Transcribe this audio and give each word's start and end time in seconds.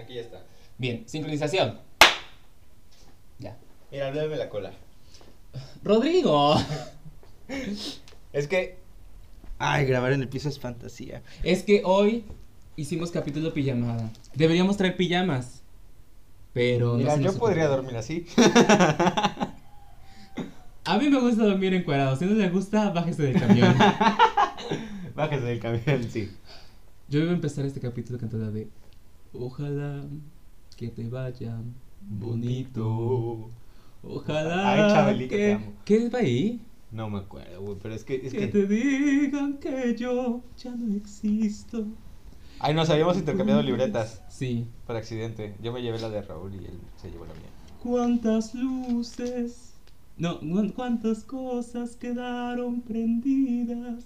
Aquí 0.00 0.14
ya 0.14 0.20
está. 0.20 0.42
Bien, 0.78 1.02
sincronización. 1.06 1.78
Ya. 3.38 3.56
Mira, 3.90 4.12
muéveme 4.12 4.36
la 4.36 4.48
cola. 4.48 4.72
Rodrigo. 5.82 6.54
Es 8.32 8.46
que. 8.46 8.76
Ay, 9.58 9.86
grabar 9.86 10.12
en 10.12 10.22
el 10.22 10.28
piso 10.28 10.48
es 10.48 10.60
fantasía. 10.60 11.22
Es 11.42 11.62
que 11.64 11.82
hoy 11.84 12.24
hicimos 12.76 13.10
capítulo 13.10 13.52
pijamada. 13.52 14.10
Deberíamos 14.34 14.76
traer 14.76 14.96
pijamas. 14.96 15.62
Pero 16.52 16.94
Mira, 16.94 17.16
yo 17.16 17.36
podría 17.36 17.66
dormir 17.66 17.96
así. 17.96 18.26
A 20.84 20.96
mí 20.96 21.08
me 21.10 21.20
gusta 21.20 21.44
dormir 21.44 21.74
encuadrado. 21.74 22.16
Si 22.16 22.24
no 22.24 22.34
le 22.34 22.48
gusta, 22.48 22.90
bájese 22.90 23.24
del 23.24 23.38
camión. 23.38 23.74
Bájese 25.14 25.44
del 25.44 25.60
camión, 25.60 26.08
sí. 26.10 26.30
Yo 27.08 27.20
iba 27.20 27.30
a 27.30 27.34
empezar 27.34 27.66
este 27.66 27.80
capítulo 27.80 28.18
cantando 28.18 28.50
de 28.50 28.68
Ojalá 29.32 30.04
que 30.76 30.88
te 30.88 31.08
vaya 31.08 31.56
bonito. 32.00 33.50
Ojalá 34.02 34.72
Ay, 34.72 34.92
Chabelita, 34.92 35.30
que... 35.36 35.36
te 35.36 35.52
amo. 35.52 35.72
¿Qué 35.84 36.08
va 36.08 36.18
ahí? 36.20 36.60
No 36.90 37.10
me 37.10 37.18
acuerdo, 37.18 37.60
güey, 37.60 37.76
pero 37.82 37.94
es 37.94 38.04
que. 38.04 38.14
Es 38.16 38.32
que 38.32 38.38
que... 38.38 38.46
te 38.48 38.66
digan 38.66 39.58
que 39.58 39.94
yo 39.96 40.40
ya 40.56 40.74
no 40.74 40.94
existo. 40.96 41.84
Ay, 42.60 42.74
nos 42.74 42.90
habíamos 42.90 43.16
intercambiado 43.16 43.62
libretas 43.62 44.22
Sí. 44.28 44.66
por 44.86 44.96
accidente. 44.96 45.54
Yo 45.62 45.72
me 45.72 45.82
llevé 45.82 45.98
la 46.00 46.08
de 46.10 46.22
Raúl 46.22 46.54
y 46.54 46.58
él 46.58 46.78
se 46.96 47.10
llevó 47.10 47.24
la 47.26 47.34
mía. 47.34 47.50
Cuántas 47.82 48.54
luces, 48.54 49.74
no, 50.16 50.40
cu- 50.40 50.72
cuántas 50.74 51.22
cosas 51.22 51.94
quedaron 51.96 52.80
prendidas 52.80 54.04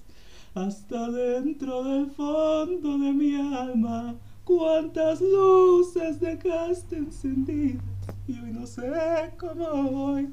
hasta 0.54 1.10
dentro 1.10 1.82
del 1.84 2.10
fondo 2.10 2.98
de 2.98 3.12
mi 3.12 3.34
alma. 3.36 4.16
Cuántas 4.58 5.20
luces 5.22 6.20
dejaste 6.20 6.96
encendidas 6.96 7.82
y 8.28 8.38
hoy 8.38 8.50
no 8.52 8.66
sé 8.66 8.82
cómo 9.38 9.82
voy 9.90 10.28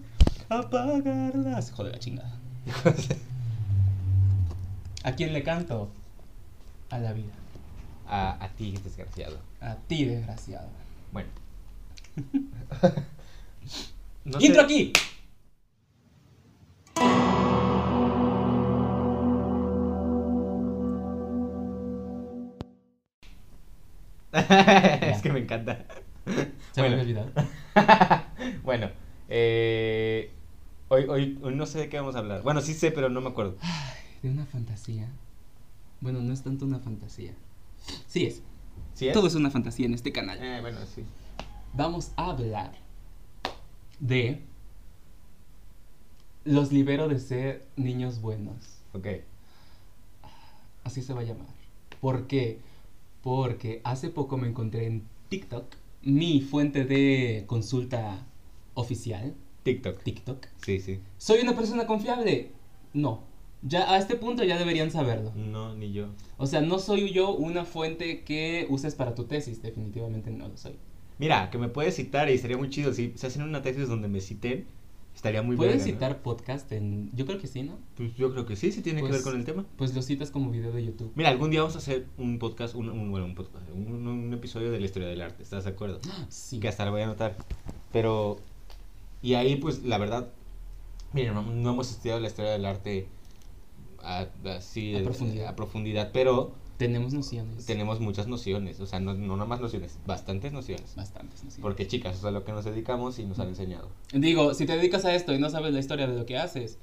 a 0.49 0.59
apagarlas. 0.59 1.71
Joder, 1.71 1.93
la 1.93 1.99
chingada. 1.99 2.37
¿A 5.03 5.11
quién 5.13 5.31
le 5.31 5.41
canto? 5.43 5.89
A 6.89 6.99
la 6.99 7.13
vida. 7.13 7.31
a, 8.07 8.43
a 8.43 8.49
ti, 8.49 8.73
desgraciado. 8.83 9.37
A 9.61 9.75
ti, 9.75 10.03
desgraciado. 10.05 10.67
Bueno. 11.13 11.29
No 14.25 14.37
¡Intro 14.41 14.67
sé- 14.67 14.91
aquí! 14.93 14.93
es 25.01 25.21
que 25.21 25.31
me 25.31 25.39
encanta. 25.39 25.85
Se 26.71 26.81
me 26.81 26.89
Bueno. 26.89 27.01
había 27.01 27.01
olvidado. 27.01 27.31
bueno, 28.63 28.89
eh, 29.29 30.31
hoy, 30.89 31.05
hoy, 31.07 31.39
hoy 31.41 31.55
no 31.55 31.65
sé 31.65 31.79
de 31.79 31.89
qué 31.89 31.97
vamos 31.99 32.15
a 32.15 32.19
hablar. 32.19 32.41
Bueno, 32.43 32.61
sí 32.61 32.73
sé, 32.73 32.91
pero 32.91 33.09
no 33.09 33.21
me 33.21 33.29
acuerdo. 33.29 33.57
De 34.21 34.29
una 34.29 34.45
fantasía. 34.45 35.07
Bueno, 36.01 36.21
no 36.21 36.33
es 36.33 36.43
tanto 36.43 36.65
una 36.65 36.79
fantasía. 36.79 37.33
Sí 38.07 38.25
es. 38.25 38.41
¿Sí 38.93 39.07
es? 39.07 39.13
Todo 39.13 39.27
es 39.27 39.35
una 39.35 39.49
fantasía 39.51 39.85
en 39.85 39.93
este 39.93 40.11
canal. 40.11 40.37
Eh, 40.41 40.59
bueno, 40.61 40.77
sí. 40.93 41.03
Vamos 41.73 42.11
a 42.15 42.31
hablar 42.31 42.71
de 43.99 44.43
los 46.45 46.71
libero 46.71 47.07
de 47.07 47.19
ser 47.19 47.67
niños 47.75 48.21
buenos. 48.21 48.79
Ok. 48.93 49.07
Así 50.83 51.01
se 51.01 51.13
va 51.13 51.21
a 51.21 51.23
llamar. 51.23 51.47
¿Por 52.01 52.27
qué? 52.27 52.59
Porque 53.29 53.79
hace 53.83 54.09
poco 54.09 54.37
me 54.39 54.47
encontré 54.47 54.87
en 54.87 55.03
TikTok, 55.29 55.75
mi 56.01 56.41
fuente 56.41 56.83
de 56.83 57.43
consulta 57.45 58.25
oficial, 58.73 59.35
TikTok. 59.61 60.01
TikTok. 60.01 60.47
Sí, 60.65 60.79
sí. 60.79 60.99
¿Soy 61.19 61.41
una 61.41 61.55
persona 61.55 61.85
confiable? 61.85 62.53
No. 62.91 63.21
Ya 63.61 63.93
a 63.93 63.99
este 63.99 64.15
punto 64.15 64.43
ya 64.43 64.57
deberían 64.57 64.89
saberlo. 64.89 65.31
No, 65.35 65.75
ni 65.75 65.93
yo. 65.93 66.07
O 66.39 66.47
sea, 66.47 66.61
no 66.61 66.79
soy 66.79 67.11
yo 67.11 67.35
una 67.35 67.65
fuente 67.65 68.23
que 68.23 68.65
uses 68.67 68.95
para 68.95 69.13
tu 69.13 69.25
tesis, 69.25 69.61
definitivamente 69.61 70.31
no 70.31 70.47
lo 70.47 70.57
soy. 70.57 70.79
Mira, 71.19 71.51
que 71.51 71.59
me 71.59 71.69
puedes 71.69 71.97
citar 71.97 72.31
y 72.31 72.37
sería 72.39 72.57
muy 72.57 72.71
chido. 72.71 72.93
Si 72.93 73.13
se 73.15 73.27
hacen 73.27 73.43
una 73.43 73.61
tesis 73.61 73.87
donde 73.87 74.07
me 74.07 74.21
citen, 74.21 74.65
estaría 75.19 75.41
muy 75.41 75.57
¿Puedes 75.57 75.73
verga, 75.79 75.85
¿no? 75.85 75.93
citar 75.93 76.21
podcast 76.21 76.71
en...? 76.71 77.11
Yo 77.13 77.25
creo 77.25 77.39
que 77.39 77.47
sí, 77.47 77.61
¿no? 77.63 77.77
Pues 77.97 78.15
yo 78.15 78.31
creo 78.31 78.45
que 78.45 78.55
sí, 78.55 78.71
sí 78.71 78.81
tiene 78.81 79.01
que 79.01 79.07
Pues- 79.09 79.21
ver 79.21 79.21
con 79.29 79.37
el 79.37 79.43
tema. 79.45 79.65
Pues 79.75 79.93
lo 79.93 80.01
citas 80.01 80.31
como 80.31 80.49
video 80.49 80.71
de 80.71 80.85
YouTube. 80.85 81.11
Mira, 81.15 81.27
algún 81.27 81.49
día 81.51 81.59
vamos 81.59 81.75
a 81.75 81.79
hacer 81.79 82.07
un 82.17 82.39
podcast, 82.39 82.73
un, 82.73 82.89
un- 82.89 83.11
bueno, 83.11 83.25
un 83.25 83.35
podcast, 83.35 83.65
un, 83.75 84.07
un 84.07 84.33
episodio 84.33 84.71
de 84.71 84.79
la 84.79 84.85
historia 84.85 85.09
del 85.09 85.21
arte, 85.21 85.43
¿estás 85.43 85.65
de 85.65 85.71
acuerdo? 85.71 85.99
Sí. 86.29 86.61
Que 86.61 86.69
hasta 86.69 86.85
lo 86.85 86.91
voy 86.91 87.01
a 87.01 87.03
anotar. 87.03 87.35
Pero, 87.91 88.37
y 89.21 89.33
ahí 89.33 89.57
pues 89.57 89.83
la 89.83 89.97
verdad, 89.97 90.29
miren, 91.11 91.33
no, 91.33 91.41
no 91.41 91.69
hemos 91.71 91.91
estudiado 91.91 92.21
la 92.21 92.27
historia 92.27 92.51
del 92.51 92.63
arte 92.65 93.07
así 94.01 94.95
A 94.95 94.99
de- 94.99 95.03
profundidad. 95.03 95.47
a 95.49 95.55
profundidad, 95.57 96.11
pero 96.13 96.53
Tenemos 96.79 97.13
nociones. 97.13 97.65
tenemos 97.65 97.99
muchas 97.99 98.27
nociones, 98.27 98.79
o 98.79 98.85
sea, 98.87 98.99
no, 99.01 99.13
no 99.13 99.35
nada 99.35 99.45
más 99.47 99.59
nociones, 99.59 99.99
bastantes 100.07 100.53
nociones. 100.53 100.95
Bastantes 100.95 101.43
nociones. 101.43 101.59
Porque 101.61 101.85
chicas, 101.87 102.13
eso 102.15 102.19
es 102.27 102.29
a 102.29 102.31
lo 102.31 102.45
que 102.45 102.53
nos 102.53 102.63
dedicamos 102.63 103.19
y 103.19 103.25
nos 103.25 103.37
han 103.39 103.49
enseñado. 103.49 103.89
Digo, 104.13 104.53
si 104.53 104.65
te 104.65 104.77
dedicas 104.77 105.03
a 105.03 105.13
esto 105.13 105.33
y 105.33 105.39
no 105.39 105.49
sabes 105.49 105.73
la 105.73 105.79
historia 105.79 106.07
de 106.07 106.17
lo 106.17 106.25
que 106.25 106.37
haces, 106.37 106.77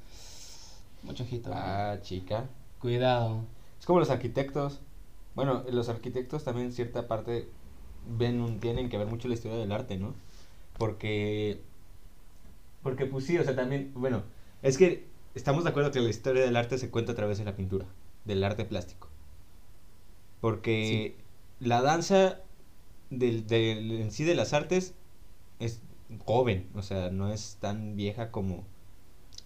mucho 1.02 1.22
ojito. 1.24 1.48
¿no? 1.48 1.56
Ah, 1.58 1.96
chica. 2.02 2.44
Cuidado. 2.78 3.40
Es 3.80 3.86
como 3.86 3.98
los 3.98 4.10
arquitectos. 4.10 4.80
Bueno, 5.34 5.64
los 5.72 5.88
arquitectos 5.88 6.44
también 6.44 6.66
en 6.66 6.72
cierta 6.72 7.08
parte 7.08 7.48
ven 8.18 8.40
un- 8.42 8.60
tienen 8.60 8.88
que 8.90 8.98
ver 8.98 9.06
mucho 9.06 9.28
la 9.28 9.34
historia 9.34 9.56
del 9.56 9.72
arte, 9.72 9.96
¿no? 9.96 10.14
Porque 10.78 11.60
porque 12.82 13.06
pues 13.06 13.24
sí, 13.24 13.36
o 13.38 13.44
sea, 13.44 13.56
también, 13.56 13.92
bueno, 13.94 14.22
es 14.62 14.78
que 14.78 15.06
estamos 15.34 15.64
de 15.64 15.70
acuerdo 15.70 15.90
que 15.90 16.00
la 16.00 16.10
historia 16.10 16.44
del 16.44 16.54
arte 16.56 16.78
se 16.78 16.90
cuenta 16.90 17.12
a 17.12 17.14
través 17.14 17.38
de 17.38 17.44
la 17.44 17.56
pintura, 17.56 17.86
del 18.26 18.44
arte 18.44 18.64
plástico. 18.64 19.08
Porque 20.40 21.16
la 21.60 21.82
danza 21.82 22.40
del, 23.10 23.46
del- 23.46 23.92
en 23.92 24.10
sí 24.12 24.24
de 24.24 24.34
las 24.34 24.52
artes 24.52 24.94
es 25.60 25.82
joven, 26.24 26.68
o 26.74 26.82
sea, 26.82 27.10
no 27.10 27.32
es 27.32 27.58
tan 27.60 27.96
vieja 27.96 28.30
como 28.30 28.64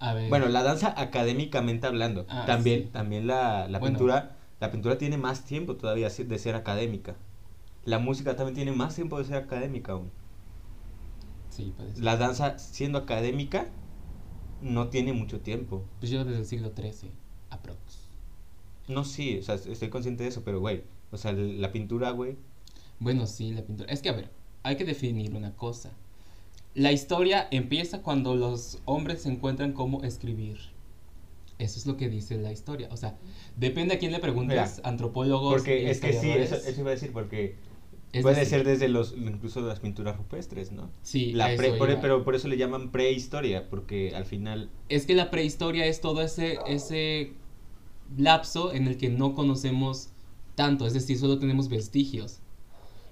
A 0.00 0.14
ver. 0.14 0.28
bueno, 0.30 0.48
la 0.48 0.62
danza 0.62 0.94
académicamente 0.96 1.86
hablando. 1.86 2.26
Ah, 2.28 2.44
también 2.46 2.84
sí. 2.84 2.88
también 2.92 3.26
la, 3.26 3.68
la 3.68 3.78
Bueno. 3.78 3.98
pintura, 3.98 4.36
la 4.60 4.70
pintura 4.70 4.98
tiene 4.98 5.16
más 5.18 5.44
tiempo 5.44 5.76
todavía 5.76 6.08
de 6.08 6.38
ser 6.38 6.54
académica. 6.54 7.16
La 7.84 7.98
música 7.98 8.36
también 8.36 8.54
tiene 8.56 8.72
más 8.72 8.94
tiempo 8.94 9.18
de 9.18 9.24
ser 9.24 9.36
académica 9.36 9.92
aún. 9.92 10.10
Sí, 11.50 11.74
ser. 11.76 12.02
La 12.04 12.16
danza 12.16 12.58
siendo 12.58 12.98
académica 12.98 13.66
no 14.62 14.88
tiene 14.88 15.12
mucho 15.12 15.40
tiempo. 15.40 15.84
Pues 15.98 16.10
yo 16.10 16.24
desde 16.24 16.40
el 16.40 16.46
siglo 16.46 16.70
XIII, 16.74 17.10
aprox. 17.50 17.89
No, 18.90 19.04
sí, 19.04 19.38
o 19.38 19.42
sea, 19.42 19.54
estoy 19.54 19.88
consciente 19.88 20.22
de 20.24 20.28
eso, 20.28 20.42
pero 20.44 20.60
güey, 20.60 20.82
o 21.10 21.16
sea, 21.16 21.32
la 21.32 21.72
pintura, 21.72 22.10
güey, 22.10 22.36
Bueno, 22.98 23.26
sí, 23.26 23.52
la 23.52 23.62
pintura. 23.62 23.90
Es 23.92 24.02
que, 24.02 24.10
a 24.10 24.12
ver, 24.12 24.30
hay 24.62 24.76
que 24.76 24.84
definir 24.84 25.34
una 25.34 25.54
cosa. 25.56 25.90
La 26.74 26.92
historia 26.92 27.48
empieza 27.50 28.02
cuando 28.02 28.36
los 28.36 28.78
hombres 28.84 29.22
se 29.22 29.30
encuentran 29.30 29.72
cómo 29.72 30.02
escribir. 30.04 30.58
Eso 31.58 31.78
es 31.78 31.86
lo 31.86 31.96
que 31.96 32.08
dice 32.08 32.36
la 32.38 32.52
historia. 32.52 32.88
O 32.90 32.96
sea, 32.96 33.16
depende 33.56 33.94
a 33.94 33.98
quién 33.98 34.12
le 34.12 34.18
preguntes, 34.18 34.76
Mira, 34.76 34.88
antropólogos. 34.88 35.52
porque 35.54 35.90
es 35.90 36.00
que 36.00 36.12
sí, 36.12 36.30
eso, 36.30 36.56
iba 36.80 36.88
a 36.88 36.94
decir, 36.94 37.12
porque 37.12 37.56
Es 38.12 38.22
puede 38.22 38.36
decir, 38.36 38.58
ser 38.58 38.66
desde 38.66 38.88
los, 38.88 39.14
incluso 39.16 39.60
las 39.60 39.78
pinturas 39.80 40.16
rupestres, 40.16 40.72
¿no? 40.72 40.90
Sí, 41.02 41.32
La 41.32 41.54
pre- 41.56 41.72
por- 41.74 42.00
pero 42.00 42.24
por 42.24 42.34
eso 42.34 42.48
le 42.48 42.56
llaman 42.56 42.90
prehistoria, 42.92 43.68
porque 43.68 44.14
al 44.14 44.24
final 44.24 44.70
Es 44.88 45.04
que 45.06 45.14
la 45.14 45.30
prehistoria 45.30 45.84
es 45.86 46.00
todo 46.00 46.22
ese, 46.22 46.58
ese 46.66 47.32
lapso 48.16 48.72
en 48.72 48.86
el 48.86 48.96
que 48.96 49.08
no 49.10 49.34
conocemos 49.34 50.10
tanto, 50.54 50.86
es 50.86 50.94
decir, 50.94 51.18
solo 51.18 51.38
tenemos 51.38 51.68
vestigios. 51.68 52.40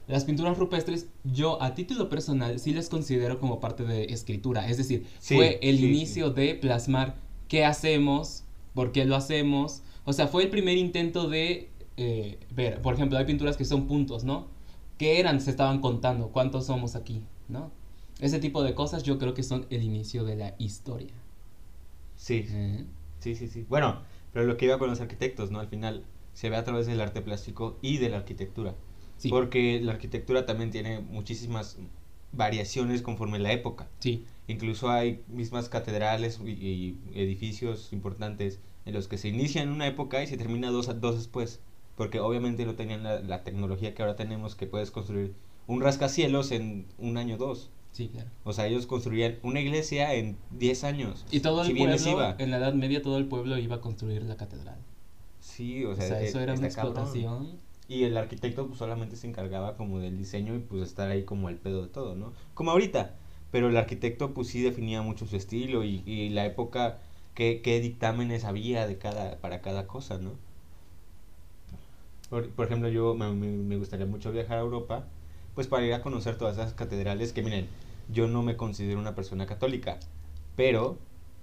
Las 0.06 0.24
pinturas 0.24 0.56
rupestres, 0.58 1.08
yo 1.24 1.62
a 1.62 1.74
título 1.74 2.08
personal 2.08 2.58
sí 2.58 2.72
les 2.72 2.88
considero 2.88 3.38
como 3.38 3.60
parte 3.60 3.84
de 3.84 4.04
escritura, 4.04 4.68
es 4.68 4.78
decir, 4.78 5.06
Sí, 5.18 5.34
fue 5.34 5.58
el 5.62 5.78
sí, 5.78 5.84
inicio 5.84 6.30
de 6.30 6.54
plasmar 6.54 7.16
qué 7.48 7.64
hacemos, 7.64 8.44
por 8.74 8.92
qué 8.92 9.04
lo 9.04 9.16
hacemos, 9.16 9.82
o 10.04 10.12
sea, 10.14 10.26
fue 10.28 10.44
el 10.44 10.50
primer 10.50 10.78
intento 10.78 11.28
de 11.28 11.70
eh, 11.98 12.38
ver, 12.50 12.80
por 12.80 12.94
ejemplo, 12.94 13.18
hay 13.18 13.26
pinturas 13.26 13.56
que 13.58 13.64
son 13.66 13.86
puntos, 13.86 14.24
¿no? 14.24 14.48
¿Qué 14.96 15.20
eran? 15.20 15.40
Se 15.40 15.50
estaban 15.50 15.80
contando, 15.80 16.28
¿cuántos 16.32 16.66
somos 16.66 16.96
aquí? 16.96 17.22
¿No? 17.48 17.70
Ese 18.20 18.38
tipo 18.38 18.62
de 18.62 18.74
cosas 18.74 19.02
yo 19.02 19.18
creo 19.18 19.34
que 19.34 19.42
son 19.42 19.66
el 19.70 19.82
inicio 19.82 20.24
de 20.24 20.36
la 20.36 20.54
historia. 20.58 21.12
sí, 22.16 22.46
¿Eh? 22.48 22.84
Sí, 23.20 23.34
sí, 23.34 23.48
sí. 23.48 23.66
Bueno, 23.68 24.00
pero 24.32 24.46
lo 24.46 24.56
que 24.56 24.66
iba 24.66 24.78
con 24.78 24.90
los 24.90 25.00
arquitectos, 25.00 25.50
¿no? 25.50 25.60
Al 25.60 25.68
final 25.68 26.04
se 26.32 26.50
ve 26.50 26.56
a 26.56 26.64
través 26.64 26.86
del 26.86 27.00
arte 27.00 27.20
plástico 27.22 27.78
y 27.82 27.98
de 27.98 28.08
la 28.10 28.18
arquitectura. 28.18 28.76
Sí. 29.16 29.28
Porque 29.28 29.80
la 29.80 29.92
arquitectura 29.92 30.46
también 30.46 30.70
tiene 30.70 31.00
muchísimas 31.00 31.78
variaciones 32.32 33.02
conforme 33.02 33.38
la 33.38 33.52
época. 33.52 33.88
Sí, 34.00 34.24
Incluso 34.46 34.90
hay 34.90 35.22
mismas 35.28 35.68
catedrales 35.68 36.40
y, 36.44 36.50
y 36.50 36.98
edificios 37.14 37.92
importantes 37.92 38.60
en 38.86 38.94
los 38.94 39.08
que 39.08 39.18
se 39.18 39.28
inicia 39.28 39.62
en 39.62 39.68
una 39.70 39.86
época 39.86 40.22
y 40.22 40.26
se 40.26 40.36
termina 40.38 40.70
dos, 40.70 40.88
dos 41.00 41.16
después. 41.16 41.60
porque 41.96 42.20
obviamente 42.20 42.64
no 42.64 42.74
tenían 42.76 43.02
la, 43.02 43.20
la 43.20 43.44
tecnología 43.44 43.94
que 43.94 44.02
ahora 44.02 44.16
tenemos, 44.16 44.54
que 44.54 44.66
puedes 44.66 44.90
construir 44.90 45.34
un 45.66 45.80
rascacielos 45.82 46.50
en 46.52 46.86
un 46.98 47.18
año 47.18 47.34
o 47.34 47.38
dos. 47.38 47.70
Sí, 47.92 48.08
claro. 48.08 48.30
O 48.44 48.52
sea, 48.52 48.66
ellos 48.66 48.86
construían 48.86 49.38
una 49.42 49.60
iglesia 49.60 50.14
en 50.14 50.36
10 50.50 50.84
años. 50.84 51.24
Y 51.30 51.40
todo 51.40 51.62
el 51.62 51.68
si 51.68 51.74
pueblo, 51.74 51.96
iba. 52.10 52.36
en 52.38 52.50
la 52.50 52.58
Edad 52.58 52.74
Media, 52.74 53.02
todo 53.02 53.18
el 53.18 53.26
pueblo 53.26 53.58
iba 53.58 53.76
a 53.76 53.80
construir 53.80 54.22
la 54.22 54.36
catedral. 54.36 54.78
Sí, 55.40 55.84
o 55.84 55.90
O 55.90 55.94
sea, 55.96 56.20
eso 56.20 56.40
era 56.40 56.54
una 56.54 56.68
cabrón. 56.70 56.94
explotación. 56.94 57.60
Y 57.88 58.04
el 58.04 58.16
arquitecto 58.18 58.66
pues 58.66 58.78
solamente 58.78 59.16
se 59.16 59.26
encargaba 59.26 59.76
como 59.76 59.98
del 59.98 60.18
diseño 60.18 60.54
y 60.54 60.58
pues 60.58 60.82
estar 60.82 61.10
ahí 61.10 61.24
como 61.24 61.48
el 61.48 61.56
pedo 61.56 61.82
de 61.82 61.88
todo, 61.88 62.14
¿no? 62.14 62.32
Como 62.54 62.70
ahorita. 62.70 63.14
Pero 63.50 63.68
el 63.70 63.76
arquitecto 63.78 64.34
pues 64.34 64.48
sí 64.48 64.60
definía 64.60 65.00
mucho 65.02 65.26
su 65.26 65.36
estilo 65.36 65.82
y, 65.84 66.02
y 66.04 66.28
la 66.28 66.44
época, 66.44 66.98
qué, 67.34 67.62
qué 67.62 67.80
dictámenes 67.80 68.44
había 68.44 68.86
de 68.86 68.98
cada, 68.98 69.38
para 69.38 69.62
cada 69.62 69.86
cosa, 69.86 70.18
¿no? 70.18 70.32
Por, 72.30 72.50
por 72.50 72.66
ejemplo, 72.66 72.88
yo 72.88 73.14
me- 73.14 73.32
me 73.32 73.76
gustaría 73.76 74.06
mucho 74.06 74.32
viajar 74.32 74.58
a 74.58 74.60
Europa, 74.60 75.04
pues 75.58 75.66
para 75.66 75.84
ir 75.84 75.92
a 75.92 76.02
conocer 76.02 76.38
todas 76.38 76.56
esas 76.56 76.72
catedrales 76.72 77.32
que 77.32 77.42
miren, 77.42 77.66
yo 78.12 78.28
no 78.28 78.44
me 78.44 78.56
considero 78.56 79.00
una 79.00 79.16
persona 79.16 79.44
católica, 79.46 79.98
pero, 80.54 81.00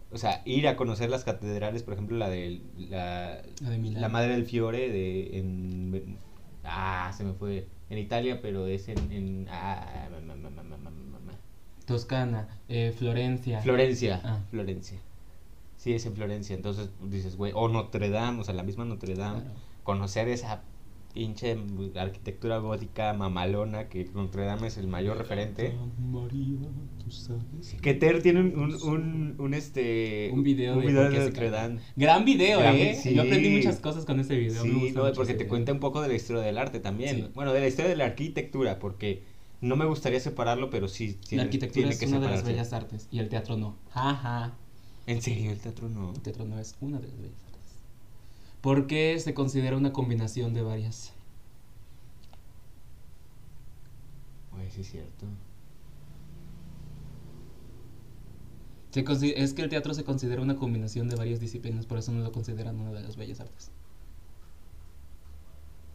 o 0.09 0.17
sea, 0.17 0.41
ir 0.45 0.69
a 0.69 0.77
conocer 0.77 1.09
las 1.09 1.25
catedrales, 1.25 1.83
por 1.83 1.95
ejemplo, 1.95 2.15
la 2.15 2.29
de 2.29 2.61
la, 2.77 3.41
La 3.59 3.69
de 3.71 3.77
Milán. 3.77 4.01
la 4.01 4.07
Madre 4.07 4.31
del 4.31 4.45
Fiore 4.45 4.89
de 4.89 5.37
en 5.37 6.17
ah, 6.63 7.11
se 7.13 7.25
me 7.25 7.33
fue 7.33 7.67
en 7.89 7.97
Italia, 7.97 8.39
pero 8.41 8.67
es 8.67 8.87
en, 8.87 9.11
en 9.11 9.47
ah, 9.51 10.07
ma, 10.25 10.33
ma, 10.33 10.49
ma. 10.49 11.31
Toscana, 11.85 12.47
eh, 12.69 12.93
Florencia. 12.97 13.59
Florencia, 13.63 14.21
Ah. 14.23 14.39
Florencia. 14.49 14.97
Sí, 15.75 15.91
es 15.93 16.05
en 16.05 16.15
Florencia, 16.15 16.55
entonces 16.55 16.89
dices, 17.03 17.35
güey, 17.35 17.51
o 17.53 17.67
Notre 17.67 18.09
Dame, 18.09 18.39
o 18.39 18.43
sea, 18.45 18.53
la 18.55 18.63
misma 18.63 18.85
Notre 18.85 19.13
Dame, 19.15 19.41
Claro. 19.41 19.55
conocer 19.83 20.29
esa 20.29 20.63
pinche 21.15 21.57
arquitectura 21.95 22.59
gótica 22.59 23.13
mamalona 23.13 23.87
que 23.89 24.05
Notre 24.13 24.43
Dame 24.45 24.67
es 24.67 24.77
el 24.77 24.87
mayor 24.87 25.17
referente. 25.17 25.73
María, 25.97 26.59
tú 27.03 27.09
sabes. 27.09 27.73
Que 27.81 27.93
Ter 27.95 28.21
tiene 28.21 28.41
un, 28.41 28.59
un, 28.59 28.75
un, 28.83 29.35
un, 29.39 29.53
este 29.53 30.29
Un 30.33 30.43
video 30.43 30.75
de 30.79 30.85
video 30.87 31.09
de 31.09 31.19
Notre. 31.19 31.49
Dame. 31.49 31.79
Gran 31.95 32.25
video, 32.25 32.59
Gran 32.59 32.75
eh. 32.75 32.95
sí. 33.01 33.15
Yo 33.15 33.21
aprendí 33.23 33.49
muchas 33.49 33.79
cosas 33.79 34.05
con 34.05 34.19
ese 34.19 34.35
video. 34.35 34.63
me 34.65 34.71
Sí, 34.73 34.79
gusta 34.79 34.99
no, 34.99 35.13
porque 35.13 35.33
te 35.33 35.37
video. 35.39 35.49
cuenta 35.49 35.71
un 35.71 35.79
poco 35.79 36.01
de 36.01 36.09
la 36.09 36.13
historia 36.15 36.41
del 36.43 36.57
arte 36.57 36.79
también. 36.81 37.15
Sí. 37.15 37.27
Bueno, 37.33 37.53
de 37.53 37.61
la 37.61 37.67
historia 37.67 37.89
de 37.89 37.95
la 37.95 38.05
arquitectura, 38.05 38.77
porque 38.79 39.23
no 39.61 39.75
me 39.77 39.85
gustaría 39.85 40.19
separarlo, 40.19 40.69
pero 40.69 40.87
sí 40.89 41.17
La 41.21 41.27
tiene, 41.29 41.43
arquitectura 41.43 41.73
tiene 41.73 41.91
es 41.93 41.99
que 41.99 42.05
una 42.07 42.19
de 42.19 42.27
las 42.27 42.39
separarse. 42.39 42.51
bellas 42.51 42.73
artes 42.73 43.07
y 43.11 43.19
el 43.19 43.29
teatro 43.29 43.57
no. 43.57 43.77
Jaja. 43.91 44.53
¿En 45.07 45.21
serio 45.21 45.51
el 45.51 45.59
teatro 45.59 45.87
no? 45.87 46.11
El 46.13 46.21
teatro 46.21 46.45
no 46.45 46.59
es 46.59 46.75
una 46.81 46.99
de 46.99 47.07
las 47.07 47.17
bellas. 47.17 47.44
Porque 48.65 49.19
se 49.19 49.35
considera 49.35 49.77
una 49.77 49.93
combinación 49.93 50.55
de 50.55 50.63
varias. 50.63 51.13
Güey, 54.51 54.71
sí 54.71 54.81
es 54.81 54.89
cierto. 54.89 55.27
Se 58.89 59.01
es 59.43 59.53
que 59.53 59.61
el 59.61 59.69
teatro 59.69 59.93
se 59.93 60.03
considera 60.03 60.41
una 60.41 60.55
combinación 60.55 61.07
de 61.09 61.15
varias 61.15 61.39
disciplinas, 61.39 61.85
por 61.85 61.99
eso 61.99 62.11
no 62.11 62.21
lo 62.23 62.31
consideran 62.31 62.79
una 62.79 62.91
de 62.91 63.03
las 63.03 63.17
bellas 63.17 63.39
artes. 63.39 63.69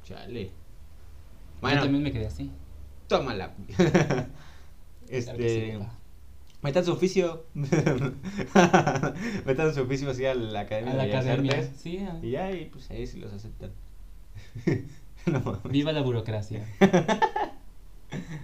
Chale. 0.04 0.44
Yo 0.46 0.52
Bueno, 1.60 1.82
también 1.82 2.04
me 2.04 2.12
quedé 2.12 2.26
así. 2.26 2.52
tómala. 3.08 3.52
Este. 5.08 5.80
Metan 6.62 6.84
su 6.84 6.92
oficio. 6.92 7.44
metan 9.46 9.74
su 9.74 9.82
oficio 9.82 10.10
así 10.10 10.24
a 10.26 10.34
la 10.34 10.60
Academia 10.60 10.92
A 10.92 10.96
la 10.96 11.04
de 11.04 11.16
academia. 11.16 11.52
Artes. 11.52 11.70
Sí, 11.76 11.98
ah. 11.98 12.18
Y 12.22 12.36
y 12.36 12.64
pues 12.66 12.90
ahí 12.90 13.06
sí 13.06 13.18
los 13.18 13.32
aceptan. 13.32 13.70
no. 15.26 15.60
Viva 15.68 15.92
la 15.92 16.02
burocracia. 16.02 16.66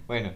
Bueno, 0.06 0.30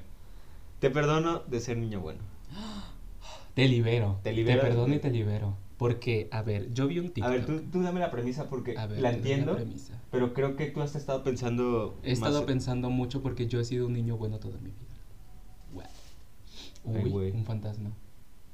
te 0.80 0.90
perdono 0.90 1.42
de 1.46 1.60
ser 1.60 1.76
niño 1.76 2.00
bueno. 2.00 2.18
Te 3.54 3.68
libero. 3.68 4.18
Te 4.24 4.32
libero. 4.32 4.60
perdono 4.60 4.94
y 4.94 4.98
te 4.98 5.10
libero. 5.10 5.56
Porque, 5.76 6.28
a 6.30 6.42
ver, 6.42 6.72
yo 6.72 6.88
vi 6.88 6.98
un 6.98 7.06
A 7.06 7.10
TikTok. 7.10 7.32
ver, 7.32 7.46
tú, 7.46 7.60
tú 7.70 7.82
dame 7.82 8.00
la 8.00 8.10
premisa 8.10 8.48
porque 8.48 8.76
A 8.76 8.86
ver, 8.86 9.00
la 9.00 9.10
te 9.10 9.16
entiendo, 9.16 9.54
premisa. 9.54 10.00
pero 10.10 10.34
creo 10.34 10.56
que 10.56 10.66
tú 10.66 10.82
has 10.82 10.94
estado 10.96 11.22
pensando. 11.22 11.96
He 12.02 12.12
estado 12.12 12.44
pensando 12.44 12.90
mucho 12.90 13.22
porque 13.22 13.46
yo 13.46 13.60
he 13.60 13.64
sido 13.64 13.86
un 13.86 13.92
niño 13.92 14.16
bueno 14.16 14.38
toda 14.40 14.58
mi 14.58 14.70
vida. 14.70 14.89
Ay, 16.86 17.32
un 17.34 17.44
fantasma. 17.44 17.90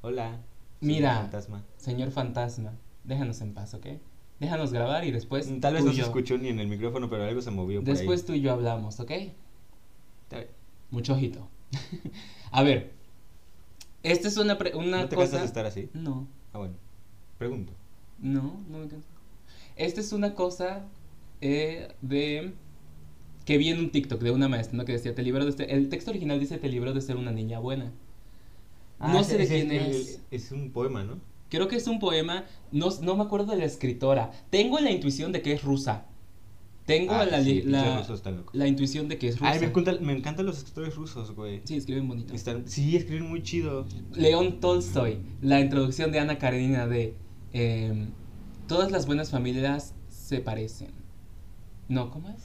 Hola. 0.02 0.40
Mira. 0.80 1.10
señor 1.10 1.22
fantasma. 1.22 1.64
Señor 1.76 2.10
fantasma, 2.10 2.72
déjanos 3.04 3.40
en 3.40 3.54
paz, 3.54 3.74
¿ok? 3.74 3.86
Déjanos 4.40 4.72
grabar 4.72 5.04
y 5.04 5.10
después. 5.12 5.50
Tal 5.60 5.74
vez 5.74 5.84
no 5.84 5.92
se 5.92 6.02
escuchó 6.02 6.36
ni 6.36 6.48
en 6.48 6.60
el 6.60 6.68
micrófono, 6.68 7.08
pero 7.08 7.24
algo 7.24 7.40
se 7.40 7.50
movió 7.50 7.80
por 7.80 7.88
Después 7.94 8.20
ahí. 8.20 8.26
tú 8.26 8.32
y 8.34 8.40
yo 8.42 8.52
hablamos, 8.52 9.00
¿ok? 9.00 9.10
Está 9.10 10.36
bien. 10.38 10.48
Mucho 10.90 11.14
ojito. 11.14 11.48
a 12.50 12.62
ver. 12.62 12.92
Esta 14.02 14.28
es 14.28 14.36
una, 14.36 14.58
pre- 14.58 14.76
una 14.76 15.02
¿No 15.02 15.08
te 15.08 15.16
cosa. 15.16 15.26
cansas 15.32 15.40
de 15.40 15.46
estar 15.46 15.66
así? 15.66 15.88
No, 15.94 16.28
Ah, 16.52 16.58
bueno. 16.58 16.74
Pregunto. 17.38 17.72
no, 18.18 18.60
no 18.68 18.78
me 18.78 18.88
canso. 18.88 19.08
Esta 19.76 20.00
es 20.00 20.12
una 20.12 20.34
cosa 20.34 20.84
eh, 21.40 21.88
de. 22.02 22.52
Que 23.46 23.58
vi 23.58 23.70
en 23.70 23.78
un 23.78 23.90
TikTok 23.90 24.20
de 24.20 24.30
una 24.32 24.48
maestra, 24.48 24.76
¿no? 24.76 24.84
Que 24.84 24.92
decía, 24.92 25.14
te 25.14 25.22
libero 25.22 25.44
de 25.46 25.52
ser. 25.52 25.70
El 25.70 25.88
texto 25.88 26.10
original 26.10 26.38
dice, 26.38 26.58
te 26.58 26.68
libero 26.68 26.92
de 26.92 27.00
ser 27.00 27.16
una 27.16 27.32
niña 27.32 27.58
buena. 27.58 27.92
No 28.98 29.22
sé 29.24 29.38
de 29.38 29.46
quién 29.46 29.70
es. 29.72 30.20
Es 30.30 30.52
un 30.52 30.70
poema, 30.70 31.04
¿no? 31.04 31.20
Creo 31.48 31.68
que 31.68 31.76
es 31.76 31.86
un 31.86 32.00
poema, 32.00 32.44
no, 32.72 32.88
no 33.02 33.16
me 33.16 33.22
acuerdo 33.22 33.52
de 33.52 33.58
la 33.58 33.64
escritora. 33.64 34.32
Tengo 34.50 34.80
la 34.80 34.90
intuición 34.90 35.32
de 35.32 35.42
que 35.42 35.52
es 35.52 35.62
rusa. 35.62 36.06
Tengo 36.86 37.12
Ah, 37.14 37.24
la, 37.24 37.42
sí, 37.42 37.62
la, 37.62 38.66
intuición 38.68 39.08
de 39.08 39.18
que 39.18 39.28
es 39.28 39.40
rusa. 39.40 39.50
Ay, 39.50 39.60
me, 39.60 39.66
encanta- 39.66 39.98
me 40.00 40.12
encantan 40.12 40.46
los 40.46 40.58
escritores 40.58 40.94
rusos, 40.94 41.34
güey. 41.34 41.60
Sí, 41.64 41.76
escriben 41.76 42.06
bonito. 42.06 42.32
Están, 42.32 42.68
sí, 42.68 42.96
escriben 42.96 43.28
muy 43.28 43.42
chido. 43.42 43.86
León 44.14 44.60
Tolstoy, 44.60 45.18
la 45.40 45.60
introducción 45.60 46.12
de 46.12 46.20
Ana 46.20 46.38
Karenina 46.38 46.86
de 46.86 47.14
em, 47.52 48.10
Todas 48.68 48.90
las 48.92 49.06
buenas 49.06 49.30
familias 49.30 49.94
se 50.08 50.40
parecen. 50.40 50.90
No, 51.88 52.10
¿cómo 52.10 52.28
es? 52.30 52.42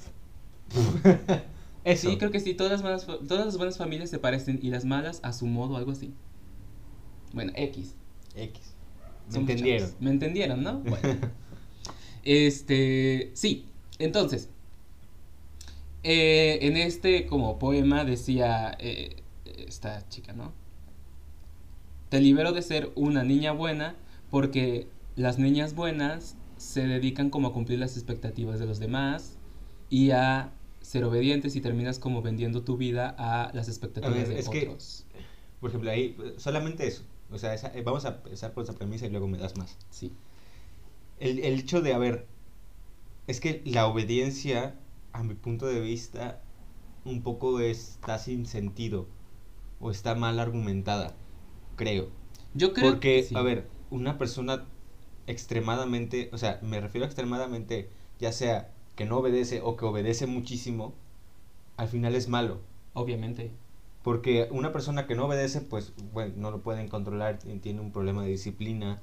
Eso. 1.84 2.10
Sí, 2.10 2.18
creo 2.18 2.30
que 2.32 2.40
sí, 2.40 2.54
todas 2.54 2.72
las, 2.72 2.82
buenas, 2.84 3.06
todas 3.28 3.46
las 3.46 3.58
buenas 3.58 3.78
familias 3.78 4.10
se 4.10 4.20
parecen 4.20 4.60
y 4.62 4.70
las 4.70 4.86
malas 4.86 5.20
a 5.24 5.34
su 5.34 5.48
modo, 5.48 5.78
algo 5.78 5.92
así. 5.92 6.14
Bueno, 7.34 7.52
X. 7.56 7.96
X. 8.36 8.62
¿Me 9.32 9.38
entendieron? 9.40 9.92
Me 10.00 10.10
entendieron, 10.12 10.64
¿no? 10.64 10.80
Bueno. 10.86 11.20
este, 12.24 13.32
sí, 13.34 13.66
entonces, 14.00 14.50
eh, 16.04 16.60
en 16.62 16.78
este 16.78 17.26
como 17.28 17.60
poema 17.60 18.04
decía 18.06 18.76
eh, 18.80 19.18
esta 19.68 20.08
chica, 20.10 20.34
¿no? 20.34 20.52
Te 22.10 22.20
libero 22.20 22.52
de 22.52 22.62
ser 22.62 22.92
una 22.96 23.24
niña 23.24 23.52
buena 23.54 23.96
porque 24.30 24.88
las 25.16 25.40
niñas 25.40 25.76
buenas 25.76 26.36
se 26.58 26.86
dedican 26.86 27.30
como 27.30 27.50
a 27.50 27.54
cumplir 27.54 27.80
las 27.80 27.96
expectativas 27.96 28.60
de 28.60 28.66
los 28.66 28.80
demás 28.80 29.38
y 29.90 30.12
a 30.12 30.52
ser 30.82 31.04
obedientes 31.06 31.56
y 31.56 31.62
terminas 31.62 32.00
como 32.00 32.22
vendiendo 32.22 32.64
tu 32.64 32.76
vida 32.78 33.16
a 33.18 33.52
las 33.54 33.68
expectativas 33.68 34.16
ver, 34.18 34.28
de 34.30 34.40
es 34.40 34.50
que- 34.50 34.62
otros. 34.64 35.06
Por 35.60 35.70
ejemplo, 35.70 35.92
ahí, 35.92 36.18
solamente 36.38 36.88
eso. 36.88 37.04
O 37.32 37.38
sea, 37.40 37.54
esa- 37.54 37.74
eh, 37.76 37.82
vamos 37.84 38.06
a 38.06 38.10
empezar 38.10 38.54
por 38.54 38.64
esa 38.64 38.74
premisa 38.76 39.06
y 39.06 39.10
luego 39.10 39.28
me 39.28 39.38
das 39.38 39.58
más. 39.58 39.78
Sí. 39.90 40.12
El, 41.20 41.40
el 41.40 41.60
hecho 41.60 41.82
de, 41.82 41.94
a 41.94 41.98
ver, 41.98 42.28
es 43.28 43.40
que 43.40 43.62
la 43.66 43.88
obediencia, 43.88 44.76
a 45.14 45.24
mi 45.24 45.36
punto 45.36 45.68
de 45.68 45.80
vista, 45.82 46.42
un 47.06 47.24
poco 47.24 47.60
está 47.62 48.18
sin 48.20 48.46
sentido 48.46 49.08
o 49.80 49.92
está 49.92 50.16
mal 50.16 50.40
argumentada, 50.40 51.16
creo. 51.76 52.10
Yo 52.54 52.74
creo 52.74 52.92
Porque, 52.92 53.20
que 53.20 53.24
sí. 53.24 53.36
a 53.36 53.42
ver, 53.44 53.70
una 53.90 54.18
persona 54.18 54.68
extremadamente, 55.28 56.30
o 56.34 56.38
sea, 56.40 56.60
me 56.64 56.82
refiero 56.82 57.06
a 57.06 57.08
extremadamente, 57.10 57.90
ya 58.20 58.32
sea 58.32 58.74
que 58.96 59.06
no 59.06 59.18
obedece 59.20 59.62
o 59.64 59.78
que 59.78 59.86
obedece 59.86 60.28
muchísimo, 60.28 60.96
al 61.78 61.88
final 61.90 62.16
es 62.16 62.30
malo. 62.30 62.62
Obviamente. 62.94 63.52
Porque 64.04 64.48
una 64.52 64.72
persona 64.72 65.06
que 65.06 65.16
no 65.16 65.26
obedece, 65.26 65.62
pues, 65.62 65.94
bueno, 66.14 66.34
no 66.38 66.52
lo 66.52 66.62
pueden 66.62 66.88
controlar, 66.88 67.40
tiene 67.62 67.82
un 67.82 67.92
problema 67.92 68.24
de 68.24 68.30
disciplina. 68.30 69.00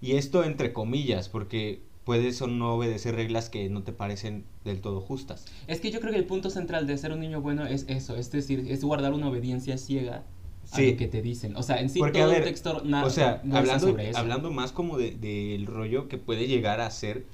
Y 0.00 0.12
esto 0.12 0.44
entre 0.44 0.72
comillas, 0.72 1.28
porque 1.28 1.82
puedes 2.04 2.40
o 2.40 2.46
no 2.46 2.74
obedecer 2.74 3.16
reglas 3.16 3.50
que 3.50 3.68
no 3.68 3.82
te 3.82 3.92
parecen 3.92 4.44
del 4.64 4.80
todo 4.80 5.00
justas. 5.00 5.44
Es 5.66 5.80
que 5.80 5.90
yo 5.90 6.00
creo 6.00 6.12
que 6.12 6.18
el 6.18 6.24
punto 6.24 6.50
central 6.50 6.86
de 6.86 6.96
ser 6.96 7.12
un 7.12 7.20
niño 7.20 7.42
bueno 7.42 7.66
es 7.66 7.84
eso, 7.88 8.16
es 8.16 8.30
decir, 8.30 8.64
es 8.68 8.82
guardar 8.84 9.12
una 9.12 9.28
obediencia 9.28 9.76
ciega 9.76 10.22
a 10.70 10.80
lo 10.80 10.96
que 10.96 11.08
te 11.08 11.20
dicen. 11.20 11.56
O 11.56 11.62
sea, 11.62 11.80
en 11.80 11.90
sí 11.90 11.98
Porque, 11.98 12.20
todo 12.20 12.28
a 12.30 12.32
ver, 12.32 12.38
el 12.38 12.44
texto 12.44 12.82
na- 12.84 13.04
o 13.04 13.10
sea, 13.10 13.42
no 13.44 13.56
hablando, 13.56 13.88
sobre 13.88 14.08
eso. 14.10 14.18
hablando 14.18 14.50
más 14.50 14.72
como 14.72 14.96
de- 14.98 15.10
del 15.16 15.66
rollo 15.66 16.08
que 16.08 16.16
puede 16.16 16.46
llegar 16.46 16.80
a 16.80 16.90
ser 16.90 17.26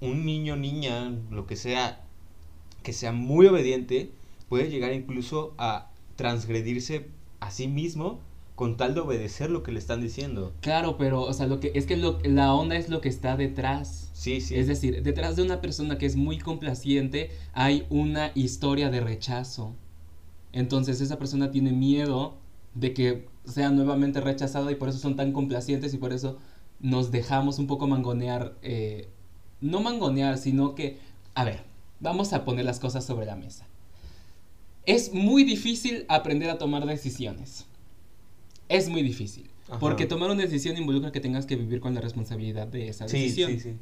un 0.00 0.24
niño, 0.24 0.56
niña, 0.56 1.12
lo 1.30 1.46
que 1.46 1.56
sea, 1.56 2.00
que 2.82 2.92
sea 2.92 3.12
muy 3.12 3.46
obediente, 3.46 4.12
puede 4.48 4.70
llegar 4.70 4.92
incluso 4.92 5.54
a 5.58 5.90
transgredirse 6.16 7.08
a 7.40 7.50
sí 7.50 7.68
mismo 7.68 8.20
con 8.54 8.76
tal 8.76 8.94
de 8.94 9.00
obedecer 9.00 9.50
lo 9.50 9.62
que 9.62 9.72
le 9.72 9.78
están 9.78 10.00
diciendo. 10.00 10.52
Claro, 10.60 10.96
pero, 10.96 11.22
o 11.22 11.32
sea, 11.32 11.46
lo 11.46 11.58
que 11.58 11.72
es 11.74 11.86
que 11.86 11.96
lo, 11.96 12.18
la 12.22 12.54
onda 12.54 12.76
es 12.76 12.88
lo 12.88 13.00
que 13.00 13.08
está 13.08 13.36
detrás. 13.36 14.10
Sí, 14.12 14.40
sí. 14.40 14.54
Es 14.54 14.66
decir, 14.66 15.02
detrás 15.02 15.36
de 15.36 15.42
una 15.42 15.60
persona 15.60 15.98
que 15.98 16.06
es 16.06 16.16
muy 16.16 16.38
complaciente 16.38 17.30
hay 17.52 17.86
una 17.90 18.30
historia 18.34 18.90
de 18.90 19.00
rechazo. 19.00 19.74
Entonces 20.52 21.00
esa 21.00 21.18
persona 21.18 21.50
tiene 21.50 21.72
miedo 21.72 22.34
de 22.74 22.94
que 22.94 23.28
sea 23.44 23.70
nuevamente 23.70 24.20
rechazada 24.20 24.70
y 24.70 24.76
por 24.76 24.88
eso 24.90 24.98
son 24.98 25.16
tan 25.16 25.32
complacientes 25.32 25.94
y 25.94 25.98
por 25.98 26.12
eso 26.12 26.38
nos 26.78 27.10
dejamos 27.10 27.58
un 27.58 27.66
poco 27.66 27.86
mangonear. 27.86 28.54
eh, 28.62 29.08
no 29.60 29.80
mangonear, 29.80 30.38
sino 30.38 30.74
que, 30.74 30.98
a 31.34 31.44
ver, 31.44 31.62
vamos 32.00 32.32
a 32.32 32.44
poner 32.44 32.64
las 32.64 32.80
cosas 32.80 33.04
sobre 33.04 33.26
la 33.26 33.36
mesa. 33.36 33.66
Es 34.86 35.12
muy 35.12 35.44
difícil 35.44 36.04
aprender 36.08 36.50
a 36.50 36.58
tomar 36.58 36.86
decisiones. 36.86 37.66
Es 38.68 38.88
muy 38.88 39.02
difícil. 39.02 39.50
Ajá. 39.68 39.78
Porque 39.78 40.06
tomar 40.06 40.30
una 40.30 40.42
decisión 40.42 40.76
involucra 40.76 41.12
que 41.12 41.20
tengas 41.20 41.46
que 41.46 41.56
vivir 41.56 41.80
con 41.80 41.94
la 41.94 42.00
responsabilidad 42.00 42.66
de 42.66 42.88
esa 42.88 43.08
sí, 43.08 43.18
decisión. 43.22 43.50
sí, 43.52 43.60
sí. 43.60 43.76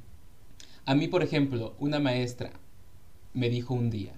A 0.84 0.94
mí, 0.94 1.08
por 1.08 1.22
ejemplo, 1.22 1.74
una 1.78 2.00
maestra 2.00 2.52
me 3.32 3.48
dijo 3.48 3.74
un 3.74 3.90
día, 3.90 4.12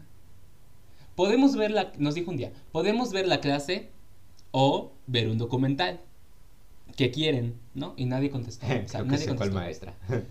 podemos 1.14 1.54
ver 1.56 1.70
la, 1.70 1.92
nos 1.98 2.14
dijo 2.14 2.30
un 2.30 2.36
día, 2.36 2.52
podemos 2.72 3.12
ver 3.12 3.26
la 3.28 3.40
clase 3.40 3.90
o 4.50 4.92
ver 5.06 5.28
un 5.28 5.38
documental. 5.38 6.00
¿Qué 6.96 7.10
quieren? 7.10 7.54
¿No? 7.74 7.94
Y 7.96 8.04
nadie 8.06 8.30
contestó. 8.30 8.66
O 8.84 8.88
sea, 8.88 9.00
Creo 9.00 9.04
que 9.04 9.10
nadie 9.10 9.26
cuál 9.26 9.50
contestó. 9.50 9.54
maestra. 9.54 9.94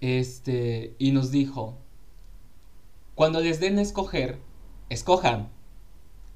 Este, 0.00 0.96
y 0.98 1.12
nos 1.12 1.30
dijo, 1.30 1.78
cuando 3.14 3.38
les 3.40 3.60
den 3.60 3.78
a 3.78 3.82
escoger, 3.82 4.40
escojan. 4.88 5.48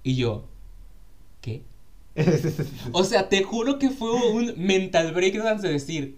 Y 0.06 0.14
yo, 0.14 0.44
¿qué? 1.40 1.64
O 2.92 3.02
sea, 3.02 3.28
te 3.28 3.42
juro 3.42 3.80
que 3.80 3.90
fue 3.90 4.12
un 4.12 4.54
mental 4.56 5.12
breakdance 5.12 5.66
de 5.66 5.72
decir, 5.72 6.16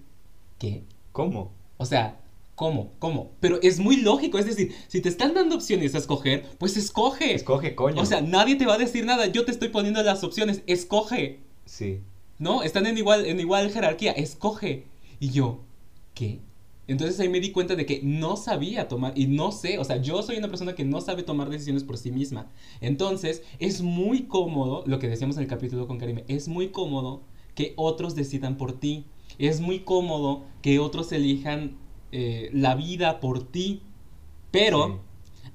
¿qué? 0.58 0.82
¿Cómo? 1.10 1.52
O 1.78 1.86
sea, 1.86 2.20
¿cómo? 2.54 2.92
¿Cómo? 2.98 3.30
Pero 3.40 3.58
es 3.62 3.80
muy 3.80 3.96
lógico, 4.02 4.38
es 4.38 4.44
decir, 4.44 4.74
si 4.88 5.00
te 5.00 5.08
están 5.08 5.32
dando 5.32 5.56
opciones 5.56 5.94
a 5.94 5.98
escoger, 5.98 6.44
pues 6.58 6.76
escoge. 6.76 7.32
Escoge, 7.32 7.74
coño. 7.74 8.02
O 8.02 8.04
sea, 8.04 8.20
nadie 8.20 8.56
te 8.56 8.66
va 8.66 8.74
a 8.74 8.78
decir 8.78 9.06
nada, 9.06 9.24
yo 9.24 9.46
te 9.46 9.52
estoy 9.52 9.70
poniendo 9.70 10.02
las 10.02 10.22
opciones, 10.22 10.62
escoge. 10.66 11.40
sí. 11.64 12.02
¿No? 12.38 12.62
Están 12.62 12.86
en 12.86 12.98
igual, 12.98 13.24
en 13.24 13.40
igual 13.40 13.70
jerarquía, 13.72 14.12
escoge. 14.12 14.84
Y 15.18 15.30
yo, 15.30 15.60
¿qué? 16.14 16.40
Entonces 16.88 17.20
ahí 17.20 17.28
me 17.28 17.38
di 17.40 17.52
cuenta 17.52 17.76
de 17.76 17.86
que 17.86 18.00
no 18.02 18.36
sabía 18.36 18.88
tomar, 18.88 19.12
y 19.16 19.26
no 19.28 19.52
sé, 19.52 19.78
o 19.78 19.84
sea, 19.84 19.98
yo 19.98 20.22
soy 20.22 20.38
una 20.38 20.48
persona 20.48 20.74
que 20.74 20.84
no 20.84 21.00
sabe 21.00 21.22
tomar 21.22 21.50
decisiones 21.50 21.84
por 21.84 21.98
sí 21.98 22.10
misma. 22.10 22.50
Entonces, 22.80 23.44
es 23.60 23.82
muy 23.82 24.22
cómodo, 24.24 24.82
lo 24.86 24.98
que 24.98 25.08
decíamos 25.08 25.36
en 25.36 25.42
el 25.44 25.48
capítulo 25.48 25.86
con 25.86 25.98
Karime, 25.98 26.24
es 26.28 26.48
muy 26.48 26.68
cómodo 26.70 27.22
que 27.54 27.74
otros 27.76 28.14
decidan 28.16 28.56
por 28.56 28.80
ti. 28.80 29.04
Es 29.38 29.60
muy 29.60 29.80
cómodo 29.80 30.44
que 30.62 30.78
otros 30.80 31.12
elijan 31.12 31.76
eh, 32.12 32.50
la 32.52 32.74
vida 32.74 33.20
por 33.20 33.42
ti. 33.44 33.82
Pero 34.50 35.00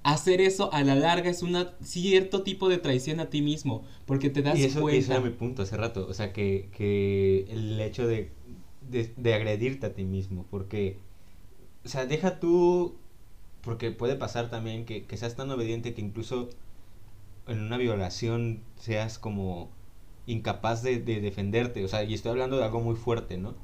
hacer 0.03 0.41
eso 0.41 0.71
a 0.73 0.83
la 0.83 0.95
larga 0.95 1.29
es 1.29 1.43
un 1.43 1.55
cierto 1.81 2.43
tipo 2.43 2.69
de 2.69 2.77
traición 2.77 3.19
a 3.19 3.29
ti 3.29 3.41
mismo, 3.41 3.83
porque 4.05 4.29
te 4.29 4.41
das 4.41 4.59
Y 4.59 4.63
eso, 4.65 4.79
y 4.81 4.81
cuenta. 4.81 4.99
eso 4.99 5.11
era 5.13 5.21
mi 5.21 5.31
punto 5.31 5.63
hace 5.63 5.77
rato. 5.77 6.05
O 6.09 6.13
sea, 6.13 6.33
que, 6.33 6.69
que 6.75 7.45
el 7.49 7.79
hecho 7.79 8.07
de, 8.07 8.31
de, 8.89 9.13
de 9.17 9.33
agredirte 9.33 9.85
a 9.87 9.93
ti 9.93 10.03
mismo. 10.03 10.45
Porque, 10.49 10.99
o 11.85 11.89
sea, 11.89 12.05
deja 12.05 12.39
tú. 12.39 12.95
Porque 13.61 13.91
puede 13.91 14.15
pasar 14.15 14.49
también 14.49 14.85
que, 14.85 15.05
que 15.05 15.17
seas 15.17 15.35
tan 15.35 15.51
obediente 15.51 15.93
que 15.93 16.01
incluso 16.01 16.49
en 17.47 17.61
una 17.61 17.77
violación 17.77 18.61
seas 18.79 19.19
como 19.19 19.71
incapaz 20.27 20.83
de, 20.83 20.99
de 20.99 21.21
defenderte. 21.21 21.83
O 21.85 21.87
sea, 21.87 22.03
y 22.03 22.13
estoy 22.13 22.31
hablando 22.31 22.57
de 22.57 22.65
algo 22.65 22.81
muy 22.81 22.95
fuerte, 22.95 23.37
¿no? 23.37 23.55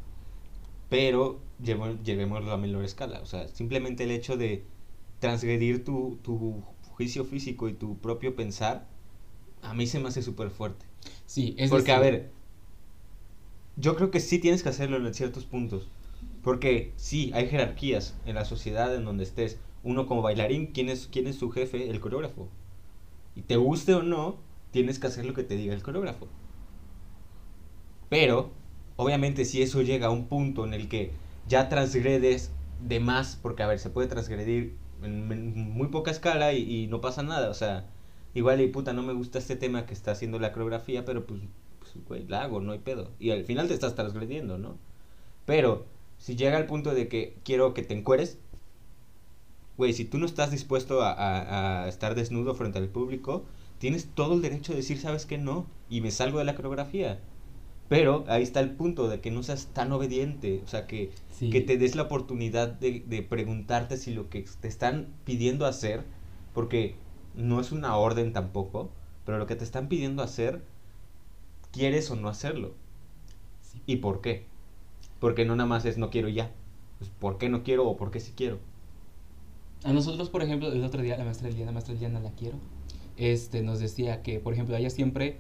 Pero 0.90 1.40
llevo- 1.64 1.98
llevémoslo 2.04 2.52
a 2.52 2.58
menor 2.58 2.84
escala. 2.86 3.22
O 3.22 3.26
sea, 3.26 3.48
simplemente 3.48 4.04
el 4.06 4.12
hecho 4.12 4.38
de 4.38 4.66
transgredir 5.20 5.84
tu, 5.86 6.20
tu 6.24 6.64
juicio 6.92 7.26
físico 7.26 7.70
y 7.70 7.74
tu 7.74 7.98
propio 8.00 8.36
pensar, 8.36 8.88
a 9.64 9.74
mí 9.74 9.88
se 9.88 10.00
me 10.00 10.10
hace 10.10 10.22
súper 10.24 10.52
fuerte. 10.52 10.86
Sí, 11.26 11.56
es 11.58 11.70
Porque, 11.70 11.92
a 11.92 12.00
ver, 12.00 12.32
yo 13.76 13.96
creo 13.96 14.12
que 14.12 14.20
sí 14.20 14.38
tienes 14.40 14.62
que 14.64 14.70
hacerlo 14.70 14.98
en 14.98 15.14
ciertos 15.14 15.46
puntos. 15.46 15.90
Porque 16.44 16.94
sí, 16.96 17.32
hay 17.34 17.48
jerarquías 17.48 18.16
en 18.26 18.36
la 18.36 18.46
sociedad 18.46 18.96
en 18.96 19.06
donde 19.06 19.24
estés. 19.24 19.60
Uno 19.84 20.08
como 20.08 20.22
bailarín, 20.22 20.68
¿quién 20.68 20.90
es, 20.90 21.08
quién 21.12 21.28
es 21.28 21.38
su 21.38 21.52
jefe? 21.52 21.90
El 21.90 22.00
coreógrafo. 22.00 22.50
Y 23.36 23.42
te 23.42 23.56
guste 23.58 23.94
o 23.94 24.04
no, 24.04 24.38
tienes 24.72 25.00
que 25.00 25.08
hacer 25.08 25.26
lo 25.26 25.34
que 25.34 25.44
te 25.44 25.56
diga 25.56 25.74
el 25.74 25.84
coreógrafo. 25.84 26.28
Pero, 28.10 28.52
obviamente, 28.96 29.46
si 29.46 29.62
eso 29.62 29.82
llega 29.82 30.08
a 30.08 30.12
un 30.12 30.26
punto 30.26 30.66
en 30.66 30.74
el 30.74 30.90
que 30.90 31.12
ya 31.48 31.70
transgredes 31.70 32.52
de 32.82 33.00
más, 33.00 33.38
porque, 33.42 33.64
a 33.64 33.68
ver, 33.68 33.80
se 33.80 33.90
puede 33.90 34.08
transgredir 34.08 34.76
en, 35.04 35.32
en 35.32 35.72
muy 35.72 35.88
poca 35.88 36.12
escala 36.12 36.54
y, 36.54 36.88
no 36.88 37.02
pasa 37.02 37.24
nada. 37.24 37.50
O 37.50 37.54
sea, 37.54 37.88
igual 38.34 38.62
y 38.62 38.68
puta, 38.68 38.94
no 38.94 39.04
me 39.04 39.14
gusta 39.14 39.40
este 39.40 39.56
tema 39.56 39.86
que 39.86 39.94
está 39.94 40.12
haciendo 40.12 40.40
la 40.40 40.52
coreografía, 40.52 41.06
pero 41.06 41.26
pues, 41.26 41.42
pues, 41.80 41.94
güey, 42.06 42.28
la 42.28 42.44
hago, 42.44 42.62
no 42.62 42.72
hay 42.72 42.80
pedo. 42.80 43.12
Y 43.20 43.32
al 43.32 43.46
final 43.46 43.68
te 43.68 43.74
estás 43.74 43.96
transgrediendo, 43.96 44.58
¿no? 44.58 44.78
Pero, 45.46 45.86
si 46.20 46.36
llega 46.36 46.58
al 46.58 46.68
punto 46.68 46.94
de 46.94 47.08
que 47.10 47.40
quiero 47.44 47.74
que 47.74 47.84
te 47.84 47.96
encueres, 47.96 48.40
güey, 49.78 49.94
si 49.94 50.06
tú 50.06 50.18
no 50.18 50.26
estás 50.26 50.52
dispuesto 50.52 51.02
a, 51.02 51.12
a- 51.14 51.84
a 51.84 51.88
estar 51.88 52.16
desnudo 52.16 52.54
frente 52.56 52.80
al 52.80 52.90
público, 52.90 53.46
tienes 53.80 54.08
todo 54.14 54.34
el 54.36 54.42
derecho 54.42 54.74
de 54.74 54.78
decir, 54.80 55.00
¿sabes 55.00 55.26
qué? 55.26 55.38
No. 55.38 55.66
Y 55.90 56.02
me 56.02 56.12
salgo 56.12 56.40
de 56.40 56.46
la 56.46 56.56
coreografía. 56.56 57.20
Pero 57.90 58.26
ahí 58.28 58.44
está 58.44 58.62
el 58.62 58.72
punto 58.72 59.10
de 59.10 59.22
que 59.22 59.32
no 59.32 59.44
seas 59.44 59.68
tan 59.74 59.92
obediente. 59.94 60.62
O 60.66 60.68
sea, 60.68 60.88
que, 60.88 61.12
Sí. 61.32 61.50
que 61.52 61.62
te 61.62 61.78
des 61.78 61.96
la 61.96 62.04
oportunidad 62.04 62.70
de, 62.70 63.04
de 63.08 63.24
preguntarte 63.24 63.98
si 63.98 64.14
lo 64.14 64.30
que 64.30 64.46
te 64.62 64.68
están 64.68 65.08
pidiendo 65.26 65.66
hacer, 65.68 66.06
porque 66.54 66.96
no 67.36 67.62
es 67.62 67.72
una 67.72 67.98
orden 67.98 68.34
tampoco, 68.34 68.92
pero 69.26 69.38
lo 69.40 69.48
que 69.48 69.56
te 69.56 69.64
están 69.66 69.90
pidiendo 69.90 70.24
hacer, 70.24 70.64
¿quieres 71.72 72.10
o 72.12 72.16
no 72.16 72.30
hacerlo? 72.30 72.76
Sí. 73.62 73.82
¿Y 73.86 73.98
por 73.98 74.22
qué? 74.22 74.49
Porque 75.20 75.46
no 75.46 75.56
nada 75.56 75.68
más 75.68 75.86
es 75.86 75.98
no 75.98 76.10
quiero 76.10 76.30
ya. 76.30 76.52
Pues, 77.00 77.12
¿Por 77.20 77.38
qué 77.38 77.50
no 77.50 77.64
quiero 77.64 77.88
o 77.88 77.98
por 77.98 78.12
qué 78.12 78.20
sí 78.20 78.34
quiero? 78.36 78.60
A 79.84 79.94
nosotros, 79.94 80.30
por 80.30 80.42
ejemplo, 80.44 80.72
el 80.72 80.84
otro 80.84 81.02
día, 81.02 81.18
la 81.18 81.24
maestra 81.24 81.48
Liliana, 81.50 81.68
la 81.68 81.74
maestra 81.74 81.94
Liliana 81.94 82.20
la 82.20 82.32
quiero, 82.32 82.58
este, 83.18 83.62
nos 83.62 83.80
decía 83.80 84.22
que, 84.22 84.40
por 84.40 84.54
ejemplo, 84.54 84.76
a 84.76 84.80
ella 84.80 84.90
siempre 84.90 85.38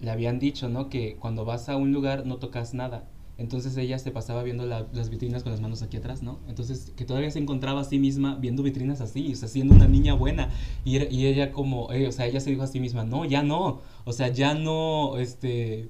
le 0.00 0.10
habían 0.10 0.38
dicho, 0.38 0.68
¿no? 0.68 0.88
Que 0.88 1.16
cuando 1.16 1.44
vas 1.44 1.68
a 1.68 1.76
un 1.76 1.92
lugar 1.92 2.24
no 2.26 2.36
tocas 2.36 2.74
nada. 2.74 3.08
Entonces 3.38 3.76
ella 3.76 3.98
se 3.98 4.10
pasaba 4.12 4.42
viendo 4.44 4.66
la- 4.66 4.86
las 4.92 5.08
vitrinas 5.10 5.42
con 5.42 5.50
las 5.52 5.60
manos 5.60 5.82
aquí 5.82 5.96
atrás, 5.96 6.22
¿no? 6.22 6.38
Entonces 6.48 6.92
que 6.96 7.04
todavía 7.04 7.30
se 7.30 7.38
encontraba 7.40 7.80
a 7.80 7.84
sí 7.84 7.98
misma 7.98 8.36
viendo 8.36 8.62
vitrinas 8.62 9.00
así, 9.00 9.32
o 9.32 9.36
sea, 9.36 9.48
siendo 9.48 9.74
una 9.74 9.88
niña 9.88 10.14
buena. 10.14 10.50
Y 10.84 10.96
ella 11.26 11.50
como, 11.50 11.90
eh, 11.92 12.06
o 12.06 12.12
sea, 12.12 12.26
ella 12.26 12.40
se 12.40 12.50
dijo 12.50 12.62
a 12.62 12.66
sí 12.68 12.78
misma, 12.78 13.04
no, 13.04 13.24
ya 13.24 13.42
no. 13.42 13.80
O 14.04 14.12
sea, 14.12 14.28
ya 14.28 14.54
no, 14.54 15.16
este, 15.16 15.88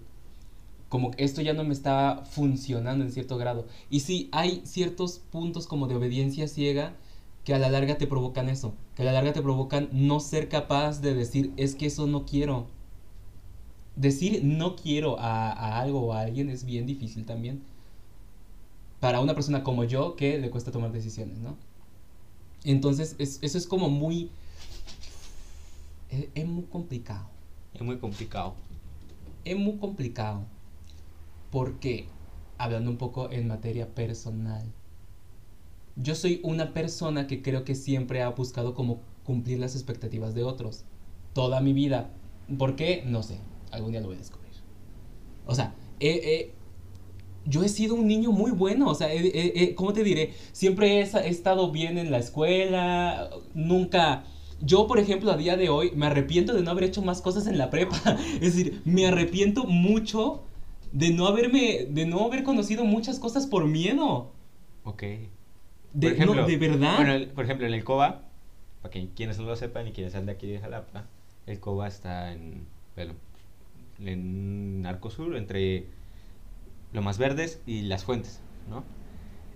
como 0.93 1.11
que 1.13 1.25
esto 1.25 1.41
ya 1.41 1.55
no 1.55 1.65
me 1.65 1.73
está 1.73 2.23
funcionando 2.31 3.05
en 3.05 3.13
cierto 3.13 3.39
grado. 3.39 3.67
Y 3.91 4.01
sí, 4.01 4.29
hay 4.33 4.61
ciertos 4.65 5.19
puntos 5.19 5.67
como 5.67 5.89
de 5.89 5.97
obediencia 5.97 6.49
ciega 6.49 6.95
que 7.45 7.55
a 7.55 7.59
la 7.59 7.71
larga 7.71 7.97
te 7.99 8.07
provocan 8.07 8.49
eso, 8.51 8.75
que 8.95 9.03
a 9.03 9.07
la 9.07 9.13
larga 9.13 9.33
te 9.33 9.43
provocan 9.43 9.89
no 9.93 10.21
ser 10.21 10.49
capaz 10.51 11.01
de 11.01 11.15
decir, 11.15 11.53
es 11.57 11.75
que 11.77 11.87
eso 11.87 12.07
no 12.07 12.27
quiero. 12.27 12.67
Decir 13.97 14.43
no 14.45 14.77
quiero 14.77 15.19
a, 15.19 15.51
a 15.53 15.81
algo 15.81 16.01
o 16.01 16.13
a 16.13 16.21
alguien 16.21 16.49
es 16.51 16.65
bien 16.65 16.87
difícil 16.87 17.25
también. 17.27 17.63
Para 19.01 19.21
una 19.21 19.35
persona 19.35 19.63
como 19.65 19.85
yo 19.85 20.17
que 20.17 20.39
le 20.39 20.51
cuesta 20.51 20.71
tomar 20.71 20.93
decisiones, 20.93 21.39
¿no? 21.39 21.57
Entonces, 22.65 23.17
es- 23.19 23.39
eso 23.43 23.59
es 23.59 23.67
como 23.67 23.89
muy... 23.89 24.31
Es, 26.11 26.27
es 26.35 26.47
muy 26.47 26.65
complicado. 26.65 27.27
Es 27.75 27.83
muy 27.83 27.99
complicado. 27.99 28.55
Es 29.45 29.57
muy 29.57 29.77
complicado. 29.79 30.43
Porque, 31.53 32.09
hablando 32.59 32.91
un 32.91 32.97
poco 32.99 33.31
en 33.31 33.47
materia 33.47 33.95
personal, 33.95 34.73
yo 35.97 36.15
soy 36.15 36.41
una 36.43 36.73
persona 36.73 37.27
que 37.27 37.43
creo 37.43 37.65
que 37.65 37.75
siempre 37.75 38.23
ha 38.23 38.29
buscado 38.31 38.75
como 38.75 39.01
cumplir 39.25 39.59
las 39.59 39.75
expectativas 39.75 40.35
de 40.35 40.43
otros. 40.43 40.85
Toda 41.35 41.61
mi 41.61 41.73
vida. 41.73 42.11
¿Por 42.59 42.77
qué? 42.77 43.03
No 43.07 43.23
sé. 43.23 43.39
Algún 43.71 43.93
día 43.93 44.01
lo 44.01 44.07
voy 44.09 44.17
a 44.17 44.19
descubrir. 44.19 44.53
O 45.47 45.55
sea, 45.55 45.75
he- 46.01 46.53
yo 47.45 47.65
he 47.65 47.69
sido 47.69 47.95
un 47.97 48.07
niño 48.07 48.33
muy 48.33 48.53
bueno. 48.53 48.89
O 48.91 48.95
sea, 48.95 49.09
¿cómo 49.77 49.93
te 49.93 50.05
diré? 50.05 50.35
Siempre 50.53 51.01
he, 51.01 51.03
he 51.03 51.29
estado 51.29 51.71
bien 51.73 51.99
en 51.99 52.11
la 52.11 52.19
escuela. 52.19 53.31
Nunca... 53.55 54.25
Yo, 54.65 54.87
por 54.87 55.01
ejemplo, 55.01 55.33
a 55.33 55.37
día 55.37 55.57
de 55.57 55.71
hoy 55.71 55.91
me 55.97 56.07
arrepiento 56.07 56.55
de 56.55 56.63
no 56.63 56.71
haber 56.71 56.85
hecho 56.85 57.03
más 57.03 57.21
cosas 57.21 57.47
en 57.49 57.59
la 57.59 57.71
prepa. 57.71 57.99
Es 58.41 58.57
decir, 58.57 58.83
me 58.85 59.07
arrepiento 59.07 59.65
mucho 59.65 60.45
de 60.93 61.11
no 61.11 61.27
haberme, 61.27 61.87
de 61.89 62.07
no 62.07 62.25
haber 62.27 62.43
conocido 62.45 62.85
muchas 62.85 63.19
cosas 63.19 63.47
por 63.47 63.67
miedo. 63.67 64.33
Ok. 64.85 65.03
De, 65.03 65.29
Por 65.95 66.13
ejemplo, 66.13 66.41
no, 66.43 66.47
de 66.47 66.57
verdad. 66.57 66.97
Bueno, 66.97 67.13
el- 67.13 67.29
por 67.29 67.45
ejemplo, 67.45 67.67
en 67.67 67.75
el 67.75 67.85
COBA, 67.85 68.23
para 68.83 68.93
que 68.93 69.09
quienes 69.15 69.39
no 69.39 69.45
lo 69.45 69.57
sepan 69.57 69.87
y 69.89 69.93
quienes 69.93 70.13
sean 70.13 70.27
de 70.27 70.33
aquí 70.33 70.47
de 70.47 70.59
Jalapa, 70.59 71.05
el 71.47 71.61
COBA 71.61 71.89
está 71.89 72.33
en, 72.33 72.67
bueno, 72.97 73.15
en 74.01 74.85
Arcosur, 74.87 75.37
entre 75.37 75.87
Lomas 76.93 77.19
Verdes 77.19 77.61
y 77.67 77.83
Las 77.83 78.05
Fuentes, 78.05 78.41
¿no? 78.69 78.85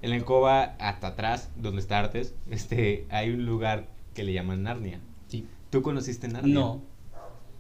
En 0.02 0.12
el 0.12 0.24
Cova, 0.24 0.76
hasta 0.78 1.08
atrás, 1.08 1.50
donde 1.56 1.80
está 1.80 1.98
Artes, 1.98 2.34
este, 2.50 3.06
hay 3.10 3.30
un 3.30 3.46
lugar 3.46 3.88
que 4.14 4.22
le 4.24 4.32
llaman 4.34 4.62
Narnia. 4.62 5.00
Sí. 5.28 5.46
¿Tú 5.70 5.82
conociste 5.82 6.28
Narnia? 6.28 6.54
No. 6.54 6.80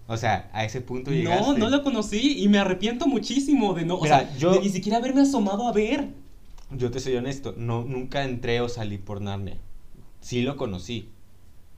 O 0.08 0.16
sea, 0.16 0.48
a 0.52 0.64
ese 0.64 0.80
punto 0.80 1.10
llegaste. 1.10 1.42
No, 1.42 1.58
no 1.58 1.68
lo 1.70 1.82
conocí 1.82 2.40
y 2.42 2.48
me 2.48 2.58
arrepiento 2.58 3.06
muchísimo 3.06 3.74
de 3.74 3.84
no. 3.84 3.96
O 3.98 4.06
sea, 4.06 4.34
yo- 4.36 4.52
de 4.54 4.60
ni 4.60 4.68
siquiera 4.68 4.98
haberme 4.98 5.22
asomado 5.22 5.66
a 5.66 5.72
ver. 5.72 6.08
Yo 6.70 6.90
te 6.90 7.00
soy 7.00 7.14
honesto, 7.16 7.54
no, 7.56 7.84
nunca 7.84 8.24
entré 8.24 8.60
o 8.60 8.68
salí 8.68 8.98
por 8.98 9.20
Narnia. 9.20 9.56
Sí 10.20 10.42
lo 10.42 10.56
conocí. 10.56 11.08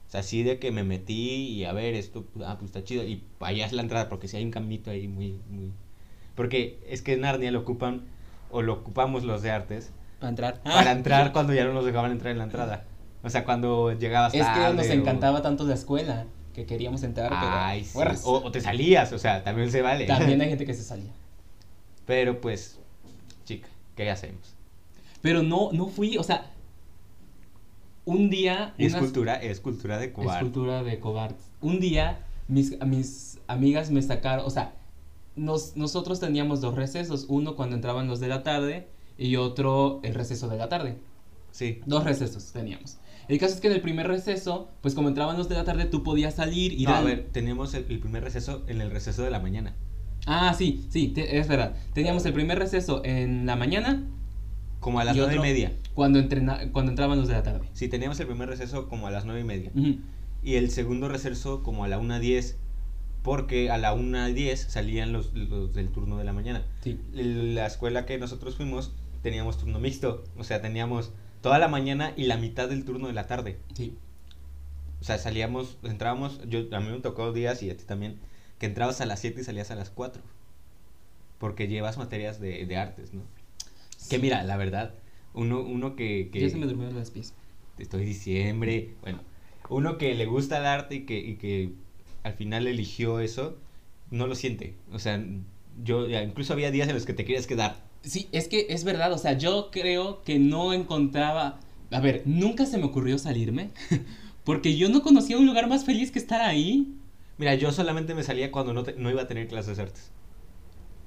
O 0.06 0.10
sea, 0.10 0.22
sí 0.22 0.42
de 0.42 0.58
que 0.58 0.72
me 0.72 0.84
metí 0.84 1.48
y 1.48 1.64
a 1.64 1.72
ver, 1.72 1.94
esto, 1.94 2.24
ah, 2.44 2.56
pues 2.58 2.70
está 2.70 2.82
chido. 2.84 3.02
Y 3.04 3.22
allá 3.40 3.66
es 3.66 3.72
la 3.72 3.82
entrada, 3.82 4.08
porque 4.08 4.28
sí 4.28 4.38
hay 4.38 4.44
un 4.44 4.50
caminito 4.50 4.90
ahí 4.90 5.06
muy, 5.08 5.38
muy... 5.50 5.70
Porque 6.34 6.78
es 6.88 7.02
que 7.02 7.16
Narnia 7.18 7.50
lo 7.50 7.60
ocupan, 7.60 8.02
o 8.50 8.62
lo 8.62 8.72
ocupamos 8.74 9.24
los 9.24 9.42
de 9.42 9.50
artes, 9.50 9.90
Para 10.20 10.30
entrar. 10.30 10.62
para 10.62 10.92
entrar 10.92 11.32
cuando 11.34 11.52
ya 11.52 11.64
no 11.66 11.74
nos 11.74 11.84
dejaban 11.84 12.10
entrar 12.12 12.32
en 12.32 12.38
la 12.38 12.44
entrada. 12.44 12.84
O 13.22 13.28
sea, 13.28 13.44
cuando 13.44 13.92
llegabas 13.92 14.32
Es 14.34 14.46
que 14.46 14.74
nos 14.74 14.86
o- 14.88 14.92
encantaba 14.92 15.42
tanto 15.42 15.64
la 15.64 15.74
escuela 15.74 16.24
que 16.58 16.66
queríamos 16.66 17.02
entrar, 17.02 17.28
pero. 17.30 17.40
Ay, 17.42 17.84
sí. 17.84 17.90
fueras. 17.90 18.22
O, 18.24 18.44
o 18.44 18.50
te 18.50 18.60
salías, 18.60 19.12
o 19.12 19.18
sea, 19.18 19.42
también 19.44 19.70
se 19.70 19.80
vale. 19.82 20.06
También 20.06 20.40
hay 20.40 20.48
gente 20.50 20.66
que 20.66 20.74
se 20.74 20.82
salía. 20.82 21.10
Pero 22.06 22.40
pues, 22.40 22.78
chica, 23.44 23.68
¿qué 23.96 24.10
hacemos? 24.10 24.54
Pero 25.22 25.42
no, 25.42 25.70
no 25.72 25.86
fui, 25.88 26.16
o 26.18 26.22
sea. 26.22 26.50
Un 28.04 28.30
día. 28.30 28.74
Es 28.78 28.92
unas- 28.92 29.02
cultura, 29.04 29.34
es 29.34 29.60
cultura 29.60 29.98
de 29.98 30.12
Cuba. 30.12 30.34
Es 30.36 30.42
cultura 30.42 30.82
de 30.82 30.98
cobardes. 30.98 31.42
Un 31.60 31.78
día, 31.80 32.20
mis, 32.48 32.78
mis 32.84 33.38
amigas 33.46 33.90
me 33.90 34.00
sacaron, 34.02 34.46
o 34.46 34.50
sea, 34.50 34.74
nos, 35.36 35.76
nosotros 35.76 36.18
teníamos 36.20 36.60
dos 36.60 36.74
recesos, 36.74 37.26
uno 37.28 37.54
cuando 37.54 37.76
entraban 37.76 38.08
los 38.08 38.20
de 38.20 38.28
la 38.28 38.42
tarde 38.42 38.88
y 39.18 39.36
otro 39.36 40.00
el 40.02 40.14
receso 40.14 40.48
de 40.48 40.56
la 40.56 40.68
tarde. 40.68 40.96
Sí. 41.50 41.80
Dos 41.86 42.04
recesos 42.04 42.50
teníamos. 42.52 42.96
El 43.28 43.38
caso 43.38 43.54
es 43.54 43.60
que 43.60 43.66
en 43.68 43.74
el 43.74 43.80
primer 43.80 44.08
receso, 44.08 44.70
pues 44.80 44.94
como 44.94 45.08
entraban 45.08 45.36
los 45.36 45.48
de 45.48 45.54
la 45.54 45.64
tarde, 45.64 45.84
tú 45.84 46.02
podías 46.02 46.34
salir, 46.34 46.72
ir 46.72 46.88
No, 46.88 46.94
a 46.94 47.02
ver, 47.02 47.28
teníamos 47.32 47.74
el, 47.74 47.84
el 47.88 47.98
primer 47.98 48.24
receso 48.24 48.64
en 48.68 48.80
el 48.80 48.90
receso 48.90 49.22
de 49.22 49.30
la 49.30 49.38
mañana. 49.38 49.74
Ah, 50.26 50.54
sí, 50.56 50.84
sí, 50.90 51.08
te- 51.08 51.38
es 51.38 51.46
verdad. 51.48 51.74
Teníamos 51.92 52.24
el 52.26 52.32
primer 52.32 52.58
receso 52.58 53.02
en 53.04 53.46
la 53.46 53.56
mañana 53.56 54.02
Como 54.80 55.00
a 55.00 55.04
las 55.04 55.16
nueve 55.16 55.36
y 55.36 55.38
media. 55.38 55.72
Cuando, 55.94 56.18
entrena- 56.18 56.70
cuando 56.72 56.90
entraban 56.92 57.18
los 57.18 57.28
de 57.28 57.34
la 57.34 57.42
tarde. 57.42 57.68
Sí, 57.72 57.88
teníamos 57.88 58.18
el 58.20 58.26
primer 58.26 58.48
receso 58.48 58.88
como 58.88 59.06
a 59.06 59.10
las 59.10 59.24
nueve 59.24 59.40
y 59.40 59.44
media. 59.44 59.70
Y 60.42 60.54
el 60.54 60.70
segundo 60.70 61.08
receso 61.08 61.62
como 61.62 61.84
a 61.84 61.88
la 61.88 61.98
una 61.98 62.18
diez. 62.20 62.56
Porque 63.22 63.70
a 63.70 63.76
la 63.78 63.92
una 63.92 64.28
diez 64.28 64.60
salían 64.70 65.12
los, 65.12 65.34
los 65.34 65.74
del 65.74 65.90
turno 65.90 66.16
de 66.18 66.24
la 66.24 66.32
mañana. 66.32 66.62
Sí. 66.82 66.98
La 67.12 67.66
escuela 67.66 68.06
que 68.06 68.16
nosotros 68.18 68.54
fuimos 68.54 68.92
teníamos 69.22 69.58
turno 69.58 69.80
mixto. 69.80 70.24
O 70.38 70.44
sea, 70.44 70.62
teníamos 70.62 71.12
toda 71.40 71.58
la 71.58 71.68
mañana 71.68 72.12
y 72.16 72.24
la 72.24 72.36
mitad 72.36 72.68
del 72.68 72.84
turno 72.84 73.06
de 73.06 73.12
la 73.12 73.26
tarde. 73.26 73.58
Sí. 73.74 73.96
O 75.00 75.04
sea, 75.04 75.18
salíamos, 75.18 75.78
entrábamos, 75.84 76.40
yo, 76.48 76.64
a 76.72 76.80
mí 76.80 76.90
me 76.90 77.00
tocó 77.00 77.32
días 77.32 77.62
y 77.62 77.70
a 77.70 77.76
ti 77.76 77.84
también, 77.84 78.18
que 78.58 78.66
entrabas 78.66 79.00
a 79.00 79.06
las 79.06 79.20
7 79.20 79.40
y 79.40 79.44
salías 79.44 79.70
a 79.70 79.76
las 79.76 79.90
4. 79.90 80.22
Porque 81.38 81.68
llevas 81.68 81.98
materias 81.98 82.40
de, 82.40 82.66
de 82.66 82.76
artes, 82.76 83.14
¿no? 83.14 83.22
Que 84.10 84.18
mira, 84.18 84.42
la 84.42 84.56
verdad, 84.56 84.94
uno, 85.34 85.60
uno 85.60 85.94
que... 85.94 86.30
que 86.32 86.40
Ya 86.40 86.50
se 86.50 86.56
me 86.56 86.66
durmieron 86.66 86.96
los 86.96 87.10
pies. 87.10 87.34
Estoy 87.78 88.04
diciembre, 88.04 88.94
bueno, 89.02 89.20
uno 89.68 89.98
que 89.98 90.14
le 90.14 90.26
gusta 90.26 90.58
el 90.58 90.66
arte 90.66 90.96
y 90.96 91.06
que, 91.06 91.18
y 91.18 91.36
que 91.36 91.72
al 92.24 92.32
final 92.32 92.66
eligió 92.66 93.20
eso, 93.20 93.56
no 94.10 94.26
lo 94.26 94.34
siente. 94.34 94.74
O 94.92 94.98
sea, 94.98 95.24
yo, 95.84 96.08
incluso 96.08 96.52
había 96.52 96.70
días 96.70 96.88
en 96.88 96.94
los 96.94 97.06
que 97.06 97.12
te 97.12 97.24
querías 97.24 97.46
quedar. 97.46 97.87
Sí, 98.02 98.28
es 98.32 98.48
que 98.48 98.66
es 98.70 98.84
verdad, 98.84 99.12
o 99.12 99.18
sea, 99.18 99.32
yo 99.32 99.70
creo 99.70 100.22
que 100.22 100.38
no 100.38 100.72
encontraba, 100.72 101.60
a 101.90 102.00
ver, 102.00 102.22
nunca 102.26 102.64
se 102.64 102.78
me 102.78 102.84
ocurrió 102.84 103.18
salirme, 103.18 103.70
porque 104.44 104.76
yo 104.76 104.88
no 104.88 105.02
conocía 105.02 105.38
un 105.38 105.46
lugar 105.46 105.68
más 105.68 105.84
feliz 105.84 106.10
que 106.10 106.18
estar 106.18 106.40
ahí. 106.40 106.94
Mira, 107.38 107.54
yo 107.54 107.72
solamente 107.72 108.14
me 108.14 108.22
salía 108.22 108.50
cuando 108.50 108.72
no, 108.72 109.10
iba 109.10 109.22
a 109.22 109.26
tener 109.26 109.48
clases 109.48 109.76
de 109.76 109.84
artes. 109.84 110.10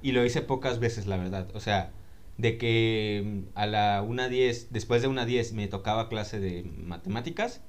Y 0.01 0.12
lo 0.13 0.25
hice 0.25 0.41
pocas 0.41 0.79
veces, 0.79 1.07
la 1.07 1.17
verdad. 1.17 1.50
O 1.53 1.59
sea, 1.59 1.92
de 2.37 2.57
que 2.57 3.24
mm, 3.25 3.57
a 3.57 3.68
la 3.68 4.03
1.10, 4.03 4.68
después 4.70 5.01
de 5.01 5.09
1.10 5.09 5.53
me 5.53 5.68
tocaba 5.68 6.09
clase 6.09 6.39
de 6.39 6.63
matemáticas. 6.63 7.61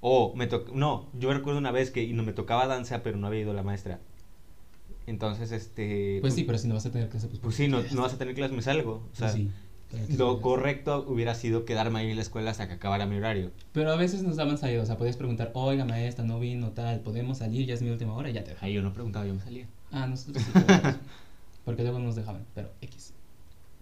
O 0.00 0.34
me 0.36 0.46
tocó, 0.46 0.72
no, 0.74 1.08
yo 1.14 1.32
recuerdo 1.32 1.58
una 1.58 1.72
vez 1.72 1.90
que 1.90 2.06
no 2.12 2.22
me 2.22 2.32
tocaba 2.32 2.66
danza, 2.66 3.02
pero 3.02 3.16
no 3.18 3.26
había 3.26 3.40
ido 3.40 3.54
la 3.54 3.62
maestra. 3.62 4.00
Entonces, 5.06 5.52
este... 5.52 6.18
Pues 6.20 6.34
sí, 6.34 6.44
pero 6.44 6.58
si 6.58 6.66
no 6.68 6.74
vas 6.74 6.86
a 6.86 6.90
tener 6.90 7.08
clase, 7.08 7.28
pues... 7.28 7.38
Pues 7.40 7.54
sí, 7.54 7.68
no, 7.68 7.80
no 7.92 8.02
vas 8.02 8.14
a 8.14 8.18
tener 8.18 8.34
clases, 8.34 8.56
me 8.56 8.62
salgo. 8.62 9.08
O 9.12 9.16
sea, 9.16 9.28
Pues 9.90 10.06
sí. 10.08 10.16
lo 10.16 10.40
correcto 10.40 11.04
hubiera 11.08 11.34
sido 11.36 11.64
quedarme 11.64 12.00
ahí 12.00 12.10
en 12.10 12.16
la 12.16 12.22
escuela 12.22 12.50
hasta 12.50 12.66
que 12.66 12.74
acabara 12.74 13.06
mi 13.06 13.16
horario. 13.16 13.52
Pero 13.72 13.92
a 13.92 13.96
veces 13.96 14.22
nos 14.22 14.34
daban 14.36 14.58
salida, 14.58 14.82
o 14.82 14.86
sea, 14.86 14.96
podías 14.98 15.16
preguntar, 15.16 15.52
oiga 15.54 15.84
maestra, 15.84 16.24
no 16.24 16.40
vino, 16.40 16.70
tal, 16.72 17.00
podemos 17.00 17.38
salir, 17.38 17.66
ya 17.66 17.74
es 17.74 17.82
mi 17.82 17.90
última 17.90 18.14
hora, 18.14 18.30
ya 18.30 18.42
te 18.42 18.50
dejaban. 18.50 18.66
Ahí 18.68 18.74
yo 18.74 18.82
no 18.82 18.92
preguntaba, 18.92 19.24
yo 19.26 19.34
me 19.34 19.40
salía. 19.40 19.66
Ah, 19.92 20.06
nosotros 20.08 20.42
sí 20.42 20.50
podíamos. 20.60 20.96
Porque 21.64 21.82
luego 21.82 21.98
no 22.00 22.06
nos 22.06 22.16
dejaban, 22.16 22.44
pero 22.54 22.70
X. 22.80 23.12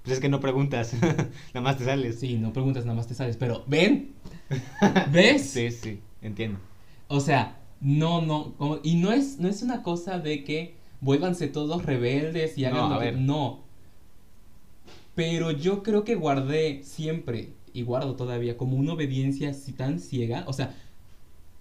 Pues 0.03 0.15
es 0.17 0.21
que 0.21 0.29
no 0.29 0.41
preguntas, 0.41 0.93
nada 1.55 1.61
más 1.63 1.79
te 1.79 1.87
sales. 1.87 2.21
Sí, 2.21 2.37
no 2.37 2.53
preguntas, 2.53 2.85
nada 2.85 2.97
más 2.97 3.07
te 3.07 3.15
sales, 3.15 3.39
pero 3.39 3.65
¿ven? 3.67 4.13
¿Ves? 5.11 5.43
Sí, 5.51 5.71
sí, 5.71 6.01
entiendo. 6.21 6.59
O 7.09 7.21
sea, 7.21 7.57
no, 7.81 8.21
no, 8.21 8.53
como- 8.59 8.81
y 8.83 8.97
no 8.97 9.13
es, 9.13 9.39
no 9.39 9.49
es 9.49 9.63
una 9.63 9.83
cosa 9.83 10.19
de 10.19 10.45
que 10.45 10.75
vuélvanse 11.05 11.49
todos 11.49 11.85
rebeldes 11.85 12.57
y 12.59 12.62
No, 12.62 12.69
hagan 12.69 12.88
lo 12.90 12.95
a 12.97 12.99
que- 12.99 13.05
ver. 13.05 13.19
no. 13.19 13.61
Pero 15.14 15.53
yo 15.53 15.83
creo 15.83 16.05
que 16.05 16.17
guardé 16.17 16.83
siempre, 16.83 17.53
y 17.73 17.83
guardo 17.83 18.17
todavía, 18.17 18.57
como 18.57 18.77
una 18.77 18.95
obediencia 18.95 19.51
así 19.51 19.73
tan 19.73 20.01
ciega. 20.01 20.45
O 20.49 20.53
sea, 20.53 20.75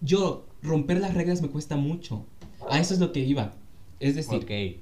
yo, 0.01 0.45
romper 0.61 0.99
las 0.99 1.13
reglas 1.13 1.41
me 1.41 1.49
cuesta 1.49 1.75
mucho. 1.75 2.25
A 2.69 2.79
eso 2.79 2.93
es 2.93 2.99
lo 2.99 3.11
que 3.11 3.19
iba. 3.19 3.53
Es 3.99 4.15
decir, 4.15 4.39
Ok. 4.43 4.79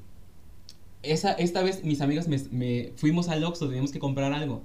esa, 1.03 1.33
esta 1.33 1.63
vez 1.63 1.83
mis 1.83 2.01
amigas 2.01 2.27
me, 2.27 2.37
me- 2.51 2.91
fuimos 2.95 3.27
al 3.29 3.43
Oxxo, 3.43 3.65
teníamos 3.67 3.91
que 3.91 3.99
comprar 3.99 4.31
algo. 4.33 4.61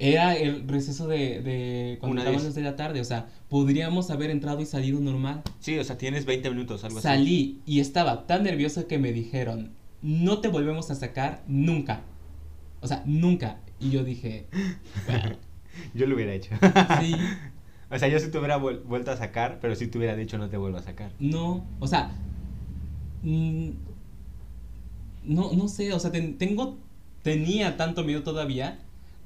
Era 0.00 0.36
el 0.36 0.68
receso 0.68 1.08
de, 1.08 1.42
de 1.42 1.96
cuando 2.00 2.22
vez. 2.24 2.44
los 2.44 2.54
de 2.54 2.62
la 2.62 2.76
tarde, 2.76 3.00
o 3.00 3.04
sea, 3.04 3.26
podríamos 3.48 4.10
haber 4.10 4.30
entrado 4.30 4.60
y 4.60 4.66
salido 4.66 5.00
normal. 5.00 5.42
Sí, 5.58 5.76
o 5.78 5.82
sea, 5.84 5.98
tienes 5.98 6.24
20 6.24 6.50
minutos, 6.50 6.84
algo 6.84 6.98
así. 6.98 7.08
Salí 7.08 7.60
y 7.66 7.80
estaba 7.80 8.26
tan 8.26 8.44
nerviosa 8.44 8.86
que 8.86 8.98
me 8.98 9.12
dijeron, 9.12 9.72
no 10.02 10.38
te 10.40 10.46
volvemos 10.48 10.90
a 10.92 10.94
sacar 10.94 11.42
nunca. 11.48 12.02
O 12.80 12.86
sea, 12.86 13.02
nunca. 13.06 13.58
Y 13.80 13.90
yo 13.90 14.04
dije, 14.04 14.46
bueno, 15.06 15.36
Yo 15.94 16.06
lo 16.06 16.14
hubiera 16.14 16.32
hecho. 16.32 16.50
sí, 17.00 17.14
o 17.90 17.98
sea, 17.98 18.06
yo 18.08 18.18
sí 18.20 18.30
te 18.30 18.38
hubiera 18.38 18.58
vuel- 18.58 18.82
vuelto 18.84 19.10
a 19.10 19.16
sacar, 19.16 19.58
pero 19.60 19.74
sí 19.74 19.86
te 19.88 19.98
hubiera 19.98 20.14
dicho 20.14 20.38
no 20.38 20.48
te 20.48 20.56
vuelvo 20.56 20.78
a 20.78 20.82
sacar. 20.82 21.10
no, 21.18 21.64
o 21.80 21.86
sea, 21.88 22.10
mm, 23.22 23.70
no, 25.24 25.52
no 25.52 25.68
sé, 25.68 25.92
o 25.92 25.98
sea, 25.98 26.10
ten- 26.12 26.38
tengo, 26.38 26.78
tenía 27.22 27.76
tanto 27.76 28.04
miedo 28.04 28.22
todavía 28.22 28.78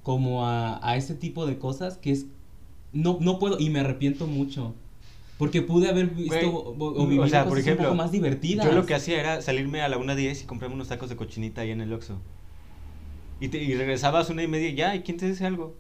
como 0.02 0.46
a, 0.46 0.80
a 0.86 0.96
ese 0.96 1.14
tipo 1.14 1.46
de 1.46 1.58
cosas 1.58 1.96
que 1.96 2.10
es, 2.10 2.26
no, 2.92 3.18
no 3.20 3.38
puedo 3.38 3.58
y 3.58 3.70
me 3.70 3.80
arrepiento 3.80 4.26
mucho. 4.26 4.74
Porque 5.38 5.62
pude 5.62 5.88
haber 5.88 6.06
visto 6.06 6.34
Güey, 6.34 6.44
o, 6.44 6.58
o 6.84 7.02
o 7.02 7.06
vivido 7.06 7.28
sea, 7.28 7.42
por 7.44 7.50
cosas 7.50 7.64
ejemplo, 7.64 7.88
un 7.88 7.94
poco 7.94 8.02
más 8.02 8.12
divertidas. 8.12 8.64
Yo 8.66 8.72
lo 8.72 8.86
que 8.86 8.94
hacía 8.94 9.18
era 9.18 9.42
salirme 9.42 9.80
a 9.80 9.88
la 9.88 9.98
1.10 9.98 10.42
y 10.42 10.46
comprarme 10.46 10.76
unos 10.76 10.88
tacos 10.88 11.08
de 11.08 11.16
cochinita 11.16 11.62
ahí 11.62 11.70
en 11.70 11.80
el 11.80 11.92
Oxxo. 11.92 12.18
Y, 13.40 13.48
te, 13.48 13.62
y 13.62 13.74
regresabas 13.74 14.30
una 14.30 14.42
y 14.42 14.48
media 14.48 14.68
y 14.68 14.74
ya, 14.74 14.94
¿y 14.94 15.02
quién 15.02 15.16
te 15.16 15.26
dice 15.26 15.44
algo? 15.44 15.74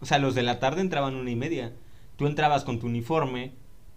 O 0.00 0.06
sea, 0.06 0.18
los 0.18 0.34
de 0.34 0.42
la 0.42 0.58
tarde 0.58 0.82
entraban 0.82 1.14
una 1.14 1.30
y 1.30 1.36
media. 1.36 1.72
Tú 2.16 2.26
entrabas 2.26 2.64
con 2.64 2.80
tu 2.80 2.86
uniforme, 2.86 3.52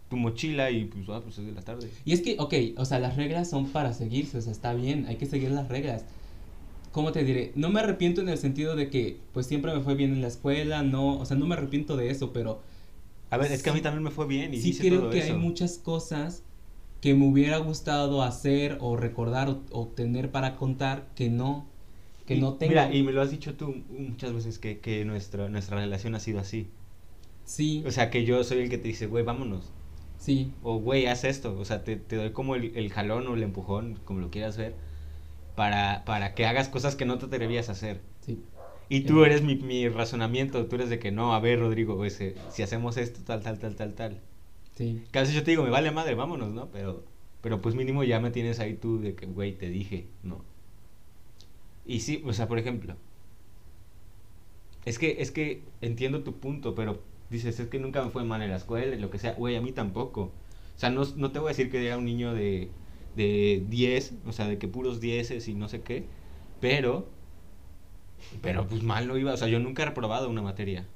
tu 0.10 0.15
mochila 0.15 0.71
y 0.71 0.86
pues, 0.86 1.10
ah, 1.10 1.21
pues 1.21 1.38
es 1.39 1.45
de 1.45 1.51
la 1.51 1.62
tarde. 1.62 1.89
Y 2.05 2.13
es 2.13 2.21
que, 2.21 2.38
ok, 2.39 2.53
o 2.77 2.86
sea, 2.86 2.99
las 2.99 3.17
reglas 3.17 3.49
son 3.49 3.67
para 3.67 3.93
seguirse, 3.93 4.38
o 4.38 4.41
sea, 4.41 4.51
está 4.51 4.73
bien, 4.73 5.05
hay 5.07 5.17
que 5.17 5.25
seguir 5.25 5.51
las 5.51 5.67
reglas. 5.67 6.05
¿Cómo 6.91 7.12
te 7.12 7.23
diré? 7.23 7.51
No 7.56 7.69
me 7.69 7.80
arrepiento 7.80 8.21
en 8.21 8.30
el 8.30 8.38
sentido 8.38 8.75
de 8.75 8.89
que, 8.89 9.19
pues 9.34 9.47
siempre 9.47 9.73
me 9.73 9.82
fue 9.82 9.95
bien 9.95 10.12
en 10.13 10.21
la 10.21 10.27
escuela, 10.27 10.84
no, 10.84 11.17
o 11.19 11.25
sea, 11.25 11.38
no 11.38 11.45
me 11.47 11.56
arrepiento 11.56 11.95
de 11.97 12.10
eso, 12.12 12.34
pero 12.34 12.62
A 13.32 13.38
ver, 13.38 13.51
es 13.51 13.63
que 13.63 13.71
a 13.71 13.73
mí 13.73 13.82
también 13.82 14.04
me 14.04 14.12
fue 14.12 14.27
bien 14.27 14.54
y 14.54 14.58
sí 14.58 14.69
hice 14.69 14.86
creo 14.86 14.86
todo 14.86 15.12
que 15.12 15.21
eso. 15.21 15.23
hay 15.23 15.34
muchas 15.38 15.77
cosas 15.77 16.43
que 17.01 17.13
me 17.15 17.27
hubiera 17.27 17.58
gustado 17.58 18.21
hacer 18.23 18.77
o 18.82 18.97
recordar 18.97 19.49
o, 19.49 19.63
o 19.71 19.88
tener 19.89 20.32
para 20.32 20.56
contar 20.58 21.10
que 21.15 21.30
no, 21.30 21.67
que 22.27 22.36
Y- 22.36 22.38
no 22.38 22.56
tengo. 22.56 22.73
Mira, 22.73 22.91
y 22.93 23.04
me 23.04 23.12
lo 23.12 23.21
has 23.21 23.30
dicho 23.32 23.56
tú 23.56 23.75
muchas 23.89 24.34
veces 24.34 24.58
que, 24.60 24.80
que 24.80 25.06
nuestra, 25.06 25.49
nuestra 25.49 25.77
relación 25.77 26.15
ha 26.15 26.19
sido 26.19 26.39
así. 26.39 26.73
Sí, 27.45 27.86
O 27.86 27.91
sea, 27.91 28.10
que 28.10 28.25
yo 28.25 28.43
soy 28.43 28.60
el 28.60 28.69
que 28.69 28.77
te 28.77 28.88
dice, 28.88 29.08
güey, 29.08 29.23
vámonos. 29.23 29.71
sí, 30.17 30.54
O, 30.62 30.80
güey, 30.80 31.08
haz 31.08 31.23
esto. 31.25 31.58
O 31.60 31.65
sea, 31.65 31.84
te, 31.84 31.97
te 31.97 32.15
doy 32.17 32.32
como 32.34 32.56
el, 32.56 32.75
el 32.77 32.91
jalón 32.91 33.27
o 33.27 33.36
el 33.36 33.43
empujón, 33.43 33.99
como 34.06 34.19
lo 34.21 34.32
quieras 34.32 34.58
ver, 34.58 34.75
para, 35.55 36.03
para 36.05 36.33
que 36.35 36.45
hagas 36.45 36.69
cosas 36.69 36.95
que 36.95 37.05
no 37.05 37.17
te 37.17 37.25
atrevías 37.27 37.69
a 37.69 37.73
hacer. 37.73 38.01
sí. 38.21 38.39
Y 38.89 39.01
tú 39.01 39.21
Ya. 39.21 39.27
eres 39.27 39.41
mi, 39.41 39.55
mi 39.55 39.87
razonamiento, 39.87 40.65
tú 40.65 40.75
eres 40.75 40.89
de 40.89 40.99
que 40.99 41.11
no, 41.11 41.33
a 41.33 41.39
ver, 41.39 41.59
Rodrigo, 41.59 42.03
eh, 42.05 42.35
si 42.51 42.61
hacemos 42.61 42.97
esto, 42.97 43.21
tal, 43.25 43.41
tal, 43.41 43.57
tal, 43.59 43.75
tal, 43.75 43.93
tal. 43.93 44.19
Sí, 44.75 45.01
Que 45.11 45.19
a 45.19 45.21
veces 45.21 45.35
yo 45.35 45.43
te 45.43 45.51
digo, 45.51 45.63
me 45.63 45.69
vale 45.69 45.91
madre, 45.91 46.15
vámonos, 46.15 46.51
¿no? 46.51 46.67
Pero, 46.71 47.03
pero 47.41 47.61
pues 47.61 47.75
mínimo 47.75 48.03
ya 48.03 48.19
me 48.19 48.31
tienes 48.31 48.59
ahí 48.59 48.73
tú 48.75 48.99
de 48.99 49.15
que, 49.15 49.25
güey, 49.27 49.53
te 49.57 49.69
dije, 49.69 50.07
¿no? 50.23 50.43
Y 51.85 51.99
sí, 52.01 52.21
o 52.25 52.33
sea, 52.33 52.47
por 52.47 52.59
ejemplo, 52.59 52.95
Es 54.85 54.97
que, 54.99 55.21
es 55.21 55.31
que 55.31 55.61
entiendo 55.81 56.23
tu 56.23 56.33
punto, 56.39 56.73
pero 56.75 57.01
dices, 57.29 57.59
es 57.59 57.67
que 57.67 57.79
nunca 57.79 58.03
me 58.03 58.09
fue 58.11 58.23
mal 58.23 58.41
en 58.41 58.49
la 58.49 58.57
escuela 58.57 58.95
lo 58.95 59.09
que 59.11 59.19
sea. 59.19 59.33
Güey, 59.33 59.55
a 59.55 59.61
mí 59.61 59.71
tampoco. 59.71 60.21
O 60.75 60.79
sea, 60.79 60.89
no, 60.89 61.03
no 61.15 61.31
te 61.31 61.39
voy 61.39 61.47
a 61.49 61.55
decir 61.55 61.69
que 61.69 61.85
era 61.85 61.97
un 61.97 62.05
niño 62.05 62.33
de, 62.33 62.71
de 63.15 63.65
10, 63.69 64.13
o 64.26 64.32
sea, 64.34 64.47
de 64.47 64.58
que 64.60 64.67
puros 64.67 65.00
10 65.02 65.47
y 65.47 65.54
no 65.56 65.69
sé 65.69 65.84
qué, 65.84 66.10
pero, 66.60 67.10
pero 68.41 68.67
pues 68.67 68.84
mal 68.84 69.08
no 69.08 69.17
iba. 69.17 69.34
O 69.34 69.38
sea, 69.38 69.47
yo 69.47 69.60
nunca 69.60 69.84
he 69.84 69.86
reprobado 69.86 70.30
una 70.30 70.41
materia. 70.41 70.88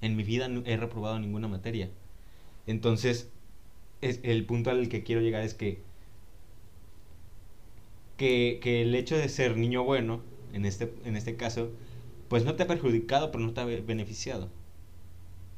En 0.00 0.16
mi 0.16 0.24
vida 0.24 0.48
he 0.66 0.76
reprobado 0.76 1.18
ninguna 1.20 1.48
materia. 1.48 1.90
Entonces, 2.66 3.30
es, 4.02 4.20
el 4.24 4.46
punto 4.46 4.70
al 4.70 4.88
que 4.88 5.04
quiero 5.04 5.22
llegar 5.22 5.42
es 5.42 5.54
que, 5.54 5.82
que, 8.16 8.58
que 8.62 8.82
el 8.82 8.94
hecho 8.94 9.16
de 9.16 9.28
ser 9.28 9.56
niño 9.56 9.84
bueno, 9.84 10.22
en 10.52 10.64
este, 10.64 10.92
en 11.04 11.16
este 11.16 11.36
caso, 11.36 11.70
pues 12.28 12.44
no 12.44 12.54
te 12.56 12.64
ha 12.64 12.66
perjudicado, 12.66 13.30
pero 13.30 13.44
no 13.44 13.52
te 13.54 13.60
ha 13.60 13.64
be- 13.64 13.80
beneficiado. 13.80 14.50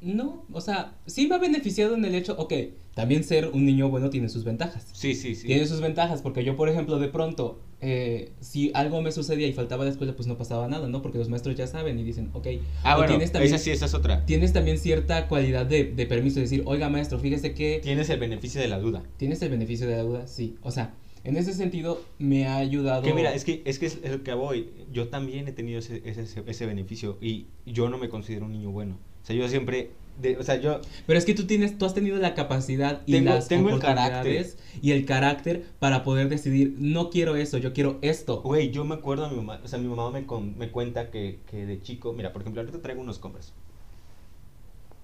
No, 0.01 0.45
o 0.51 0.61
sea, 0.61 0.95
sí 1.05 1.27
me 1.27 1.35
ha 1.35 1.37
beneficiado 1.37 1.95
en 1.95 2.03
el 2.03 2.15
hecho, 2.15 2.35
ok, 2.37 2.53
también 2.95 3.23
ser 3.23 3.49
un 3.49 3.65
niño 3.65 3.87
bueno 3.89 4.09
tiene 4.09 4.29
sus 4.29 4.43
ventajas. 4.43 4.87
Sí, 4.93 5.13
sí, 5.13 5.35
sí. 5.35 5.45
Tiene 5.47 5.65
sus 5.67 5.79
ventajas, 5.79 6.21
porque 6.23 6.43
yo, 6.43 6.55
por 6.55 6.69
ejemplo, 6.69 6.97
de 6.97 7.07
pronto, 7.07 7.59
eh, 7.81 8.31
si 8.39 8.71
algo 8.73 9.01
me 9.01 9.11
sucedía 9.11 9.47
y 9.47 9.53
faltaba 9.53 9.85
la 9.85 9.91
escuela, 9.91 10.15
pues 10.15 10.27
no 10.27 10.37
pasaba 10.37 10.67
nada, 10.67 10.87
¿no? 10.87 11.01
Porque 11.03 11.19
los 11.19 11.29
maestros 11.29 11.55
ya 11.55 11.67
saben 11.67 11.99
y 11.99 12.03
dicen, 12.03 12.31
ok. 12.33 12.47
Ah, 12.83 12.95
bueno, 12.97 13.11
tienes 13.11 13.31
también, 13.31 13.53
esa 13.53 13.63
sí, 13.63 13.69
esa 13.69 13.85
es 13.85 13.93
otra. 13.93 14.25
tienes 14.25 14.53
también 14.53 14.79
cierta 14.79 15.27
cualidad 15.27 15.67
de, 15.67 15.83
de 15.85 16.05
permiso, 16.07 16.35
de 16.37 16.41
decir, 16.41 16.63
oiga, 16.65 16.89
maestro, 16.89 17.19
fíjese 17.19 17.53
que 17.53 17.79
Tienes 17.83 18.09
el 18.09 18.19
beneficio 18.19 18.59
de 18.59 18.67
la 18.67 18.79
duda. 18.79 19.03
tienes 19.17 19.41
el 19.43 19.49
beneficio 19.49 19.87
de 19.87 19.97
la 19.97 20.03
duda, 20.03 20.27
sí. 20.27 20.55
O 20.63 20.71
sea, 20.71 20.95
en 21.23 21.37
ese 21.37 21.53
sentido, 21.53 22.01
me 22.17 22.47
ha 22.47 22.57
ayudado. 22.57 23.03
Que 23.03 23.13
mira, 23.13 23.35
es 23.35 23.45
que 23.45 23.61
es, 23.65 23.77
que 23.77 23.85
es 23.85 23.99
lo 24.03 24.23
que 24.23 24.33
voy. 24.33 24.71
Yo 24.91 25.09
también 25.09 25.47
he 25.47 25.51
tenido 25.51 25.77
ese, 25.77 26.01
ese, 26.05 26.25
ese 26.47 26.65
beneficio 26.65 27.19
y 27.21 27.45
yo 27.67 27.89
no 27.89 27.99
me 27.99 28.09
considero 28.09 28.47
un 28.47 28.53
niño 28.53 28.71
bueno. 28.71 28.97
O 29.23 29.25
sea, 29.25 29.35
yo 29.35 29.47
siempre... 29.47 29.91
de- 30.21 30.37
o 30.37 30.43
sea, 30.43 30.55
yo... 30.59 30.81
Pero 31.07 31.17
es 31.19 31.25
que 31.25 31.33
tú 31.33 31.45
tienes, 31.45 31.77
tú 31.77 31.85
has 31.85 31.93
tenido 31.93 32.17
la 32.17 32.33
capacidad 32.33 33.01
y 33.05 33.13
Tengo- 33.13 33.33
las 33.33 33.47
tengo 33.47 33.69
el 33.69 33.75
oportunidades 33.75 34.57
y 34.81 34.91
el 34.91 35.05
carácter 35.05 35.65
para 35.79 36.03
poder 36.03 36.29
decidir, 36.29 36.75
no 36.77 37.09
quiero 37.09 37.35
eso, 37.35 37.57
yo 37.57 37.73
quiero 37.73 37.97
esto. 38.01 38.41
Güey, 38.41 38.71
yo 38.71 38.83
me 38.85 38.95
acuerdo 38.95 39.25
a 39.25 39.29
mi 39.29 39.37
mamá, 39.37 39.59
o 39.63 39.67
sea, 39.67 39.79
mi 39.79 39.87
mamá 39.87 40.09
me, 40.11 40.25
con- 40.25 40.57
me 40.57 40.69
cuenta 40.69 41.09
que, 41.11 41.39
que 41.49 41.65
de 41.65 41.81
chico, 41.81 42.13
mira, 42.13 42.33
por 42.33 42.41
ejemplo, 42.41 42.61
ahorita 42.61 42.81
traigo 42.81 43.01
unos 43.01 43.19
Converse. 43.19 43.51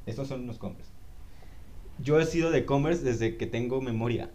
Estos 0.06 0.28
son 0.28 0.44
unos 0.44 0.58
Converse. 0.58 0.92
Yo 2.04 2.20
he 2.20 2.26
sido 2.26 2.52
de 2.52 2.66
Converse 2.66 3.04
desde 3.04 3.38
que 3.38 3.48
tengo 3.48 3.82
memoria. 3.82 4.30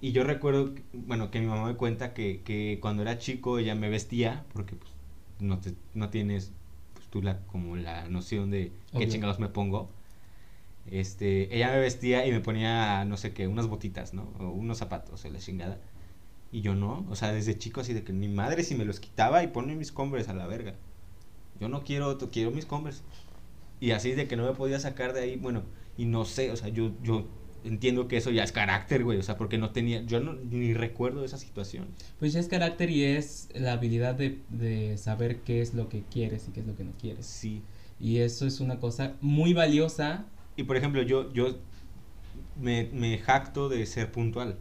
Y 0.00 0.12
yo 0.12 0.22
recuerdo, 0.24 0.74
bueno, 0.92 1.30
que 1.30 1.40
mi 1.40 1.46
mamá 1.46 1.66
me 1.66 1.74
cuenta 1.76 2.12
que, 2.12 2.42
que 2.44 2.78
cuando 2.80 3.02
era 3.02 3.18
chico 3.18 3.58
ella 3.58 3.74
me 3.74 3.88
vestía, 3.88 4.44
porque 4.52 4.74
pues 4.76 4.90
no, 5.40 5.58
te- 5.60 5.74
no 5.94 6.10
tienes 6.10 6.52
tú 7.14 7.22
la, 7.22 7.38
como 7.46 7.76
la 7.76 8.08
noción 8.08 8.50
de 8.50 8.72
qué 8.98 9.06
chingados 9.06 9.38
me 9.38 9.48
pongo. 9.48 9.88
Este, 10.90 11.54
ella 11.54 11.70
me 11.70 11.78
vestía 11.78 12.26
y 12.26 12.32
me 12.32 12.40
ponía, 12.40 13.04
no 13.04 13.16
sé 13.16 13.32
qué, 13.32 13.46
unas 13.46 13.68
botitas, 13.68 14.14
¿no? 14.14 14.32
O 14.40 14.48
unos 14.48 14.78
zapatos, 14.78 15.24
o 15.24 15.30
la 15.30 15.38
chingada. 15.38 15.78
Y 16.50 16.60
yo 16.60 16.74
no, 16.74 17.06
o 17.08 17.14
sea, 17.14 17.32
desde 17.32 17.56
chico 17.56 17.82
así 17.82 17.92
de 17.92 18.02
que 18.02 18.12
mi 18.12 18.26
madre 18.26 18.64
si 18.64 18.74
me 18.74 18.84
los 18.84 18.98
quitaba 18.98 19.44
y 19.44 19.46
pone 19.46 19.76
mis 19.76 19.92
Converse 19.92 20.32
a 20.32 20.34
la 20.34 20.48
verga. 20.48 20.74
Yo 21.60 21.68
no 21.68 21.84
quiero, 21.84 22.08
otro, 22.08 22.30
quiero 22.32 22.50
mis 22.50 22.66
Converse. 22.66 23.02
Y 23.78 23.92
así 23.92 24.10
de 24.10 24.26
que 24.26 24.36
no 24.36 24.44
me 24.44 24.52
podía 24.52 24.80
sacar 24.80 25.12
de 25.12 25.20
ahí, 25.20 25.36
bueno, 25.36 25.62
y 25.96 26.06
no 26.06 26.24
sé, 26.24 26.50
o 26.50 26.56
sea, 26.56 26.68
yo, 26.68 26.90
yo 27.04 27.28
entiendo 27.64 28.08
que 28.08 28.16
eso 28.16 28.30
ya 28.30 28.44
es 28.44 28.52
carácter, 28.52 29.04
güey, 29.04 29.18
o 29.18 29.22
sea, 29.22 29.36
porque 29.36 29.58
no 29.58 29.70
tenía, 29.70 30.02
yo 30.02 30.20
no, 30.20 30.34
ni 30.34 30.74
recuerdo 30.74 31.24
esa 31.24 31.38
situación. 31.38 31.86
Pues 32.18 32.32
ya 32.32 32.40
es 32.40 32.48
carácter 32.48 32.90
y 32.90 33.04
es 33.04 33.48
la 33.54 33.72
habilidad 33.72 34.14
de, 34.14 34.40
de 34.50 34.96
saber 34.98 35.40
qué 35.40 35.60
es 35.60 35.74
lo 35.74 35.88
que 35.88 36.02
quieres 36.10 36.48
y 36.48 36.52
qué 36.52 36.60
es 36.60 36.66
lo 36.66 36.76
que 36.76 36.84
no 36.84 36.92
quieres. 37.00 37.26
Sí. 37.26 37.62
Y 37.98 38.18
eso 38.18 38.46
es 38.46 38.60
una 38.60 38.78
cosa 38.78 39.14
muy 39.20 39.54
valiosa. 39.54 40.26
Y 40.56 40.64
por 40.64 40.76
ejemplo, 40.76 41.02
yo, 41.02 41.32
yo 41.32 41.56
me, 42.60 42.90
me 42.92 43.18
jacto 43.18 43.68
de 43.68 43.86
ser 43.86 44.12
puntual, 44.12 44.58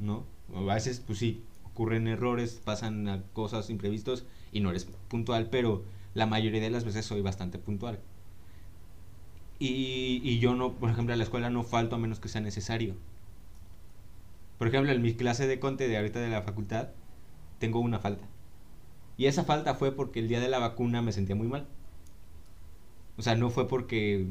¿no? 0.00 0.26
A 0.54 0.74
veces, 0.74 1.00
pues 1.00 1.18
sí, 1.18 1.42
ocurren 1.64 2.08
errores, 2.08 2.60
pasan 2.64 3.24
cosas 3.32 3.70
imprevistos 3.70 4.24
y 4.52 4.60
no 4.60 4.70
eres 4.70 4.86
puntual, 5.08 5.48
pero 5.50 5.84
la 6.14 6.26
mayoría 6.26 6.60
de 6.60 6.70
las 6.70 6.84
veces 6.84 7.04
soy 7.04 7.20
bastante 7.20 7.58
puntual. 7.58 8.00
Y, 9.58 10.20
y 10.24 10.38
yo 10.40 10.54
no, 10.54 10.74
por 10.78 10.90
ejemplo, 10.90 11.14
a 11.14 11.16
la 11.16 11.24
escuela 11.24 11.50
no 11.50 11.62
falto 11.64 11.96
a 11.96 11.98
menos 11.98 12.20
que 12.20 12.28
sea 12.28 12.40
necesario. 12.40 12.96
Por 14.58 14.68
ejemplo, 14.68 14.92
en 14.92 15.00
mi 15.02 15.14
clase 15.14 15.46
de 15.46 15.58
conte 15.58 15.88
de 15.88 15.96
ahorita 15.96 16.20
de 16.20 16.28
la 16.28 16.42
facultad, 16.42 16.88
tengo 17.58 17.80
una 17.80 17.98
falta. 18.00 18.28
Y 19.18 19.26
esa 19.26 19.44
falta 19.44 19.74
fue 19.74 19.92
porque 19.96 20.20
el 20.20 20.28
día 20.28 20.40
de 20.40 20.48
la 20.48 20.58
vacuna 20.60 21.02
me 21.02 21.12
sentía 21.12 21.36
muy 21.36 21.48
mal. 21.48 21.68
O 23.16 23.22
sea, 23.22 23.34
no 23.34 23.50
fue 23.50 23.68
porque 23.68 24.26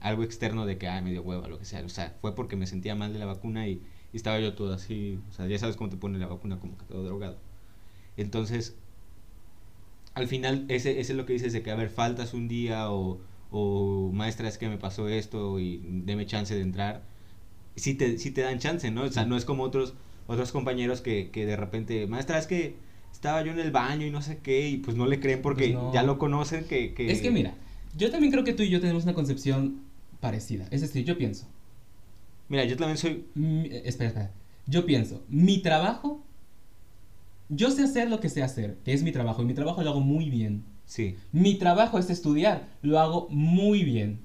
algo 0.00 0.22
externo 0.22 0.66
de 0.66 0.78
que, 0.78 0.88
ay, 0.88 1.02
me 1.02 1.10
dio 1.10 1.22
hueva, 1.22 1.48
lo 1.48 1.58
que 1.58 1.64
sea. 1.64 1.84
O 1.84 1.88
sea, 1.88 2.16
fue 2.20 2.34
porque 2.34 2.56
me 2.56 2.66
sentía 2.66 2.94
mal 2.94 3.12
de 3.12 3.18
la 3.18 3.26
vacuna 3.26 3.68
y, 3.68 3.82
y 4.12 4.16
estaba 4.16 4.40
yo 4.40 4.54
todo 4.54 4.72
así. 4.74 5.20
O 5.30 5.32
sea, 5.32 5.46
ya 5.46 5.58
sabes 5.58 5.76
cómo 5.76 5.90
te 5.90 5.96
pone 5.96 6.18
la 6.18 6.26
vacuna, 6.26 6.58
como 6.60 6.78
que 6.78 6.84
todo 6.86 7.04
drogado. 7.04 7.38
Entonces, 8.16 8.76
al 10.14 10.28
final, 10.28 10.64
ese, 10.68 11.00
ese 11.00 11.12
es 11.12 11.16
lo 11.18 11.26
que 11.26 11.32
dices 11.34 11.52
de 11.52 11.62
que, 11.62 11.70
a 11.70 11.74
ver, 11.74 11.90
faltas 11.90 12.34
un 12.34 12.48
día 12.48 12.90
o, 12.90 13.20
o 13.56 14.10
maestra, 14.12 14.48
es 14.48 14.58
que 14.58 14.68
me 14.68 14.78
pasó 14.78 15.08
esto 15.08 15.60
y 15.60 15.80
deme 16.04 16.26
chance 16.26 16.54
de 16.54 16.62
entrar. 16.62 17.02
Sí 17.76 17.94
te, 17.94 18.18
sí 18.18 18.30
te 18.32 18.42
dan 18.42 18.58
chance, 18.58 18.90
¿no? 18.90 19.02
O 19.04 19.10
sea, 19.12 19.26
no 19.26 19.36
es 19.36 19.44
como 19.44 19.62
otros, 19.64 19.94
otros 20.26 20.52
compañeros 20.52 21.00
que, 21.00 21.30
que 21.30 21.46
de 21.46 21.56
repente, 21.56 22.06
maestra, 22.08 22.38
es 22.38 22.46
que 22.46 22.76
estaba 23.12 23.42
yo 23.42 23.52
en 23.52 23.60
el 23.60 23.70
baño 23.70 24.06
y 24.06 24.10
no 24.10 24.22
sé 24.22 24.38
qué, 24.42 24.68
y 24.68 24.78
pues 24.78 24.96
no 24.96 25.06
le 25.06 25.20
creen 25.20 25.40
porque 25.42 25.70
Pues 25.70 25.74
no. 25.74 25.92
ya 25.92 26.02
lo 26.02 26.18
conocen 26.18 26.64
que, 26.64 26.94
que... 26.94 27.10
Es 27.10 27.20
que 27.20 27.30
mira, 27.30 27.54
yo 27.96 28.10
también 28.10 28.32
creo 28.32 28.44
que 28.44 28.52
tú 28.54 28.62
y 28.64 28.70
yo 28.70 28.80
tenemos 28.80 29.04
una 29.04 29.14
concepción 29.14 29.82
parecida. 30.20 30.66
Es 30.70 30.80
decir, 30.80 31.04
yo 31.04 31.16
pienso, 31.18 31.46
Mira, 32.48 32.64
yo 32.64 32.76
también 32.76 32.98
soy... 32.98 33.24
mi- 33.34 33.66
eh, 33.68 33.82
espera, 33.86 34.08
espera, 34.08 34.30
yo 34.66 34.84
pienso, 34.86 35.22
mi 35.28 35.58
trabajo, 35.58 36.22
yo 37.48 37.70
sé 37.70 37.82
hacer 37.84 38.10
lo 38.10 38.20
que 38.20 38.28
sé 38.28 38.42
hacer, 38.42 38.78
que 38.84 38.92
es 38.92 39.02
mi 39.02 39.12
trabajo, 39.12 39.42
y 39.42 39.46
mi 39.46 39.54
trabajo 39.54 39.82
lo 39.82 39.90
hago 39.90 40.00
muy 40.00 40.30
bien. 40.30 40.64
Sí. 40.86 41.16
Mi 41.32 41.54
trabajo 41.54 41.98
es 41.98 42.10
estudiar, 42.10 42.68
lo 42.82 42.98
hago 43.00 43.28
muy 43.30 43.84
bien. 43.84 44.20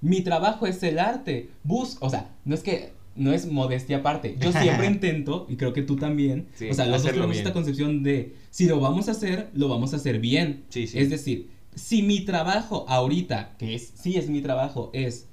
Mi 0.00 0.20
trabajo 0.20 0.66
es 0.66 0.82
el 0.82 0.98
arte. 0.98 1.50
Busco, 1.62 2.06
o 2.06 2.10
sea, 2.10 2.30
no 2.44 2.54
es 2.54 2.62
que 2.62 2.92
no 3.14 3.32
es 3.32 3.46
modestia 3.46 3.98
aparte. 3.98 4.36
Yo 4.40 4.52
siempre 4.52 4.86
intento 4.90 5.46
y 5.48 5.56
creo 5.56 5.72
que 5.72 5.82
tú 5.82 5.96
también. 5.96 6.48
Sí, 6.54 6.68
o 6.70 6.74
sea, 6.74 6.86
los 6.86 7.02
dos 7.02 7.12
tenemos 7.12 7.36
esta 7.36 7.52
concepción 7.52 8.02
de 8.02 8.34
si 8.50 8.66
lo 8.66 8.80
vamos 8.80 9.08
a 9.08 9.12
hacer, 9.12 9.50
lo 9.54 9.68
vamos 9.68 9.92
a 9.92 9.96
hacer 9.96 10.18
bien. 10.18 10.64
Sí, 10.68 10.86
sí. 10.86 10.98
Es 10.98 11.10
decir, 11.10 11.50
si 11.74 12.02
mi 12.02 12.24
trabajo 12.24 12.84
ahorita, 12.88 13.56
que 13.58 13.74
es 13.74 13.92
sí 13.94 14.16
es 14.16 14.28
mi 14.28 14.40
trabajo, 14.42 14.90
es 14.92 15.26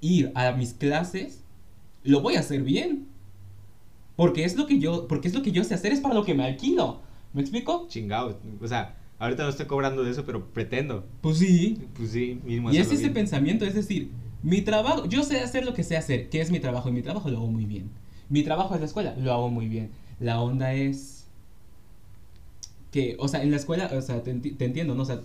ir 0.00 0.32
a 0.34 0.52
mis 0.52 0.74
clases, 0.74 1.42
lo 2.02 2.20
voy 2.20 2.36
a 2.36 2.40
hacer 2.40 2.62
bien. 2.62 3.06
Porque 4.14 4.44
es 4.44 4.56
lo 4.56 4.66
que 4.66 4.78
yo, 4.78 5.06
porque 5.08 5.28
es 5.28 5.34
lo 5.34 5.42
que 5.42 5.52
yo 5.52 5.62
sé 5.62 5.74
hacer, 5.74 5.92
es 5.92 6.00
para 6.00 6.14
lo 6.14 6.24
que 6.24 6.34
me 6.34 6.44
alquilo. 6.44 7.00
¿Me 7.34 7.42
explico? 7.42 7.86
Chingado. 7.88 8.38
O 8.62 8.66
sea, 8.66 8.95
ahorita 9.18 9.44
no 9.44 9.48
estoy 9.48 9.66
cobrando 9.66 10.04
de 10.04 10.10
eso, 10.10 10.24
pero 10.24 10.46
pretendo. 10.52 11.06
Pues 11.20 11.38
sí. 11.38 11.86
Pues 11.94 12.10
sí, 12.10 12.40
mismo 12.44 12.72
Y 12.72 12.78
es 12.78 12.88
ese 12.88 13.02
bien. 13.02 13.14
pensamiento, 13.14 13.64
es 13.64 13.74
decir, 13.74 14.10
mi 14.42 14.62
trabajo, 14.62 15.06
yo 15.06 15.22
sé 15.22 15.40
hacer 15.40 15.64
lo 15.64 15.74
que 15.74 15.82
sé 15.82 15.96
hacer, 15.96 16.28
que 16.28 16.40
es 16.40 16.50
mi 16.50 16.60
trabajo, 16.60 16.88
y 16.88 16.92
mi 16.92 17.02
trabajo 17.02 17.28
lo 17.28 17.38
hago 17.38 17.48
muy 17.48 17.64
bien. 17.64 17.90
Mi 18.28 18.42
trabajo 18.42 18.74
es 18.74 18.80
la 18.80 18.86
escuela, 18.86 19.14
lo 19.18 19.32
hago 19.32 19.48
muy 19.48 19.68
bien. 19.68 19.90
La 20.20 20.40
onda 20.40 20.72
es 20.74 21.26
que, 22.92 23.16
o 23.18 23.28
sea, 23.28 23.42
en 23.42 23.50
la 23.50 23.56
escuela, 23.56 23.90
o 23.92 24.00
sea, 24.00 24.22
te, 24.22 24.34
te 24.34 24.64
entiendo, 24.64 24.94
¿no? 24.94 25.02
O 25.02 25.06
sea, 25.06 25.20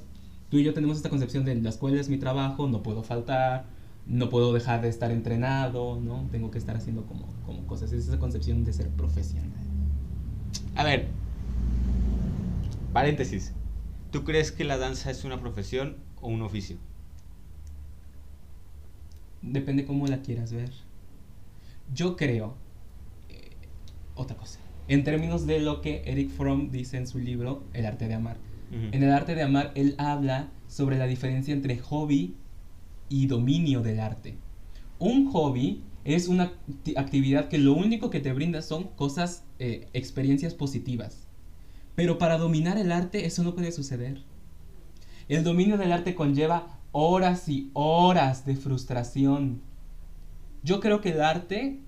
tú 0.50 0.58
y 0.58 0.64
yo 0.64 0.74
tenemos 0.74 0.98
esta 0.98 1.10
concepción 1.10 1.46
de 1.46 1.56
la 1.56 1.70
escuela 1.70 2.00
es 2.00 2.10
mi 2.10 2.18
trabajo, 2.18 2.68
no 2.68 2.84
puedo 2.84 3.04
faltar, 3.04 3.66
no 4.08 4.30
puedo 4.30 4.54
dejar 4.54 4.82
de 4.82 4.90
estar 4.90 5.12
entrenado, 5.12 6.00
¿no? 6.02 6.28
Tengo 6.32 6.52
que 6.52 6.58
estar 6.58 6.76
haciendo 6.76 7.06
como, 7.06 7.28
como 7.46 7.66
cosas. 7.68 7.92
Es 7.94 8.08
esa 8.08 8.20
concepción 8.20 8.64
de 8.66 8.74
ser 8.74 8.90
profesional. 8.90 9.50
A 10.76 10.84
ver. 10.84 11.08
Paréntesis. 12.94 13.54
¿Tú 14.12 14.24
crees 14.24 14.52
que 14.52 14.64
la 14.64 14.78
danza 14.78 15.10
es 15.10 15.24
una 15.24 15.40
profesión 15.40 15.98
o 16.20 16.28
un 16.28 16.42
oficio? 16.42 16.78
Depende 19.42 19.86
cómo 19.86 20.08
la 20.08 20.22
quieras 20.22 20.52
ver. 20.54 20.70
Yo 21.94 22.16
creo 22.16 22.56
eh, 23.30 23.52
otra 24.16 24.38
cosa. 24.38 24.60
En 24.88 25.04
términos 25.04 25.48
de 25.48 25.60
lo 25.60 25.82
que 25.82 26.04
Eric 26.06 26.30
Fromm 26.30 26.72
dice 26.72 26.98
en 26.98 27.08
su 27.08 27.20
libro 27.20 27.64
El 27.74 27.86
arte 27.86 28.08
de 28.08 28.14
amar. 28.14 28.38
En 28.94 29.04
el 29.04 29.12
arte 29.12 29.36
de 29.36 29.44
amar 29.44 29.74
él 29.76 29.96
habla 29.98 30.50
sobre 30.70 30.98
la 30.98 31.06
diferencia 31.06 31.54
entre 31.54 31.78
hobby 31.78 32.36
y 33.10 33.28
dominio 33.28 33.82
del 33.82 34.00
arte. 34.00 34.38
Un 34.98 35.30
hobby 35.30 35.84
es 36.06 36.30
una 36.30 36.54
acti- 36.68 36.98
actividad 36.98 37.50
que 37.50 37.58
lo 37.58 37.74
único 37.74 38.10
que 38.10 38.22
te 38.22 38.32
brinda 38.32 38.62
son 38.62 38.86
cosas, 38.96 39.44
eh, 39.60 39.90
experiencias 39.94 40.54
positivas. 40.54 41.28
Pero 41.96 42.18
para 42.18 42.38
dominar 42.38 42.78
el 42.78 42.92
arte 42.92 43.26
eso 43.26 43.44
no 43.44 43.54
puede 43.54 43.72
suceder. 43.72 44.22
El 45.28 45.44
dominio 45.44 45.78
del 45.78 45.92
arte 45.92 46.16
conlleva 46.16 46.80
horas 46.92 47.48
y 47.48 47.70
horas 47.74 48.46
de 48.46 48.56
frustración. 48.56 49.62
Yo 50.64 50.80
creo 50.80 51.02
que 51.02 51.10
el 51.10 51.22
arte 51.22 51.80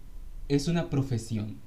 es 0.48 0.68
una 0.68 0.90
profesión. 0.90 1.58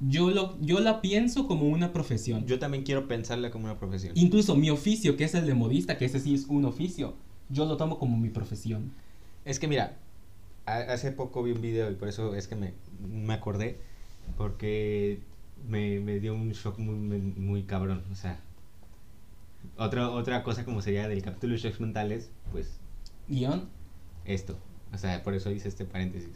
Yo, 0.00 0.30
lo, 0.30 0.60
yo 0.60 0.78
la 0.80 1.00
pienso 1.00 1.48
como 1.48 1.68
una 1.68 1.92
profesión. 1.92 2.46
Yo 2.46 2.58
también 2.58 2.84
quiero 2.84 3.08
pensarla 3.08 3.50
como 3.50 3.64
una 3.64 3.78
profesión. 3.78 4.12
Incluso 4.16 4.54
mi 4.54 4.70
oficio, 4.70 5.16
que 5.16 5.24
es 5.24 5.34
el 5.34 5.46
de 5.46 5.54
modista, 5.54 5.98
que 5.98 6.04
ese 6.04 6.20
sí 6.20 6.34
es 6.34 6.46
un 6.46 6.64
oficio, 6.64 7.14
yo 7.48 7.64
lo 7.64 7.76
tomo 7.76 7.98
como 7.98 8.16
mi 8.16 8.28
profesión. 8.28 8.92
Es 9.44 9.58
que 9.58 9.66
mira, 9.66 9.96
hace 10.66 11.10
poco 11.12 11.42
vi 11.42 11.52
un 11.52 11.60
video 11.60 11.90
y 11.90 11.94
por 11.94 12.08
eso 12.08 12.34
es 12.34 12.46
que 12.46 12.54
me, 12.54 12.74
me 13.08 13.34
acordé, 13.34 13.80
porque 14.36 15.20
me, 15.66 16.00
me 16.00 16.20
dio 16.20 16.34
un 16.34 16.50
shock 16.52 16.78
muy, 16.78 16.94
muy, 16.94 17.62
cabrón. 17.64 18.04
O 18.12 18.14
sea, 18.14 18.40
otra, 19.76 20.10
otra 20.10 20.42
cosa 20.42 20.64
como 20.64 20.82
sería 20.82 21.08
del 21.08 21.22
capítulo 21.22 21.54
de 21.54 21.58
shocks 21.60 21.80
mentales, 21.80 22.30
pues 22.52 22.78
Guión. 23.28 23.68
esto. 24.24 24.56
O 24.92 24.98
sea, 24.98 25.22
por 25.22 25.34
eso 25.34 25.50
hice 25.50 25.68
este 25.68 25.84
paréntesis. 25.84 26.30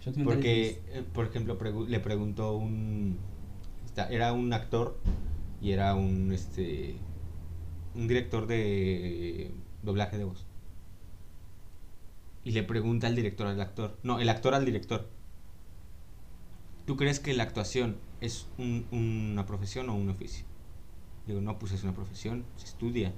Shocks 0.00 0.18
Porque, 0.24 0.80
eh, 0.88 1.04
por 1.12 1.26
ejemplo, 1.26 1.58
pregu- 1.58 1.86
le 1.86 2.00
preguntó 2.00 2.56
un... 2.56 3.18
Era 4.10 4.32
un 4.32 4.52
actor 4.52 4.96
y 5.60 5.72
era 5.72 5.94
un, 5.96 6.30
este, 6.32 6.94
un 7.96 8.06
director 8.06 8.46
de 8.46 9.50
doblaje 9.82 10.16
de 10.16 10.24
voz. 10.24 10.46
Y 12.44 12.52
le 12.52 12.62
pregunta 12.62 13.08
al 13.08 13.16
director 13.16 13.48
al 13.48 13.60
actor. 13.60 13.98
No, 14.04 14.20
el 14.20 14.28
actor 14.28 14.54
al 14.54 14.64
director. 14.64 15.08
¿Tú 16.86 16.96
crees 16.96 17.18
que 17.20 17.34
la 17.34 17.42
actuación 17.42 17.96
es 18.20 18.46
un- 18.58 18.86
una 18.90 19.46
profesión 19.46 19.88
o 19.90 19.94
un 19.94 20.08
oficio? 20.10 20.44
Digo, 21.26 21.40
no, 21.40 21.58
pues 21.58 21.72
es 21.72 21.82
una 21.84 21.92
profesión, 21.94 22.44
se 22.56 22.66
estudia. 22.66 23.12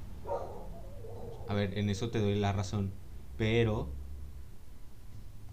A 1.48 1.54
ver, 1.54 1.78
en 1.78 1.90
eso 1.90 2.10
te 2.10 2.18
doy 2.20 2.36
la 2.36 2.52
razón. 2.52 2.90
Pero 3.36 3.88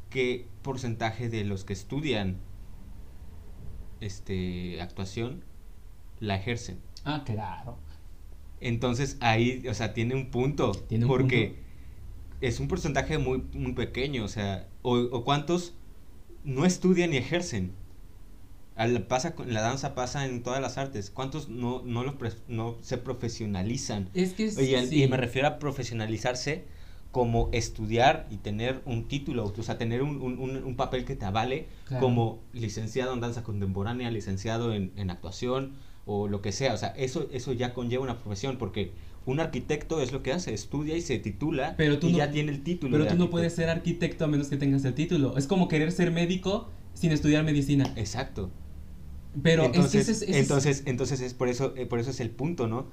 qué 0.10 0.47
porcentaje 0.63 1.29
de 1.29 1.43
los 1.43 1.63
que 1.63 1.73
estudian 1.73 2.38
este 3.99 4.81
actuación 4.81 5.43
la 6.19 6.36
ejercen. 6.36 6.79
Ah, 7.03 7.23
claro. 7.25 7.77
Entonces 8.60 9.17
ahí, 9.21 9.63
o 9.69 9.73
sea, 9.73 9.93
tiene 9.93 10.15
un 10.15 10.31
punto. 10.31 10.71
Tiene 10.71 11.05
un 11.05 11.10
porque 11.10 11.55
es 12.41 12.60
un 12.60 12.67
porcentaje 12.67 13.17
muy, 13.17 13.43
muy 13.53 13.73
pequeño. 13.73 14.23
O 14.23 14.27
sea, 14.27 14.67
o, 14.81 14.95
o 14.97 15.23
cuántos 15.23 15.73
no 16.43 16.65
estudian 16.65 17.12
ni 17.12 17.17
ejercen. 17.17 17.71
Al- 18.77 19.01
pasa 19.07 19.35
con 19.35 19.51
la 19.53 19.61
danza 19.61 19.95
pasa 19.95 20.25
en 20.25 20.43
todas 20.43 20.61
las 20.61 20.77
artes. 20.77 21.09
¿Cuántos 21.09 21.49
no, 21.49 21.81
no, 21.83 22.03
lo 22.03 22.17
pre- 22.17 22.31
no 22.47 22.77
se 22.81 22.97
profesionalizan? 22.97 24.09
Es 24.13 24.33
que 24.33 24.45
es- 24.45 24.55
sí. 24.55 25.03
y 25.03 25.07
me 25.07 25.17
refiero 25.17 25.47
a 25.47 25.59
profesionalizarse 25.59 26.65
como 27.11 27.49
estudiar 27.53 28.27
y 28.29 28.37
tener 28.37 28.81
un 28.85 29.07
título, 29.07 29.45
o 29.57 29.63
sea, 29.63 29.77
tener 29.77 30.03
un, 30.03 30.21
un- 30.21 30.37
un- 30.39 30.63
un 30.63 30.75
papel 30.75 31.05
que 31.05 31.15
te 31.15 31.25
avale 31.25 31.67
Claro. 31.85 32.03
como 32.05 32.39
licenciado 32.53 33.13
en 33.13 33.21
danza 33.21 33.43
contemporánea, 33.43 34.11
licenciado 34.11 34.73
en, 34.73 34.91
en 34.97 35.09
actuación 35.09 35.73
o 36.05 36.27
lo 36.27 36.41
que 36.41 36.51
sea. 36.51 36.73
O 36.73 36.77
sea, 36.77 36.89
eso, 36.89 37.27
eso 37.31 37.53
ya 37.53 37.73
conlleva 37.73 38.03
una 38.03 38.19
profesión 38.19 38.57
porque 38.57 38.91
un 39.25 39.39
arquitecto 39.39 40.01
es 40.01 40.11
lo 40.11 40.21
que 40.21 40.31
hace, 40.33 40.53
estudia 40.53 40.95
y 40.95 41.01
se 41.01 41.17
titula 41.17 41.73
Pero 41.77 41.97
tú 41.97 42.07
y 42.07 42.11
no- 42.11 42.17
ya 42.19 42.29
tiene 42.31 42.51
el 42.51 42.61
título. 42.63 42.95
Pero 42.97 43.09
tú 43.09 43.15
no 43.17 43.29
puedes 43.29 43.53
ser 43.55 43.69
arquitecto 43.69 44.25
a 44.25 44.27
menos 44.27 44.47
que 44.49 44.57
tengas 44.57 44.85
el 44.85 44.93
título. 44.93 45.37
Es 45.37 45.47
como 45.47 45.67
querer 45.67 45.91
ser 45.91 46.11
médico 46.11 46.69
sin 46.93 47.11
estudiar 47.11 47.43
medicina. 47.43 47.91
Exacto. 47.95 48.51
Pero 49.43 49.65
entonces, 49.65 50.08
es 50.10 50.21
entonces, 50.36 50.84
entonces 50.86 51.21
es 51.21 51.34
por 51.34 51.47
eso, 51.47 51.73
eh, 51.76 51.86
por 51.86 52.00
eso 52.00 52.12
es 52.12 52.19
el 52.19 52.30
punto, 52.30 52.67
¿no? 52.67 52.88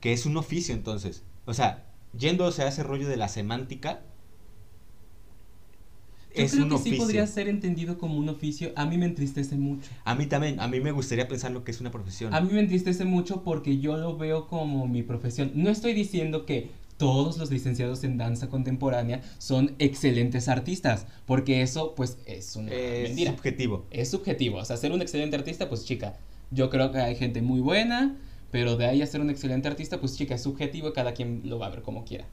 Que 0.00 0.12
es 0.12 0.26
un 0.26 0.36
oficio 0.36 0.74
entonces. 0.74 1.22
O 1.46 1.54
sea, 1.54 1.86
yéndose 2.16 2.62
a 2.62 2.68
ese 2.68 2.82
rollo 2.82 3.08
de 3.08 3.16
la 3.16 3.28
semántica, 3.28 4.02
Yo 6.36 6.42
es 6.42 6.52
creo 6.52 6.64
un 6.64 6.68
que 6.70 6.74
oficio. 6.76 6.92
sí 6.94 6.98
podría 6.98 7.26
ser 7.26 7.48
entendido 7.48 7.96
como 7.98 8.16
un 8.16 8.28
oficio. 8.28 8.72
A 8.76 8.86
mí 8.86 8.98
me 8.98 9.06
entristece 9.06 9.56
mucho. 9.56 9.88
A 10.04 10.14
mí 10.16 10.26
también, 10.26 10.58
a 10.58 10.66
mí 10.66 10.80
me 10.80 10.90
gustaría 10.90 11.28
pensar 11.28 11.52
lo 11.52 11.62
que 11.62 11.70
es 11.70 11.80
una 11.80 11.90
profesión. 11.92 12.34
A 12.34 12.40
mí 12.40 12.52
me 12.52 12.60
entristece 12.60 13.04
mucho 13.04 13.42
porque 13.44 13.78
yo 13.78 13.96
lo 13.96 14.16
veo 14.16 14.48
como 14.48 14.88
mi 14.88 15.02
profesión. 15.04 15.52
No 15.54 15.70
estoy 15.70 15.92
diciendo 15.94 16.44
que 16.44 16.70
todos 16.96 17.38
los 17.38 17.50
licenciados 17.50 18.04
en 18.04 18.16
danza 18.18 18.48
contemporánea 18.48 19.20
son 19.38 19.74
excelentes 19.78 20.48
artistas, 20.48 21.06
porque 21.26 21.62
eso 21.62 21.94
pues 21.94 22.18
es 22.26 22.54
una 22.56 22.72
es 22.72 23.08
mentira. 23.08 23.32
subjetivo. 23.32 23.84
Es 23.90 24.10
subjetivo. 24.10 24.58
O 24.58 24.64
sea, 24.64 24.76
ser 24.76 24.92
un 24.92 25.02
excelente 25.02 25.36
artista, 25.36 25.68
pues 25.68 25.84
chica, 25.84 26.16
yo 26.50 26.70
creo 26.70 26.92
que 26.92 26.98
hay 26.98 27.16
gente 27.16 27.42
muy 27.42 27.60
buena, 27.60 28.16
pero 28.50 28.76
de 28.76 28.86
ahí 28.86 29.02
a 29.02 29.06
ser 29.06 29.20
un 29.20 29.30
excelente 29.30 29.66
artista, 29.68 29.98
pues 30.00 30.16
chica, 30.16 30.34
es 30.36 30.42
subjetivo 30.42 30.88
y 30.88 30.92
cada 30.92 31.14
quien 31.14 31.42
lo 31.44 31.58
va 31.58 31.66
a 31.66 31.70
ver 31.70 31.82
como 31.82 32.04
quiera. 32.04 32.26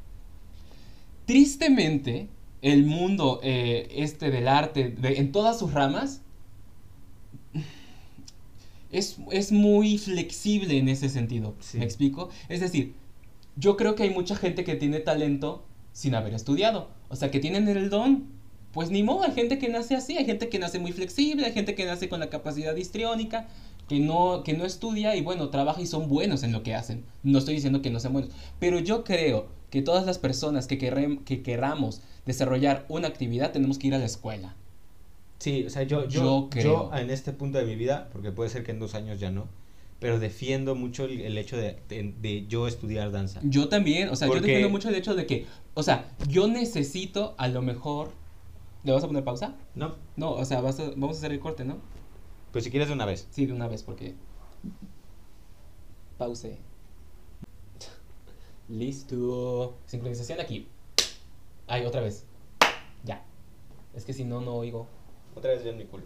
Tristemente, 1.25 2.27
el 2.61 2.85
mundo 2.85 3.39
eh, 3.43 3.87
este 3.95 4.29
del 4.29 4.47
arte, 4.47 4.89
de- 4.89 5.17
en 5.17 5.31
todas 5.31 5.57
sus 5.57 5.73
ramas, 5.73 6.21
es, 8.91 9.17
es 9.31 9.51
muy 9.51 9.97
flexible 9.97 10.77
en 10.77 10.89
ese 10.89 11.09
sentido. 11.09 11.55
Sí. 11.61 11.77
¿Me 11.79 11.85
explico? 11.85 12.29
Es 12.49 12.59
decir, 12.59 12.93
yo 13.55 13.77
creo 13.77 13.95
que 13.95 14.03
hay 14.03 14.09
mucha 14.09 14.35
gente 14.35 14.63
que 14.63 14.75
tiene 14.75 14.99
talento 14.99 15.63
sin 15.93 16.15
haber 16.15 16.33
estudiado. 16.33 16.89
O 17.09 17.15
sea, 17.15 17.31
que 17.31 17.39
tienen 17.39 17.67
el 17.67 17.89
don. 17.89 18.25
Pues 18.71 18.89
ni 18.89 19.03
modo, 19.03 19.23
hay 19.23 19.33
gente 19.33 19.59
que 19.59 19.67
nace 19.67 19.95
así, 19.95 20.17
hay 20.17 20.23
gente 20.25 20.47
que 20.47 20.57
nace 20.57 20.79
muy 20.79 20.93
flexible, 20.93 21.45
hay 21.45 21.51
gente 21.51 21.75
que 21.75 21.85
nace 21.85 22.07
con 22.07 22.21
la 22.21 22.29
capacidad 22.29 22.73
histriónica, 22.73 23.49
que 23.89 23.99
no, 23.99 24.43
que 24.45 24.53
no 24.53 24.63
estudia 24.65 25.13
y 25.17 25.21
bueno, 25.21 25.49
trabaja 25.49 25.81
y 25.81 25.85
son 25.87 26.07
buenos 26.07 26.43
en 26.43 26.53
lo 26.53 26.63
que 26.63 26.73
hacen. 26.73 27.03
No 27.21 27.39
estoy 27.39 27.55
diciendo 27.55 27.81
que 27.81 27.89
no 27.89 27.99
sean 27.99 28.13
buenos, 28.13 28.31
pero 28.59 28.79
yo 28.79 29.03
creo 29.03 29.47
que 29.71 29.81
todas 29.81 30.05
las 30.05 30.19
personas 30.19 30.67
que, 30.67 30.79
querrem- 30.79 31.21
que 31.25 31.41
querramos 31.43 32.01
desarrollar 32.25 32.85
una 32.87 33.09
actividad 33.09 33.51
tenemos 33.51 33.77
que 33.77 33.87
ir 33.87 33.95
a 33.95 33.97
la 33.97 34.05
escuela. 34.05 34.55
Sí, 35.39 35.65
o 35.65 35.69
sea, 35.69 35.83
yo, 35.83 36.07
yo, 36.07 36.21
Yo 36.23 36.47
creo. 36.49 36.91
yo 36.91 36.97
en 36.97 37.09
este 37.09 37.33
punto 37.33 37.57
de 37.57 37.65
mi 37.65 37.75
vida, 37.75 38.07
porque 38.13 38.31
puede 38.31 38.49
ser 38.49 38.63
que 38.63 38.71
en 38.71 38.79
dos 38.79 38.95
años 38.95 39.19
ya 39.19 39.31
no, 39.31 39.47
pero 40.01 40.19
defiendo 40.19 40.73
mucho 40.75 41.05
el, 41.05 41.21
el 41.21 41.37
hecho 41.37 41.55
de, 41.55 41.77
de- 41.87 42.13
de 42.19 42.47
yo 42.47 42.67
estudiar 42.67 43.11
danza. 43.11 43.39
Yo 43.43 43.69
también, 43.69 44.09
o 44.09 44.15
sea, 44.17 44.27
yo 44.27 44.33
defiendo 44.33 44.67
mucho 44.69 44.89
el 44.89 44.95
hecho 44.95 45.13
de 45.15 45.25
que, 45.27 45.45
o 45.75 45.83
sea, 45.83 46.11
yo 46.27 46.47
necesito 46.47 47.35
a 47.37 47.47
lo 47.47 47.61
mejor... 47.61 48.11
¿Le 48.83 48.91
vas 48.91 49.03
a 49.03 49.07
poner 49.07 49.23
pausa? 49.23 49.55
No, 49.75 49.95
No, 50.17 50.31
o 50.31 50.43
sea, 50.43 50.59
vas 50.59 50.79
a- 50.79 50.89
vamos 50.89 51.15
a 51.17 51.19
hacer 51.19 51.31
el 51.31 51.39
corte, 51.39 51.63
¿no? 51.63 51.77
pues 52.51 52.65
si 52.65 52.71
quieres 52.71 52.89
de 52.89 52.95
una 52.95 53.05
vez. 53.05 53.27
Sí, 53.31 53.45
de 53.45 53.53
una 53.53 53.67
vez, 53.69 53.81
porque. 53.83 54.13
Pause. 56.17 56.57
Listo. 58.67 59.77
Sincronización 59.85 60.39
aquí. 60.41 60.67
Ay, 61.67 61.85
otra 61.85 62.01
vez. 62.01 62.25
Ya. 63.03 63.23
Es 63.95 64.03
que 64.03 64.13
si 64.13 64.23
no, 64.25 64.41
no 64.41 64.55
oigo. 64.55 64.87
Otra 65.35 65.51
vez 65.51 65.63
yo 65.63 65.69
en 65.71 65.77
mi 65.77 65.85
culo. 65.85 66.03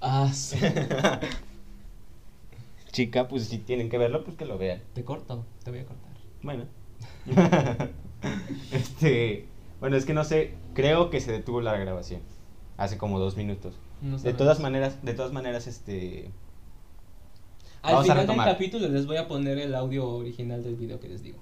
Ah, 0.00 0.30
sí. 0.32 0.56
Chica, 2.94 3.26
pues 3.26 3.46
si 3.46 3.58
tienen 3.58 3.88
que 3.90 3.98
verlo, 3.98 4.22
pues 4.22 4.36
que 4.36 4.44
lo 4.44 4.56
vean. 4.56 4.80
Te 4.94 5.02
corto, 5.02 5.44
te 5.64 5.72
voy 5.72 5.80
a 5.80 5.84
cortar. 5.84 6.12
Bueno. 6.42 6.64
este, 8.72 9.46
bueno, 9.80 9.96
es 9.96 10.06
que 10.06 10.14
no 10.14 10.22
sé, 10.22 10.54
creo 10.74 11.10
que 11.10 11.20
se 11.20 11.32
detuvo 11.32 11.60
la 11.60 11.76
grabación 11.76 12.20
hace 12.76 12.96
como 12.96 13.18
dos 13.18 13.36
minutos. 13.36 13.74
No 14.00 14.16
De 14.16 14.32
todas 14.32 14.60
maneras, 14.60 15.02
de 15.02 15.12
todas 15.12 15.32
maneras, 15.32 15.66
este, 15.66 16.30
Al 17.82 17.94
vamos 17.94 18.10
a 18.10 18.12
final 18.12 18.26
del 18.28 18.36
capítulo 18.36 18.88
les 18.88 19.06
voy 19.06 19.16
a 19.16 19.26
poner 19.26 19.58
el 19.58 19.74
audio 19.74 20.08
original 20.08 20.62
del 20.62 20.76
video 20.76 21.00
que 21.00 21.08
les 21.08 21.20
digo. 21.20 21.38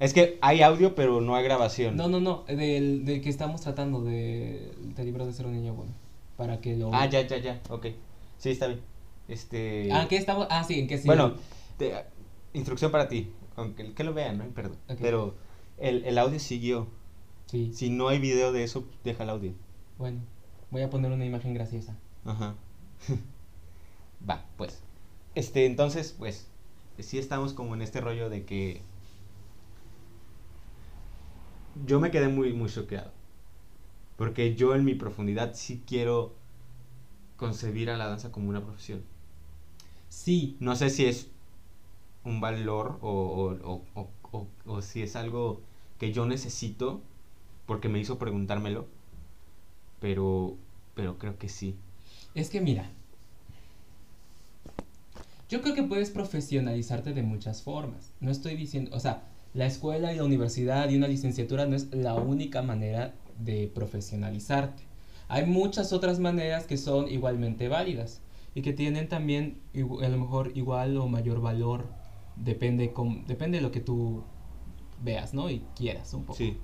es 0.00 0.14
que 0.14 0.38
hay 0.40 0.62
audio, 0.62 0.94
pero 0.94 1.20
no 1.20 1.36
hay 1.36 1.44
grabación. 1.44 1.96
No, 1.96 2.08
no, 2.08 2.18
no. 2.18 2.44
Del, 2.48 3.04
del 3.04 3.20
que 3.20 3.28
estamos 3.28 3.60
tratando, 3.60 4.02
de, 4.02 4.72
del 4.96 5.04
libro 5.04 5.26
de 5.26 5.34
ser 5.34 5.44
un 5.44 5.52
niño 5.52 5.74
bueno. 5.74 5.92
Para 6.38 6.62
que 6.62 6.76
lo. 6.76 6.94
Ah, 6.94 7.04
ya, 7.04 7.26
ya, 7.26 7.36
ya, 7.36 7.60
ok. 7.68 7.88
Sí, 8.38 8.52
está 8.52 8.68
bien. 8.68 8.80
Este, 9.28 9.90
Ah, 9.92 10.02
¿en 10.02 10.08
qué 10.08 10.16
estamos? 10.16 10.46
Ah, 10.50 10.64
sí, 10.64 10.80
en 10.80 10.86
qué 10.88 10.98
sí. 10.98 11.06
bueno, 11.06 11.34
te- 11.76 11.94
instrucción 12.54 12.90
para 12.90 13.08
ti, 13.08 13.30
aunque 13.56 13.92
que 13.92 14.04
lo 14.04 14.14
vean, 14.14 14.38
no 14.38 14.44
perdón. 14.54 14.78
Pero 15.00 15.36
el, 15.76 16.04
el 16.04 16.18
audio 16.18 16.38
siguió. 16.40 16.88
Sí. 17.46 17.72
Si 17.74 17.90
no 17.90 18.08
hay 18.08 18.18
video 18.18 18.52
de 18.52 18.64
eso, 18.64 18.86
deja 19.04 19.24
el 19.24 19.30
audio. 19.30 19.52
Bueno, 19.98 20.20
voy 20.70 20.82
a 20.82 20.90
poner 20.90 21.12
una 21.12 21.24
imagen 21.26 21.54
graciosa. 21.54 21.96
Ajá. 22.24 22.54
Va, 24.28 24.44
pues. 24.56 24.80
Este, 25.34 25.66
entonces, 25.66 26.14
pues, 26.18 26.48
sí 26.98 27.18
estamos 27.18 27.52
como 27.52 27.74
en 27.74 27.82
este 27.82 28.00
rollo 28.00 28.28
de 28.28 28.44
que 28.44 28.82
yo 31.86 32.00
me 32.00 32.10
quedé 32.10 32.28
muy, 32.28 32.52
muy 32.52 32.68
choqueado. 32.70 33.12
Porque 34.16 34.56
yo 34.56 34.74
en 34.74 34.84
mi 34.84 34.94
profundidad 34.94 35.54
sí 35.54 35.82
quiero 35.86 36.34
concebir 37.36 37.88
a 37.90 37.96
la 37.96 38.08
danza 38.08 38.32
como 38.32 38.48
una 38.48 38.62
profesión. 38.62 39.02
Sí, 40.08 40.56
No 40.60 40.74
sé 40.76 40.90
si 40.90 41.04
es 41.06 41.28
un 42.24 42.40
valor 42.40 42.98
o, 43.02 43.10
o- 43.64 43.82
o- 44.32 44.46
o- 44.66 44.82
si 44.82 45.02
es 45.02 45.16
algo 45.16 45.62
que 45.98 46.12
yo 46.12 46.26
necesito 46.26 47.02
porque 47.66 47.88
me 47.88 48.00
hizo 48.00 48.18
preguntármelo. 48.18 48.86
Pero, 50.00 50.56
pero 50.94 51.18
creo 51.18 51.38
que 51.38 51.48
sí. 51.48 51.76
Es 52.34 52.50
que 52.50 52.60
mira, 52.60 52.90
yo 55.48 55.62
creo 55.62 55.74
que 55.74 55.82
puedes 55.82 56.10
profesionalizarte 56.10 57.12
de 57.14 57.22
muchas 57.22 57.62
formas. 57.62 58.10
No 58.20 58.30
estoy 58.30 58.54
diciendo, 58.54 58.90
o 58.94 59.00
sea, 59.00 59.22
la 59.54 59.66
escuela 59.66 60.12
y 60.12 60.16
la 60.16 60.24
universidad 60.24 60.88
y 60.90 60.96
una 60.96 61.08
licenciatura 61.08 61.66
no 61.66 61.74
es 61.76 61.92
la 61.94 62.16
única 62.16 62.62
manera 62.62 63.14
de 63.38 63.70
profesionalizarte. 63.74 64.82
Hay 65.28 65.46
muchas 65.46 65.92
otras 65.92 66.18
maneras 66.18 66.66
que 66.66 66.76
son 66.76 67.08
igualmente 67.10 67.68
válidas. 67.68 68.20
Y 68.54 68.62
que 68.62 68.72
tienen 68.72 69.08
también 69.08 69.60
a 69.74 70.08
lo 70.08 70.18
mejor 70.18 70.52
igual 70.56 70.96
o 70.96 71.08
mayor 71.08 71.40
valor, 71.40 71.86
depende, 72.36 72.92
depende 73.26 73.58
de 73.58 73.62
lo 73.62 73.70
que 73.70 73.80
tú 73.80 74.24
veas, 75.02 75.34
¿no? 75.34 75.50
Y 75.50 75.64
quieras 75.74 76.12
un 76.14 76.24
poco. 76.24 76.38
Sí. 76.38 76.58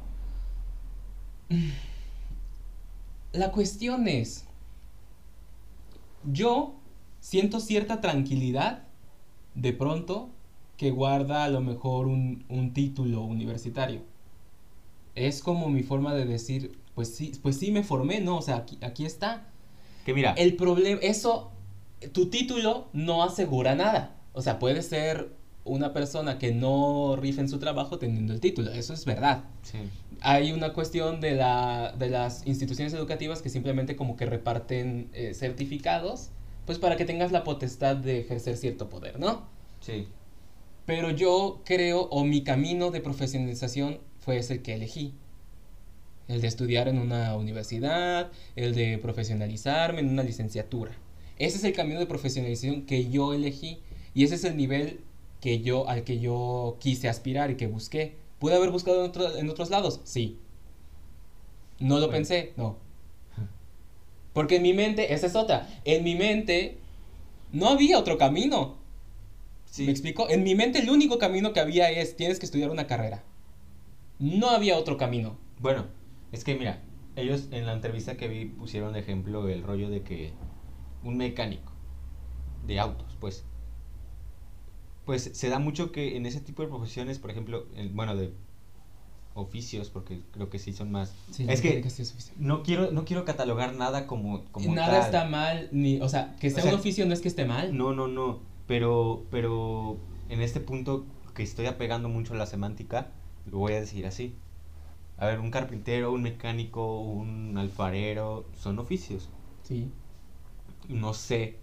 La 3.32 3.50
cuestión 3.50 4.06
es, 4.06 4.46
yo 6.24 6.76
siento 7.20 7.58
cierta 7.58 8.00
tranquilidad 8.00 8.84
de 9.56 9.72
pronto 9.72 10.30
que 10.76 10.90
guarda 10.90 11.44
a 11.44 11.48
lo 11.48 11.60
mejor 11.60 12.06
un, 12.06 12.44
un 12.48 12.72
título 12.72 13.22
universitario. 13.22 14.02
Es 15.14 15.42
como 15.42 15.68
mi 15.68 15.82
forma 15.82 16.14
de 16.14 16.26
decir, 16.26 16.78
pues 16.94 17.14
sí, 17.14 17.32
pues 17.42 17.58
sí 17.58 17.70
me 17.72 17.82
formé, 17.82 18.20
¿no? 18.20 18.38
O 18.38 18.42
sea, 18.42 18.56
aquí, 18.56 18.78
aquí 18.82 19.04
está. 19.04 19.48
Que 20.04 20.14
mira, 20.14 20.32
El 20.32 20.56
problema, 20.56 21.00
eso, 21.02 21.50
tu 22.12 22.30
título 22.30 22.88
no 22.92 23.22
asegura 23.22 23.74
nada. 23.74 24.16
O 24.32 24.42
sea, 24.42 24.58
puede 24.58 24.82
ser 24.82 25.30
una 25.64 25.92
persona 25.92 26.38
que 26.38 26.52
no 26.52 27.16
rife 27.16 27.40
en 27.40 27.48
su 27.48 27.58
trabajo 27.58 27.98
teniendo 27.98 28.32
el 28.32 28.40
título, 28.40 28.70
eso 28.72 28.92
es 28.92 29.04
verdad 29.04 29.44
sí. 29.62 29.78
hay 30.20 30.52
una 30.52 30.72
cuestión 30.72 31.20
de, 31.20 31.32
la, 31.32 31.94
de 31.98 32.10
las 32.10 32.46
instituciones 32.46 32.92
educativas 32.92 33.42
que 33.42 33.48
simplemente 33.48 33.96
como 33.96 34.16
que 34.16 34.26
reparten 34.26 35.08
eh, 35.14 35.32
certificados, 35.34 36.30
pues 36.66 36.78
para 36.78 36.96
que 36.96 37.04
tengas 37.04 37.32
la 37.32 37.44
potestad 37.44 37.96
de 37.96 38.20
ejercer 38.20 38.56
cierto 38.56 38.88
poder, 38.88 39.18
¿no? 39.18 39.46
Sí. 39.80 40.06
Pero 40.86 41.10
yo 41.10 41.62
creo, 41.64 42.02
o 42.02 42.24
mi 42.24 42.42
camino 42.42 42.90
de 42.90 43.00
profesionalización 43.00 44.00
fue 44.20 44.38
ese 44.38 44.62
que 44.62 44.74
elegí. 44.74 45.14
El 46.28 46.40
de 46.40 46.48
estudiar 46.48 46.88
en 46.88 46.98
una 46.98 47.36
universidad, 47.36 48.30
el 48.56 48.74
de 48.74 48.98
profesionalizarme 48.98 50.00
en 50.00 50.08
una 50.08 50.22
licenciatura. 50.22 50.92
Ese 51.38 51.56
es 51.58 51.64
el 51.64 51.72
camino 51.72 51.98
de 52.00 52.06
profesionalización 52.06 52.86
que 52.86 53.08
yo 53.10 53.32
elegí 53.34 53.80
y 54.14 54.24
ese 54.24 54.36
es 54.36 54.44
el 54.44 54.56
nivel 54.56 55.00
que 55.40 55.60
yo, 55.60 55.88
al 55.88 56.04
que 56.04 56.20
yo 56.20 56.76
quise 56.80 57.08
aspirar 57.08 57.50
y 57.50 57.56
que 57.56 57.66
busqué. 57.66 58.16
¿Pude 58.38 58.54
haber 58.54 58.70
buscado 58.70 59.02
en, 59.04 59.10
otro- 59.10 59.36
en 59.36 59.48
otros 59.50 59.70
lados? 59.70 60.00
Sí. 60.04 60.38
¿No 61.80 61.96
lo 61.96 62.02
Bueno. 62.06 62.12
pensé? 62.12 62.52
No. 62.56 62.76
Porque 64.32 64.56
en 64.56 64.62
mi 64.62 64.72
mente, 64.74 65.12
esa 65.14 65.26
es 65.26 65.36
otra, 65.36 65.68
en 65.84 66.02
mi 66.02 66.14
mente 66.16 66.78
no 67.52 67.68
había 67.68 67.98
otro 67.98 68.18
camino. 68.18 68.76
Sí. 69.66 69.84
¿Me 69.84 69.90
explico? 69.92 70.28
En 70.28 70.42
mi 70.44 70.54
mente 70.54 70.78
el 70.80 70.90
único 70.90 71.18
camino 71.18 71.52
que 71.52 71.60
había 71.60 71.90
es 71.90 72.16
tienes 72.16 72.38
que 72.38 72.46
estudiar 72.46 72.70
una 72.70 72.86
carrera. 72.86 73.22
No 74.18 74.50
había 74.50 74.76
otro 74.76 74.96
camino. 74.96 75.36
Bueno, 75.60 75.86
es 76.32 76.42
que 76.44 76.54
mira, 76.56 76.80
ellos 77.16 77.48
en 77.52 77.66
la 77.66 77.72
entrevista 77.74 78.16
que 78.16 78.28
vi 78.28 78.44
pusieron 78.46 78.92
de 78.92 79.00
ejemplo 79.00 79.48
el 79.48 79.62
rollo 79.62 79.88
de 79.88 80.02
que 80.02 80.32
un 81.04 81.16
mecánico 81.16 81.72
de 82.66 82.80
autos, 82.80 83.16
pues, 83.20 83.44
pues 85.04 85.30
se 85.34 85.48
da 85.50 85.58
mucho 85.58 85.92
que 85.92 86.16
en 86.16 86.26
ese 86.26 86.40
tipo 86.40 86.62
de 86.62 86.68
profesiones, 86.68 87.18
por 87.18 87.30
ejemplo, 87.30 87.66
en- 87.76 87.94
bueno, 87.94 88.16
de 88.16 88.32
oficios, 89.34 89.90
porque 89.90 90.20
creo 90.32 90.48
que 90.48 90.58
sí 90.58 90.72
son 90.72 90.90
más. 90.92 91.12
es 91.38 91.60
que 91.60 91.84
no 92.38 92.62
quiero, 92.62 92.90
no 92.92 93.04
quiero 93.04 93.24
catalogar 93.24 93.74
nada 93.74 94.06
como, 94.06 94.44
como 94.52 94.74
nada 94.74 94.92
tal. 94.92 95.04
está 95.04 95.24
mal, 95.26 95.68
ni, 95.72 96.00
o 96.00 96.08
sea, 96.08 96.34
que 96.36 96.48
O 96.48 96.50
sea, 96.50 96.62
sea, 96.62 96.72
un 96.72 96.78
oficio 96.78 97.04
no 97.04 97.12
es 97.12 97.20
que 97.20 97.28
esté 97.28 97.44
mal. 97.44 97.76
No, 97.76 97.92
no, 97.92 98.06
no. 98.08 98.38
Pero, 98.66 99.24
pero 99.30 99.98
en 100.30 100.40
este 100.40 100.60
punto 100.60 101.04
que 101.34 101.42
estoy 101.42 101.66
apegando 101.66 102.08
mucho 102.08 102.32
a 102.32 102.36
la 102.36 102.46
semántica, 102.46 103.08
lo 103.50 103.58
voy 103.58 103.72
a 103.72 103.80
decir 103.80 104.06
así. 104.06 104.34
A 105.18 105.26
ver, 105.26 105.40
un 105.40 105.50
carpintero, 105.50 106.12
un 106.12 106.22
mecánico, 106.22 107.00
un 107.00 107.58
alfarero, 107.58 108.46
son 108.56 108.78
oficios. 108.78 109.28
Sí. 109.64 109.88
No 110.88 111.14
sé 111.14 111.58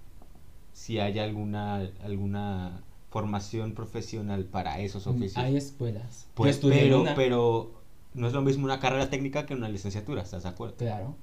si 0.74 1.00
hay 1.00 1.20
alguna, 1.20 1.78
alguna 2.04 2.84
formación 3.10 3.74
profesional 3.74 4.46
para 4.46 4.80
esos 4.80 5.08
oficios. 5.08 5.44
Mm, 5.44 5.48
Hay 5.48 5.58
escuelas. 5.58 6.28
Pues, 6.34 6.58
pero, 6.58 7.02
una. 7.02 7.16
pero 7.16 7.72
no 8.14 8.28
es 8.28 8.34
lo 8.34 8.42
mismo 8.42 8.66
una 8.66 8.80
carrera 8.80 9.10
técnica 9.10 9.46
que 9.46 9.54
una 9.54 9.70
licenciatura, 9.70 10.22
¿estás 10.22 10.44
de 10.44 10.50
acuerdo? 10.50 10.76
Claro. 10.78 11.16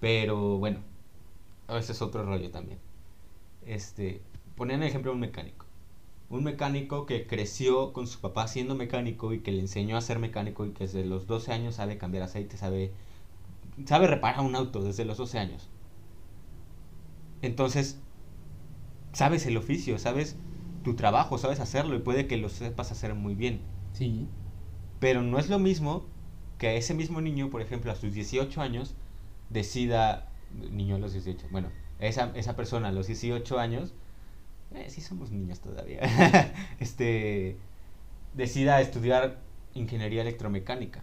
Pero 0.00 0.58
bueno, 0.58 0.80
ese 1.68 1.92
es 1.92 2.02
otro 2.02 2.24
rollo 2.24 2.50
también. 2.50 2.78
Este, 3.66 4.20
ponían 4.56 4.82
el 4.82 4.88
ejemplo 4.88 5.10
de 5.10 5.14
un 5.16 5.20
mecánico. 5.20 5.66
Un 6.30 6.44
mecánico 6.44 7.06
que 7.06 7.26
creció 7.26 7.92
con 7.92 8.06
su 8.06 8.20
papá 8.20 8.48
siendo 8.48 8.74
mecánico 8.74 9.32
y 9.32 9.40
que 9.40 9.52
le 9.52 9.60
enseñó 9.60 9.96
a 9.96 10.00
ser 10.00 10.18
mecánico 10.18 10.64
y 10.66 10.72
que 10.72 10.84
desde 10.84 11.04
los 11.04 11.26
12 11.26 11.52
años 11.52 11.74
sabe 11.76 11.98
cambiar 11.98 12.24
aceite, 12.24 12.56
sabe, 12.56 12.92
sabe 13.86 14.06
reparar 14.06 14.40
un 14.44 14.54
auto 14.56 14.82
desde 14.82 15.04
los 15.04 15.18
12 15.18 15.38
años. 15.38 15.68
Entonces, 17.42 17.98
sabes 19.12 19.46
el 19.46 19.56
oficio, 19.56 19.98
sabes 19.98 20.36
tu 20.82 20.94
trabajo, 20.94 21.38
sabes 21.38 21.60
hacerlo 21.60 21.94
y 21.94 22.00
puede 22.00 22.26
que 22.26 22.36
lo 22.36 22.48
sepas 22.48 22.92
hacer 22.92 23.14
muy 23.14 23.34
bien. 23.34 23.60
Sí. 23.92 24.26
Pero 25.00 25.22
no 25.22 25.38
es 25.38 25.48
lo 25.48 25.58
mismo 25.58 26.04
que 26.58 26.76
ese 26.76 26.94
mismo 26.94 27.20
niño, 27.20 27.50
por 27.50 27.60
ejemplo, 27.60 27.90
a 27.92 27.96
sus 27.96 28.14
18 28.14 28.60
años, 28.60 28.94
decida, 29.50 30.28
niño 30.70 30.96
a 30.96 30.98
los 30.98 31.12
18, 31.12 31.46
bueno, 31.50 31.68
esa, 31.98 32.32
esa 32.34 32.56
persona 32.56 32.88
a 32.88 32.92
los 32.92 33.06
18 33.08 33.58
años, 33.58 33.92
eh, 34.74 34.86
sí 34.88 35.00
somos 35.00 35.30
niños 35.30 35.60
todavía, 35.60 36.00
este, 36.80 37.56
decida 38.34 38.80
estudiar 38.80 39.38
ingeniería 39.74 40.22
electromecánica. 40.22 41.02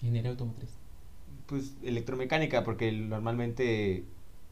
Ingeniería 0.00 0.30
automotriz. 0.30 0.70
Pues 1.46 1.74
electromecánica, 1.82 2.64
porque 2.64 2.90
normalmente 2.92 4.04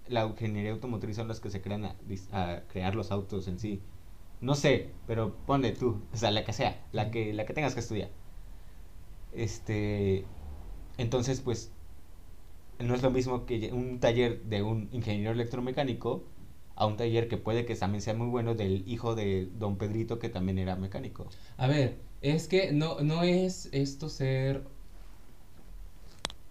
la 0.09 0.27
ingeniería 0.27 0.73
automotriz 0.73 1.17
son 1.17 1.29
las 1.29 1.40
que 1.40 1.51
se 1.51 1.61
crean 1.62 1.85
a, 1.85 2.62
crear 2.69 2.95
los 2.95 3.11
autos 3.11 3.49
en 3.49 3.59
sí. 3.59 3.81
No 4.40 4.55
sé, 4.55 4.90
pero 5.07 5.37
ponle 5.47 5.73
tú, 5.73 6.03
o 6.12 6.17
sea, 6.17 6.31
la 6.31 6.45
que 6.45 6.53
sea, 6.53 6.85
la 6.93 7.11
que, 7.11 7.33
la 7.33 7.47
que 7.47 7.55
tengas 7.55 7.75
que 7.75 7.81
estudiar. 7.81 8.11
Este, 9.33 10.25
entonces, 10.99 11.40
pues, 11.40 11.73
no 12.79 12.95
es 12.95 13.03
lo 13.03 13.11
mismo 13.11 13.47
que 13.47 13.73
un 13.73 14.01
taller 14.01 14.43
de 14.45 14.62
un 14.62 14.88
ingeniero 14.93 15.33
electromecánico 15.33 16.25
a 16.77 16.87
un 16.87 16.97
taller 16.97 17.29
que 17.29 17.37
puede 17.37 17.64
que 17.64 17.77
también 17.77 18.03
sea 18.03 18.14
muy 18.14 18.27
bueno 18.27 18.55
del 18.55 18.83
hijo 18.87 19.14
de 19.14 19.49
don 19.59 19.77
Pedrito 19.79 20.19
que 20.19 20.29
también 20.29 20.59
era 20.59 20.77
mecánico. 20.77 21.29
A 21.57 21.67
ver, 21.69 21.99
es 22.21 22.49
que 22.49 22.73
no, 22.73 23.01
no 23.01 23.23
es 23.23 23.69
esto 23.73 24.09
ser. 24.09 24.64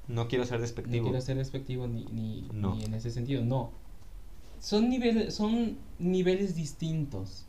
No 0.08 0.28
quiero 0.28 0.46
ser 0.46 0.58
No 0.58 0.62
despectivo. 0.64 1.04
quiero 1.06 1.22
ser 1.22 1.38
despectivo 1.38 1.88
ni, 1.88 2.06
ni, 2.12 2.48
No. 2.54 2.76
ni 2.76 2.84
en 2.86 2.94
ese 2.94 3.10
sentido, 3.12 3.44
no. 3.44 3.72
Son 4.60 4.90
niveles, 4.90 5.34
son 5.34 5.78
niveles 6.00 6.56
distintos. 6.56 7.46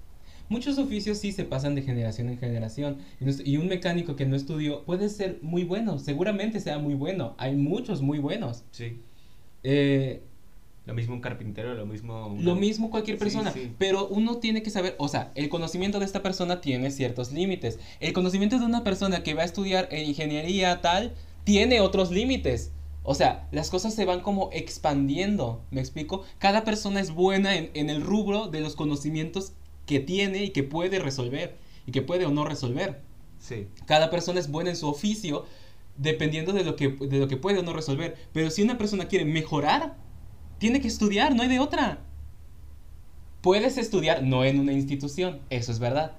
Muchos 0.48 0.78
oficios 0.78 1.18
sí 1.18 1.32
se 1.32 1.44
pasan 1.44 1.74
de 1.74 1.82
generación 1.82 2.28
en 2.28 2.38
generación. 2.38 2.98
Y, 3.20 3.24
no 3.24 3.62
un 3.62 3.68
mecánico 3.68 4.14
que 4.14 4.26
no 4.26 4.36
estudió 4.36 4.82
puede 4.84 5.08
ser 5.08 5.38
muy 5.42 5.64
bueno, 5.64 5.98
seguramente 5.98 6.60
sea 6.60 6.78
muy 6.78 6.94
bueno. 6.94 7.34
Hay 7.38 7.56
muchos 7.56 8.02
muy 8.02 8.18
buenos. 8.18 8.62
Sí. 8.70 8.98
Eh, 9.62 10.22
Lo 10.86 10.92
mismo 10.92 11.14
un 11.14 11.22
carpintero, 11.22 11.72
lo 11.74 11.86
mismo... 11.86 12.26
una- 12.26 12.42
Lo 12.42 12.54
mismo 12.56 12.90
cualquier 12.90 13.16
Sí, 13.16 13.20
persona, 13.24 13.52
sí. 13.52 13.72
pero 13.78 14.06
uno 14.08 14.36
tiene 14.36 14.62
que 14.62 14.68
saber, 14.68 14.94
o 14.98 15.08
sea, 15.08 15.32
el 15.34 15.48
conocimiento 15.48 15.98
de 15.98 16.04
esta 16.04 16.22
persona 16.22 16.60
tiene 16.60 16.90
ciertos 16.90 17.32
límites. 17.32 17.78
El 18.00 18.12
conocimiento 18.12 18.58
de 18.58 18.66
una 18.66 18.84
persona 18.84 19.22
que 19.22 19.32
va 19.32 19.42
a 19.42 19.46
estudiar 19.46 19.88
en 19.90 20.06
ingeniería 20.06 20.82
tal 20.82 21.14
tiene 21.44 21.80
otros 21.80 22.10
límites. 22.10 22.72
O 23.02 23.14
sea, 23.14 23.48
las 23.52 23.70
cosas 23.70 23.94
se 23.94 24.06
van 24.06 24.20
como 24.20 24.50
expandiendo, 24.52 25.62
¿me 25.70 25.80
explico? 25.80 26.24
Cada 26.38 26.64
persona 26.64 27.00
es 27.00 27.10
buena 27.10 27.56
en, 27.56 27.70
en 27.74 27.90
el 27.90 28.00
rubro 28.00 28.48
de 28.48 28.60
los 28.60 28.76
conocimientos 28.76 29.52
que 29.86 30.00
tiene 30.00 30.44
y 30.44 30.50
que 30.50 30.62
puede 30.62 30.98
resolver, 30.98 31.56
y 31.86 31.92
que 31.92 32.02
puede 32.02 32.24
o 32.24 32.30
no 32.30 32.44
resolver. 32.44 33.02
Sí. 33.38 33.68
Cada 33.84 34.10
persona 34.10 34.40
es 34.40 34.50
buena 34.50 34.70
en 34.70 34.76
su 34.76 34.88
oficio 34.88 35.44
dependiendo 35.96 36.52
de 36.52 36.64
lo 36.64 36.76
que, 36.76 36.88
de 36.88 37.18
lo 37.18 37.28
que 37.28 37.36
puede 37.36 37.58
o 37.58 37.62
no 37.62 37.72
resolver. 37.72 38.16
Pero 38.32 38.50
si 38.50 38.62
una 38.62 38.78
persona 38.78 39.06
quiere 39.06 39.24
mejorar, 39.24 39.96
tiene 40.58 40.80
que 40.80 40.88
estudiar, 40.88 41.34
no 41.34 41.42
hay 41.42 41.48
de 41.48 41.58
otra. 41.58 41.98
Puedes 43.42 43.76
estudiar 43.76 44.22
no 44.22 44.44
en 44.44 44.60
una 44.60 44.72
institución, 44.72 45.40
eso 45.50 45.70
es 45.70 45.78
verdad. 45.78 46.16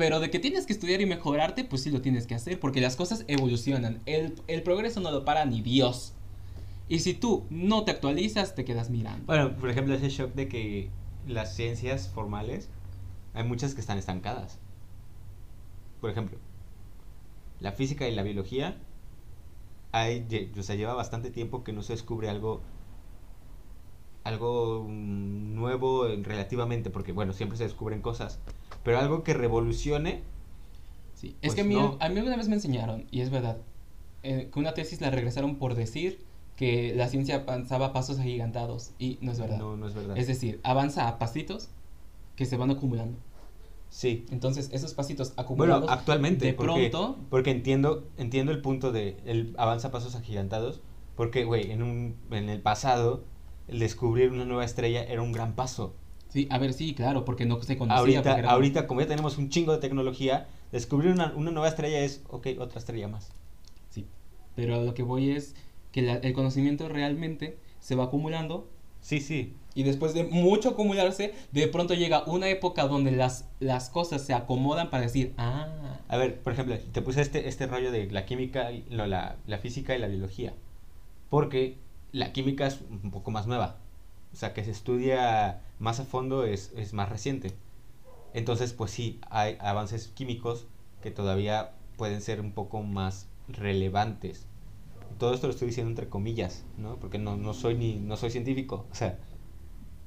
Pero 0.00 0.18
de 0.18 0.30
que 0.30 0.38
tienes 0.38 0.64
que 0.64 0.72
estudiar 0.72 1.02
y 1.02 1.04
mejorarte, 1.04 1.62
pues 1.62 1.82
sí 1.82 1.90
lo 1.90 2.00
tienes 2.00 2.26
que 2.26 2.34
hacer, 2.34 2.58
porque 2.58 2.80
las 2.80 2.96
cosas 2.96 3.26
evolucionan. 3.28 4.00
El, 4.06 4.34
el 4.46 4.62
progreso 4.62 4.98
no 5.00 5.10
lo 5.10 5.26
para 5.26 5.44
ni 5.44 5.60
Dios. 5.60 6.14
Y 6.88 7.00
si 7.00 7.12
tú 7.12 7.44
no 7.50 7.84
te 7.84 7.90
actualizas, 7.90 8.54
te 8.54 8.64
quedas 8.64 8.88
mirando. 8.88 9.26
Bueno, 9.26 9.54
por 9.58 9.68
ejemplo, 9.68 9.92
ese 9.92 10.08
shock 10.08 10.32
de 10.32 10.48
que 10.48 10.88
las 11.26 11.54
ciencias 11.54 12.08
formales, 12.08 12.70
hay 13.34 13.44
muchas 13.44 13.74
que 13.74 13.82
están 13.82 13.98
estancadas. 13.98 14.58
Por 16.00 16.08
ejemplo, 16.08 16.38
la 17.60 17.72
física 17.72 18.08
y 18.08 18.14
la 18.14 18.22
biología, 18.22 18.78
hay, 19.92 20.26
o 20.58 20.62
sea, 20.62 20.76
lleva 20.76 20.94
bastante 20.94 21.30
tiempo 21.30 21.62
que 21.62 21.74
no 21.74 21.82
se 21.82 21.92
descubre 21.92 22.30
algo 22.30 22.62
mm, 24.24 25.54
nuevo 25.54 26.06
relativamente, 26.22 26.88
porque 26.88 27.12
bueno, 27.12 27.34
siempre 27.34 27.58
se 27.58 27.64
descubren 27.64 28.00
cosas, 28.00 28.40
pero 28.84 28.98
algo 28.98 29.22
que 29.22 29.34
revolucione, 29.34 30.22
Sí, 31.14 31.36
es 31.42 31.48
Pues 31.48 31.54
que 31.54 31.60
a 31.60 31.64
mí, 31.64 31.74
no. 31.74 31.98
a 32.00 32.08
mí 32.08 32.18
una 32.18 32.34
vez 32.34 32.48
me 32.48 32.54
enseñaron, 32.54 33.06
y 33.10 33.20
es 33.20 33.28
verdad, 33.28 33.58
eh, 34.22 34.48
que 34.52 34.58
una 34.58 34.72
tesis 34.72 35.02
la 35.02 35.10
regresaron 35.10 35.56
por 35.56 35.74
decir 35.74 36.24
que 36.56 36.94
la 36.94 37.08
ciencia 37.08 37.36
avanzaba 37.36 37.86
a 37.86 37.92
pasos 37.92 38.18
agigantados 38.18 38.92
y 38.98 39.18
no 39.20 39.32
es 39.32 39.38
verdad. 39.38 39.58
No, 39.58 39.76
no 39.76 39.86
es 39.86 39.94
verdad. 39.94 40.16
Es 40.16 40.26
decir, 40.26 40.60
avanza 40.62 41.08
a 41.08 41.18
pasitos 41.18 41.68
que 42.36 42.46
se 42.46 42.56
van 42.56 42.70
acumulando. 42.70 43.18
Sí. 43.90 44.24
Entonces, 44.30 44.70
esos 44.72 44.94
pasitos 44.94 45.28
Bueno, 45.30 45.42
acumulados 45.42 45.90
actualmente, 45.90 46.46
de 46.46 46.52
porque, 46.54 46.88
pronto 46.90 47.18
porque 47.28 47.50
entiendo, 47.50 48.04
entiendo 48.16 48.52
el 48.52 48.62
punto 48.62 48.92
de 48.92 49.16
el 49.26 49.54
avanza 49.58 49.88
a 49.88 49.90
pasos 49.90 50.14
agigantados, 50.14 50.80
porque, 51.16 51.44
güey, 51.44 51.70
en, 51.70 51.82
un, 51.82 52.16
en 52.30 52.48
el 52.48 52.62
pasado, 52.62 53.24
el 53.68 53.78
descubrir 53.78 54.30
una 54.30 54.44
nueva 54.46 54.64
estrella 54.64 55.02
era 55.02 55.20
un 55.22 55.32
gran 55.32 55.54
paso. 55.54 55.94
Sí, 56.30 56.46
a 56.50 56.58
ver, 56.58 56.72
sí, 56.72 56.94
claro, 56.94 57.24
porque 57.24 57.44
no 57.44 57.60
se 57.62 57.76
conocía. 57.76 57.98
Ahorita, 57.98 58.38
era- 58.38 58.50
ahorita, 58.50 58.86
como 58.86 59.00
ya 59.00 59.06
tenemos 59.08 59.36
un 59.36 59.50
chingo 59.50 59.72
de 59.72 59.78
tecnología, 59.78 60.46
descubrir 60.72 61.10
una, 61.12 61.32
una 61.34 61.50
nueva 61.50 61.68
estrella 61.68 62.00
es, 62.00 62.22
ok, 62.30 62.46
otra 62.60 62.78
estrella 62.78 63.08
más. 63.08 63.30
Sí, 63.90 64.06
pero 64.54 64.76
a 64.76 64.78
lo 64.78 64.94
que 64.94 65.02
voy 65.02 65.30
es 65.32 65.54
que 65.92 66.02
la- 66.02 66.14
el 66.14 66.32
conocimiento 66.32 66.88
realmente 66.88 67.58
se 67.80 67.96
va 67.96 68.04
acumulando 68.04 68.68
Sí, 69.00 69.20
sí. 69.20 69.54
y 69.74 69.82
después 69.82 70.14
de 70.14 70.22
mucho 70.24 70.68
acumularse, 70.70 71.34
de 71.50 71.66
pronto 71.66 71.94
llega 71.94 72.22
una 72.24 72.48
época 72.48 72.86
donde 72.86 73.10
las, 73.10 73.46
las 73.58 73.90
cosas 73.90 74.22
se 74.22 74.32
acomodan 74.34 74.88
para 74.90 75.02
decir, 75.02 75.34
ah, 75.36 75.66
A 76.08 76.16
ver, 76.16 76.40
por 76.40 76.52
ejemplo, 76.52 76.76
te 76.78 77.02
puse 77.02 77.22
este, 77.22 77.48
este 77.48 77.66
rollo 77.66 77.90
de 77.90 78.08
la 78.10 78.24
química, 78.24 78.70
no, 78.90 79.06
la, 79.06 79.36
la 79.46 79.58
física 79.58 79.96
y 79.96 79.98
la 79.98 80.06
biología. 80.06 80.52
Porque 81.28 81.76
la 82.12 82.32
química 82.32 82.66
es 82.66 82.80
un 82.88 83.10
poco 83.10 83.30
más 83.30 83.46
nueva. 83.46 83.76
O 84.32 84.36
sea, 84.36 84.52
que 84.52 84.64
se 84.64 84.70
estudia 84.70 85.60
más 85.80 85.98
a 85.98 86.04
fondo 86.04 86.44
es, 86.44 86.72
es 86.76 86.92
más 86.92 87.08
reciente. 87.08 87.52
Entonces, 88.34 88.72
pues 88.72 88.92
sí, 88.92 89.20
hay 89.30 89.56
avances 89.60 90.08
químicos 90.08 90.66
que 91.02 91.10
todavía 91.10 91.72
pueden 91.96 92.20
ser 92.20 92.40
un 92.40 92.52
poco 92.52 92.82
más 92.82 93.28
relevantes. 93.48 94.46
Todo 95.18 95.34
esto 95.34 95.48
lo 95.48 95.52
estoy 95.52 95.68
diciendo 95.68 95.90
entre 95.90 96.08
comillas, 96.08 96.64
¿no? 96.78 96.96
Porque 96.96 97.18
no, 97.18 97.36
no 97.36 97.54
soy 97.54 97.74
ni 97.76 97.96
no 97.96 98.16
soy 98.16 98.30
científico, 98.30 98.86
o 98.90 98.94
sea, 98.94 99.18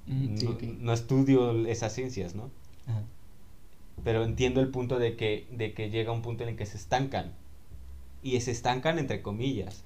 mm, 0.07 0.37
sí, 0.37 0.77
no, 0.79 0.93
estudio 0.93 1.65
esas 1.67 1.93
ciencias, 1.93 2.35
¿no? 2.35 2.51
Ajá. 2.87 3.03
pero 4.03 4.23
entiendo 4.23 4.61
el 4.61 4.69
punto 4.69 4.99
de 4.99 5.15
que, 5.15 5.47
de 5.51 5.73
que 5.73 5.89
llega 5.89 6.11
un 6.11 6.21
punto 6.21 6.43
en 6.43 6.49
el 6.49 6.55
que 6.57 6.65
se 6.65 6.77
estancan. 6.77 7.33
Y 8.21 8.39
se 8.41 8.51
estancan 8.51 8.99
entre 8.99 9.21
comillas. 9.21 9.83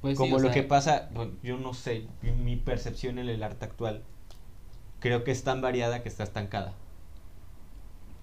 Pues 0.00 0.16
Como 0.18 0.38
lo 0.38 0.48
sea, 0.48 0.52
que 0.52 0.62
pasa, 0.64 1.10
bueno, 1.14 1.32
yo 1.42 1.58
no 1.58 1.74
sé, 1.74 2.06
mi 2.22 2.56
percepción 2.56 3.18
en 3.18 3.28
el 3.28 3.42
arte 3.42 3.64
actual, 3.66 4.02
creo 5.02 5.24
que 5.24 5.32
es 5.32 5.44
tan 5.44 5.60
variada 5.60 6.02
que 6.02 6.08
está 6.08 6.24
estancada. 6.24 6.74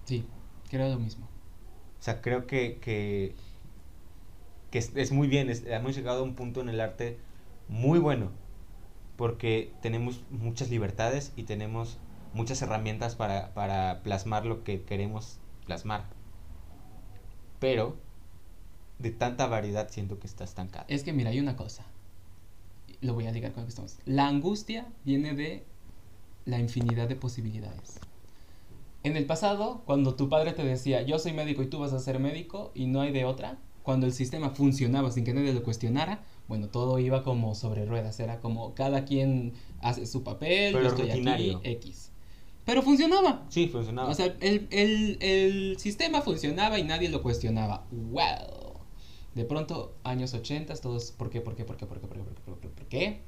Sí, 0.04 0.24
creo 0.68 0.88
lo 0.88 0.98
mismo. 0.98 1.26
O 2.00 2.02
sea, 2.02 2.20
creo 2.22 2.46
que, 2.46 2.78
que, 2.80 3.34
que 4.70 4.78
es, 4.78 4.92
es 4.96 5.12
muy 5.12 5.28
bien, 5.28 5.50
es- 5.50 5.64
hemos 5.66 5.94
llegado 5.96 6.20
a 6.20 6.22
un 6.22 6.34
punto 6.34 6.60
en 6.60 6.68
el 6.68 6.80
arte 6.80 7.18
muy 7.68 7.98
bueno, 7.98 8.30
porque 9.16 9.72
tenemos 9.82 10.22
muchas 10.30 10.70
libertades 10.70 11.32
y 11.36 11.44
tenemos 11.44 11.98
muchas 12.34 12.62
herramientas 12.62 13.16
para, 13.16 13.54
para 13.54 14.02
plasmar 14.02 14.46
lo 14.46 14.64
que 14.64 14.82
queremos 14.82 15.38
plasmar. 15.66 16.04
Pero 17.60 17.96
de 18.98 19.10
tanta 19.10 19.46
variedad 19.46 19.88
siento 19.90 20.18
que 20.18 20.26
está 20.26 20.44
estancada. 20.44 20.84
Es 20.88 21.02
que 21.02 21.12
mira, 21.12 21.30
hay 21.30 21.40
una 21.40 21.56
cosa. 21.56 21.84
Lo 23.00 23.14
voy 23.14 23.26
a 23.26 23.32
ligar 23.32 23.52
con 23.52 23.62
lo 23.62 23.66
que 23.66 23.70
estamos. 23.70 23.96
La 24.04 24.28
angustia 24.28 24.86
viene 25.04 25.34
de 25.34 25.64
la 26.44 26.58
infinidad 26.58 27.08
de 27.08 27.16
posibilidades. 27.16 28.00
En 29.02 29.16
el 29.16 29.26
pasado, 29.26 29.82
cuando 29.86 30.14
tu 30.14 30.28
padre 30.28 30.52
te 30.52 30.62
decía, 30.64 31.02
yo 31.02 31.18
soy 31.18 31.32
médico 31.32 31.62
y 31.62 31.66
tú 31.68 31.78
vas 31.78 31.92
a 31.92 31.98
ser 32.00 32.18
médico 32.18 32.70
y 32.74 32.86
no 32.86 33.00
hay 33.00 33.12
de 33.12 33.24
otra, 33.24 33.58
cuando 33.82 34.06
el 34.06 34.12
sistema 34.12 34.50
funcionaba 34.50 35.10
sin 35.10 35.24
que 35.24 35.32
nadie 35.32 35.54
lo 35.54 35.62
cuestionara, 35.62 36.22
bueno, 36.48 36.68
todo 36.68 36.98
iba 36.98 37.22
como 37.22 37.54
sobre 37.54 37.86
ruedas, 37.86 38.20
era 38.20 38.40
como 38.40 38.74
cada 38.74 39.04
quien 39.04 39.54
hace 39.80 40.06
su 40.06 40.22
papel, 40.22 40.72
Pero 40.72 40.82
yo 40.82 40.88
estoy 40.88 41.06
rutinario. 41.06 41.58
aquí, 41.58 41.70
X. 41.70 42.12
Pero 42.64 42.82
funcionaba. 42.82 43.46
Sí, 43.48 43.68
funcionaba. 43.68 44.10
O 44.10 44.14
sea, 44.14 44.26
el, 44.40 44.68
el, 44.70 45.18
el 45.20 45.78
sistema 45.78 46.20
funcionaba 46.20 46.78
y 46.78 46.84
nadie 46.84 47.08
lo 47.08 47.22
cuestionaba. 47.22 47.86
¡Wow! 47.90 48.80
De 49.34 49.44
pronto, 49.44 49.94
años 50.04 50.34
80, 50.34 50.74
todos, 50.76 51.12
¿por 51.12 51.30
qué, 51.30 51.40
por 51.40 51.54
qué, 51.56 51.64
por 51.64 51.76
qué, 51.76 51.86
por 51.86 52.00
qué, 52.00 52.06
por 52.06 52.16
qué, 52.18 52.24
por 52.24 52.34
qué, 52.34 52.42
por 52.42 52.60
qué, 52.60 52.68
por 52.68 52.86
qué? 52.86 53.20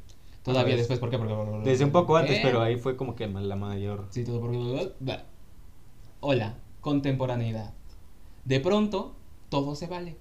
Todavía 0.44 0.76
después, 0.76 0.98
¿por 0.98 1.10
qué, 1.10 1.18
por 1.18 1.28
qué, 1.28 1.34
por 1.34 1.44
qué, 1.44 1.50
por 1.52 1.62
qué, 1.62 1.70
Desde 1.70 1.84
un 1.84 1.92
poco 1.92 2.16
antes, 2.16 2.36
qué? 2.38 2.42
pero 2.42 2.60
ahí 2.62 2.76
fue 2.76 2.96
como 2.96 3.14
que 3.14 3.28
la 3.28 3.56
mayor... 3.56 4.06
Sí, 4.10 4.24
todo 4.24 4.40
por 4.40 4.50
qué, 4.50 4.92
bla. 5.00 5.24
Hola, 6.20 6.56
contemporaneidad. 6.80 7.72
De 8.44 8.60
pronto, 8.60 9.14
todo 9.48 9.74
se 9.74 9.86
vale. 9.86 10.16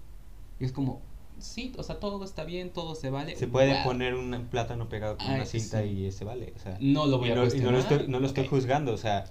Y 0.59 0.65
es 0.65 0.72
como, 0.72 1.01
sí, 1.39 1.74
o 1.78 1.84
sea, 1.84 1.99
todo 1.99 2.24
está 2.24 2.43
bien, 2.43 2.72
todo 2.72 2.93
se 2.95 3.09
vale. 3.09 3.36
Se 3.36 3.47
puede 3.47 3.74
wow. 3.74 3.84
poner 3.84 4.13
un 4.15 4.47
plátano 4.49 4.89
pegado 4.89 5.17
con 5.17 5.28
Ay, 5.28 5.36
una 5.36 5.45
cinta 5.45 5.82
sí. 5.82 5.88
y 6.05 6.11
se 6.11 6.24
vale. 6.26 6.53
O 6.55 6.59
sea, 6.59 6.78
No 6.80 7.07
lo 7.07 7.17
voy 7.17 7.30
y 7.30 7.32
a 7.32 7.36
no, 7.36 7.41
y 7.41 7.61
no 7.61 7.72
cuestionar. 7.72 7.74
lo 7.74 7.80
estoy, 7.80 8.07
no 8.07 8.19
lo 8.19 8.28
estoy 8.28 8.47
juzgando, 8.47 8.93
o 8.93 8.97
sea, 8.97 9.26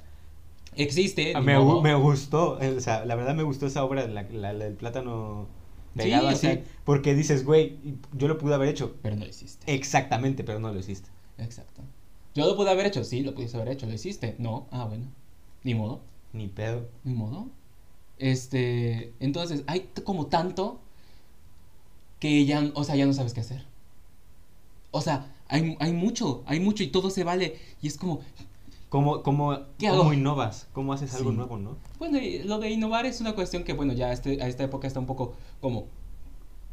Existe. 0.76 1.34
ni 1.34 1.40
me, 1.40 1.58
me 1.82 1.94
gustó, 1.94 2.60
eh, 2.60 2.76
o 2.76 2.80
sea, 2.80 3.04
la 3.04 3.14
verdad 3.14 3.34
me 3.34 3.42
gustó 3.42 3.66
esa 3.66 3.84
obra, 3.84 4.06
la, 4.06 4.22
la- 4.22 4.52
la 4.52 4.64
del 4.64 4.74
plátano 4.74 5.48
Sí, 5.94 5.98
pegado 5.98 6.26
o 6.26 6.30
así, 6.30 6.40
sea- 6.46 6.62
porque 6.84 7.14
dices, 7.14 7.44
güey, 7.44 7.78
yo 8.12 8.28
lo 8.28 8.38
pude 8.38 8.54
haber 8.54 8.68
hecho. 8.68 8.96
Pero 9.02 9.16
no 9.16 9.24
lo 9.24 9.30
hiciste. 9.30 9.72
Exactamente, 9.74 10.44
pero 10.44 10.60
no 10.60 10.72
lo 10.72 10.78
hiciste. 10.78 11.08
Exacto. 11.38 11.82
Yo 12.34 12.46
lo 12.46 12.56
pude 12.56 12.70
haber 12.70 12.86
hecho, 12.86 13.02
sí, 13.04 13.22
lo 13.22 13.34
pudiste 13.34 13.56
haber 13.56 13.70
hecho, 13.72 13.86
lo 13.86 13.92
hiciste. 13.94 14.36
No, 14.38 14.66
ah, 14.70 14.84
bueno. 14.84 15.06
Ni 15.64 15.74
modo, 15.74 16.00
Ni 16.32 16.46
pedo. 16.48 16.88
ni 17.04 17.12
modo. 17.14 17.48
Este, 18.18 19.12
entonces, 19.20 19.64
hay 19.66 19.90
como 20.04 20.26
tanto 20.26 20.80
que 22.20 22.44
ya, 22.44 22.70
o 22.74 22.84
sea, 22.84 22.96
ya 22.96 23.06
no 23.06 23.12
sabes 23.14 23.32
qué 23.34 23.40
hacer. 23.40 23.64
O 24.90 25.00
sea, 25.00 25.32
hay, 25.48 25.76
hay 25.80 25.92
mucho, 25.92 26.42
hay 26.46 26.60
mucho 26.60 26.82
y 26.82 26.88
todo 26.88 27.10
se 27.10 27.24
vale. 27.24 27.58
Y 27.82 27.88
es 27.88 27.96
como, 27.96 28.20
¿Cómo, 28.90 29.22
cómo, 29.22 29.56
¿Qué 29.78 29.88
cómo 29.88 30.12
innovas? 30.12 30.68
¿Cómo 30.72 30.92
haces 30.92 31.14
algo 31.14 31.30
Sí. 31.30 31.36
nuevo, 31.36 31.56
no? 31.56 31.76
bueno, 31.98 32.18
y 32.18 32.42
lo 32.42 32.58
de 32.58 32.70
innovar 32.70 33.06
es 33.06 33.20
una 33.22 33.34
cuestión 33.34 33.64
que, 33.64 33.72
bueno, 33.72 33.92
ya 33.94 34.12
este, 34.12 34.42
a 34.42 34.48
esta 34.48 34.64
época 34.64 34.86
está 34.86 35.00
un 35.00 35.06
poco 35.06 35.34
como 35.60 35.86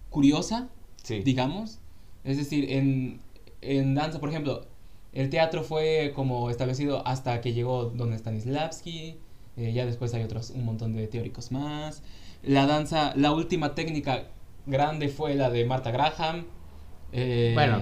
curiosa, 0.10 0.68
Sí. 1.04 1.20
digamos. 1.22 1.80
Es 2.24 2.38
decir, 2.38 2.72
en, 2.72 3.22
en 3.62 3.96
danza, 3.96 4.20
por 4.20 4.30
ejemplo, 4.30 4.66
el 5.14 5.30
teatro 5.30 5.64
fue 5.64 6.12
como 6.16 6.50
establecido 6.50 7.06
hasta 7.08 7.40
que 7.42 7.54
llegó 7.54 7.86
Don 7.86 8.14
Stanislavski, 8.18 9.16
eh, 9.56 9.74
ya 9.74 9.86
después 9.86 10.14
hay 10.14 10.24
otros, 10.24 10.52
un 10.52 10.66
montón 10.66 10.94
de 10.96 11.08
teóricos 11.08 11.52
más. 11.52 12.04
La 12.44 12.66
danza, 12.66 13.14
la 13.16 13.32
última 13.32 13.74
técnica 13.76 14.28
grande 14.66 15.10
fue 15.10 15.36
la 15.36 15.50
de 15.50 15.66
Martha 15.66 15.92
Graham. 15.92 16.46
eh, 17.12 17.52
Bueno. 17.54 17.82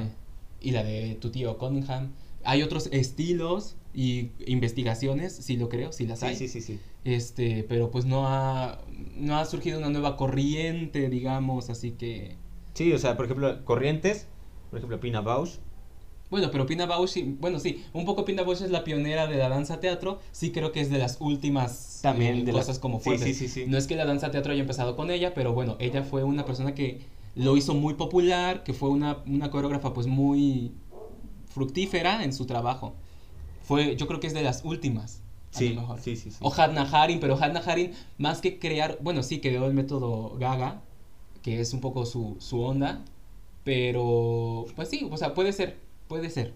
Y 0.61 0.71
la 0.71 0.83
de 0.83 1.15
tu 1.15 1.29
tío 1.31 1.57
Cunningham. 1.57 2.11
Hay 2.45 2.61
otros 2.61 2.87
estilos 2.91 3.75
y 3.93 4.31
investigaciones, 4.45 5.35
sí 5.35 5.57
lo 5.57 5.69
creo, 5.69 5.91
sí 5.91 6.05
las 6.05 6.23
hay. 6.23 6.35
Sí, 6.35 6.47
sí, 6.47 6.61
sí. 6.61 6.79
Este, 7.03 7.65
pero 7.67 7.91
pues 7.91 8.05
no 8.05 8.27
ha, 8.27 8.81
no 9.15 9.37
ha 9.37 9.45
surgido 9.45 9.77
una 9.79 9.89
nueva 9.89 10.17
corriente, 10.17 11.09
digamos, 11.09 11.69
así 11.69 11.91
que... 11.91 12.35
Sí, 12.73 12.91
o 12.91 12.97
sea, 12.97 13.15
por 13.15 13.25
ejemplo, 13.25 13.63
corrientes, 13.63 14.27
por 14.69 14.79
ejemplo, 14.79 14.99
Pina 14.99 15.21
Bausch. 15.21 15.59
Bueno, 16.29 16.49
pero 16.51 16.65
Pina 16.65 16.85
Bausch, 16.85 17.17
bueno, 17.39 17.59
sí, 17.59 17.85
un 17.93 18.03
poco 18.03 18.25
Pina 18.25 18.43
Bausch 18.43 18.61
es 18.61 18.71
la 18.71 18.83
pionera 18.83 19.27
de 19.27 19.37
la 19.37 19.47
danza 19.47 19.79
teatro, 19.79 20.19
sí 20.31 20.51
creo 20.51 20.71
que 20.71 20.81
es 20.81 20.89
de 20.89 20.97
las 20.97 21.17
últimas 21.21 21.99
También 22.01 22.39
eh, 22.39 22.43
de 22.43 22.51
cosas 22.51 22.79
como 22.79 22.97
sí, 22.97 23.05
fuertes. 23.05 23.37
sí, 23.37 23.47
sí, 23.47 23.47
sí. 23.47 23.65
No 23.67 23.77
es 23.77 23.87
que 23.87 23.95
la 23.95 24.05
danza 24.05 24.31
teatro 24.31 24.51
haya 24.51 24.61
empezado 24.61 24.95
con 24.95 25.11
ella, 25.11 25.33
pero 25.33 25.53
bueno, 25.53 25.77
ella 25.79 26.03
fue 26.03 26.23
una 26.23 26.43
persona 26.43 26.73
que 26.73 27.01
lo 27.35 27.55
hizo 27.57 27.73
muy 27.75 27.93
popular, 27.93 28.63
que 28.63 28.73
fue 28.73 28.89
una, 28.89 29.19
una 29.27 29.51
coreógrafa 29.51 29.93
pues 29.93 30.07
muy 30.07 30.71
fructífera 31.55 32.23
en 32.23 32.33
su 32.33 32.45
trabajo. 32.45 32.95
Fue, 33.63 33.95
yo 33.97 34.07
creo 34.07 34.19
que 34.19 34.27
es 34.27 34.33
de 34.33 34.43
las 34.43 34.63
últimas. 34.65 35.21
a 35.53 35.59
Sí, 35.59 35.69
lo 35.75 35.81
mejor. 35.81 35.99
sí, 36.01 36.15
sí, 36.17 36.31
sí. 36.31 36.37
O 36.41 36.53
Hadna 36.53 36.83
Harin, 36.83 37.19
pero 37.21 37.35
Hadna 37.41 37.61
Harin, 37.61 37.93
más 38.17 38.41
que 38.41 38.59
crear, 38.59 38.97
bueno, 39.01 39.23
sí 39.23 39.41
creó 39.41 39.65
el 39.67 39.73
método 39.73 40.37
Gaga, 40.37 40.81
que 41.43 41.61
es 41.61 41.73
un 41.73 41.81
poco 41.81 42.05
su, 42.05 42.37
su 42.39 42.61
onda, 42.61 43.03
pero 43.63 44.65
pues 44.75 44.89
sí, 44.89 45.07
o 45.11 45.17
sea, 45.17 45.33
puede 45.35 45.53
ser, 45.53 45.77
puede 46.07 46.29
ser. 46.29 46.53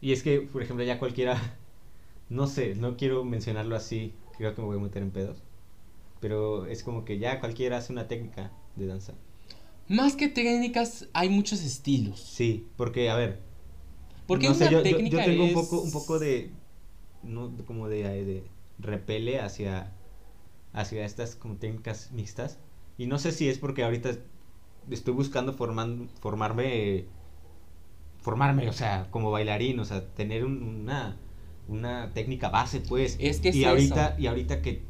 Y 0.00 0.12
es 0.12 0.22
que, 0.22 0.40
por 0.40 0.62
ejemplo, 0.62 0.84
ya 0.84 0.98
cualquiera, 0.98 1.58
no 2.30 2.46
sé, 2.48 2.74
no 2.76 2.96
quiero 2.96 3.24
mencionarlo 3.24 3.76
así, 3.76 4.14
creo 4.38 4.54
que 4.54 4.62
me 4.62 4.68
voy 4.68 4.78
a 4.78 4.82
meter 4.82 5.02
en 5.02 5.12
pedos, 5.12 5.38
pero 6.20 6.66
es 6.66 6.84
como 6.84 7.04
que 7.06 7.18
ya 7.20 7.40
cualquiera 7.40 7.78
hace 7.78 7.92
una 7.92 8.08
técnica 8.08 8.52
de 8.76 8.86
danza. 8.88 9.14
Más 9.88 10.16
que 10.16 10.28
técnicas, 10.28 11.08
hay 11.12 11.28
muchos 11.28 11.62
estilos. 11.62 12.20
Sí, 12.20 12.68
porque, 12.76 13.10
a 13.10 13.16
ver, 13.16 13.40
Porque 14.26 14.48
no 14.48 14.54
sé, 14.54 14.64
una 14.64 14.70
yo, 14.70 14.84
yo- 14.84 15.06
yo 15.06 15.22
técnica 15.22 15.24
tengo 15.24 15.44
es... 15.44 15.50
un 15.50 15.52
poco, 15.54 15.80
un 15.82 15.90
poco 15.92 16.18
de, 16.18 16.52
no, 17.22 17.52
como 17.66 17.88
de, 17.88 18.02
de 18.24 18.44
repele 18.78 19.40
hacia, 19.40 19.92
hacia 20.72 21.04
estas 21.06 21.36
como 21.36 21.56
técnicas 21.56 22.12
mixtas, 22.12 22.58
y 22.98 23.06
no 23.06 23.18
sé 23.18 23.32
si 23.32 23.48
es 23.48 23.58
porque 23.58 23.84
ahorita 23.84 24.12
estoy 24.90 25.14
buscando 25.14 25.52
forman, 25.54 26.08
formarme, 26.20 27.06
formarme, 28.22 28.68
o 28.68 28.72
sea, 28.72 29.08
como 29.10 29.30
bailarín, 29.30 29.78
o 29.80 29.84
sea, 29.84 30.06
tener 30.14 30.44
un- 30.44 30.62
una, 30.62 31.16
una 31.68 32.12
técnica 32.12 32.48
base, 32.48 32.80
pues. 32.80 33.16
Es 33.18 33.40
que 33.40 33.50
es 33.50 33.56
y 33.56 33.64
ahorita, 33.64 34.08
eso. 34.08 34.20
y 34.20 34.26
ahorita 34.26 34.62
que, 34.62 34.82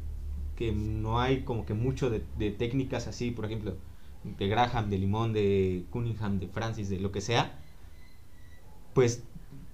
que 0.55 0.71
no 0.71 1.19
hay 1.19 1.43
como 1.43 1.65
que 1.65 1.73
mucho 1.73 2.09
de, 2.09 2.23
de 2.37 2.51
técnicas 2.51 3.07
así, 3.07 3.31
por 3.31 3.45
ejemplo, 3.45 3.75
de 4.37 4.47
Graham, 4.47 4.89
de 4.89 4.97
Limón, 4.97 5.33
de 5.33 5.85
Cunningham, 5.89 6.39
de 6.39 6.47
Francis, 6.47 6.89
de 6.89 6.99
lo 6.99 7.11
que 7.11 7.21
sea, 7.21 7.59
pues 8.93 9.23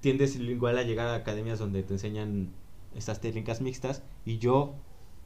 tiendes 0.01 0.36
igual 0.36 0.78
a 0.78 0.84
llegar 0.84 1.08
a 1.08 1.16
academias 1.16 1.60
donde 1.60 1.84
te 1.84 1.93
enseñan 1.93 2.49
estas 2.95 3.22
técnicas 3.22 3.62
mixtas 3.62 4.04
y 4.26 4.38
yo 4.38 4.76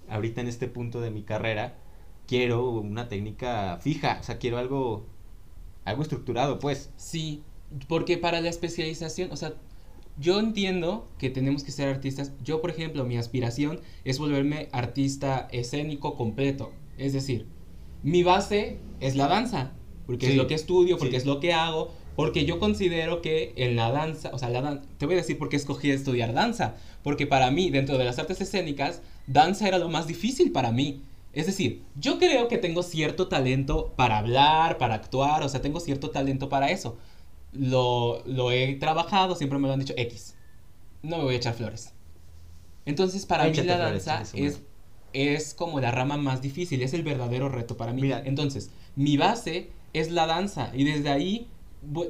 ahorita 0.07 0.41
en 0.41 0.47
este 0.47 0.67
punto 0.67 1.01
de 1.01 1.11
mi 1.11 1.23
carrera 1.23 1.75
quiero 2.27 2.69
una 2.69 3.07
técnica 3.09 3.77
fija, 3.81 4.17
o 4.21 4.23
sea, 4.23 4.37
quiero 4.37 4.57
algo 4.57 5.05
algo 5.87 6.01
estructurado, 6.01 6.59
pues. 6.59 6.91
Sí, 6.97 7.43
porque 7.87 8.17
para 8.17 8.41
la 8.41 8.49
especialización, 8.49 9.31
o 9.31 9.37
sea, 9.37 9.53
yo 10.19 10.39
entiendo 10.39 11.07
que 11.17 11.29
tenemos 11.29 11.63
que 11.63 11.71
ser 11.71 11.87
artistas. 11.87 12.33
Yo, 12.43 12.59
por 12.59 12.69
ejemplo, 12.69 13.05
mi 13.05 13.17
aspiración 13.17 13.79
es 14.03 14.19
volverme 14.19 14.67
artista 14.71 15.47
escénico 15.51 16.15
completo. 16.15 16.71
Es 16.97 17.13
decir, 17.13 17.47
mi 18.11 18.23
base 18.23 18.79
es 18.99 19.15
la 19.15 19.27
danza, 19.27 19.71
porque 20.05 20.25
Sí, 20.27 20.31
es 20.31 20.37
lo 20.37 20.47
que 20.47 20.53
estudio, 20.55 20.97
porque 20.97 21.11
sí. 21.11 21.17
es 21.17 21.25
lo 21.25 21.39
que 21.39 21.53
hago, 21.53 21.91
porque 22.15 22.45
yo 22.45 22.57
considero 22.59 23.21
que 23.21 23.53
en 23.57 23.75
la 23.75 23.91
danza, 23.91 24.31
o 24.33 24.39
sea, 24.39 24.49
la 24.49 24.61
dan- 24.61 24.81
te 24.97 25.05
voy 25.05 25.15
a 25.15 25.17
decir 25.17 25.37
por 25.37 25.49
qué 25.49 25.57
escogí 25.57 25.91
estudiar 25.91 26.33
danza, 26.33 26.75
porque 27.03 27.27
para 27.27 27.51
mí, 27.51 27.69
dentro 27.69 27.97
de 27.97 28.05
las 28.05 28.17
artes 28.17 28.39
escénicas, 28.41 29.01
danza 29.27 29.67
era 29.67 29.77
lo 29.77 29.89
más 29.89 30.07
difícil 30.07 30.51
para 30.51 30.71
mí. 30.71 31.01
Es 31.33 31.45
decir, 31.45 31.83
yo 31.95 32.17
creo 32.17 32.47
que 32.47 32.57
tengo 32.57 32.81
cierto 32.81 33.27
talento 33.27 33.93
para 33.95 34.17
hablar, 34.19 34.77
para 34.77 34.95
actuar, 34.95 35.43
o 35.43 35.49
sea, 35.49 35.61
tengo 35.61 35.79
cierto 35.79 36.09
talento 36.09 36.49
para 36.49 36.71
eso. 36.71 36.97
Lo, 37.53 38.23
lo 38.25 38.51
he 38.51 38.75
trabajado, 38.75 39.35
siempre 39.35 39.59
me 39.59 39.67
lo 39.67 39.73
han 39.73 39.79
dicho 39.79 39.93
X. 39.97 40.35
No 41.03 41.17
me 41.17 41.23
voy 41.25 41.33
a 41.35 41.37
echar 41.37 41.53
flores. 41.53 41.93
Entonces, 42.85 43.25
para 43.25 43.43
mí 43.43 43.53
la 43.67 43.77
danza 43.77 44.23
es, 44.33 44.61
es 45.17 45.53
como 45.53 45.79
la 45.79 45.91
rama 45.91 46.17
más 46.17 46.41
difícil, 46.41 46.81
es 46.81 46.93
el 46.93 47.03
verdadero 47.03 47.49
reto 47.49 47.75
para 47.77 47.93
mí. 47.93 48.01
Mira. 48.03 48.21
Entonces, 48.25 48.69
mi 48.95 49.17
base 49.17 49.69
es 49.93 50.11
la 50.11 50.25
danza 50.27 50.71
y 50.75 50.83
desde 50.83 51.09
ahí 51.09 51.47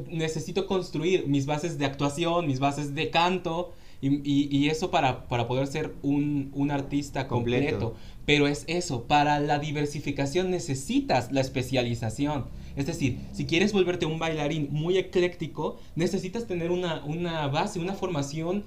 necesito 0.10 0.66
construir 0.68 1.28
mis 1.28 1.46
bases 1.46 1.78
de 1.78 1.86
actuación, 1.86 2.48
mis 2.48 2.60
bases 2.60 2.96
de 2.96 3.10
canto 3.10 3.74
y, 4.02 4.08
y- 4.30 4.48
y 4.56 4.70
eso 4.70 4.92
para, 4.92 5.28
para 5.28 5.48
poder 5.48 5.68
ser 5.68 5.94
un, 6.04 6.52
un 6.54 6.72
artista 6.72 7.28
completo. 7.28 7.80
Completo. 7.80 7.96
Pero 8.26 8.48
es 8.48 8.64
eso, 8.68 9.04
para 9.04 9.40
la 9.40 9.58
diversificación 9.60 10.52
necesitas 10.52 11.32
la 11.32 11.42
especialización. 11.42 12.46
Es 12.76 12.86
decir, 12.86 13.18
si 13.34 13.46
quieres 13.46 13.74
volverte 13.74 14.06
un 14.06 14.20
bailarín 14.20 14.68
muy 14.72 14.98
ecléctico, 14.98 15.80
necesitas 15.96 16.46
tener 16.46 16.70
una, 16.72 17.04
una 17.06 17.48
base, 17.48 17.80
una 17.80 17.94
formación 17.94 18.64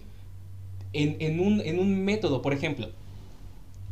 en, 0.93 1.17
en 1.21 1.41
un, 1.41 1.61
en 1.61 1.79
un 1.79 2.05
método. 2.05 2.43
Por 2.43 2.53
ejemplo, 2.53 2.89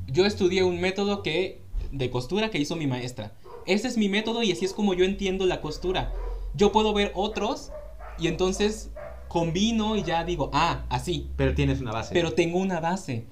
yo 0.09 0.27
estudié 0.27 0.65
un 0.65 0.81
método 0.81 1.23
que, 1.23 1.61
de 1.93 2.11
costura 2.11 2.51
que 2.51 2.59
hizo 2.59 2.75
mi 2.77 2.87
maestra. 2.87 3.33
Ese 3.67 3.87
es 3.89 3.97
mi 3.97 4.09
método 4.09 4.43
y 4.43 4.51
así 4.53 4.65
es 4.65 4.73
como 4.73 4.95
yo 4.95 5.05
entiendo 5.05 5.47
la 5.47 5.61
costura. 5.61 6.13
Yo 6.55 6.73
puedo 6.73 6.93
ver 6.95 7.13
otros 7.15 7.71
y 8.19 8.27
entonces 8.29 8.91
combino 9.29 9.97
y 9.97 10.03
ya 10.03 10.25
digo, 10.25 10.51
ah, 10.53 10.85
así. 10.89 11.29
Pero 11.37 11.55
tienes 11.55 11.81
una 11.81 11.93
base. 11.93 12.15
Pero 12.15 12.33
tengo 12.33 12.59
una 12.59 12.81
base. 12.81 13.27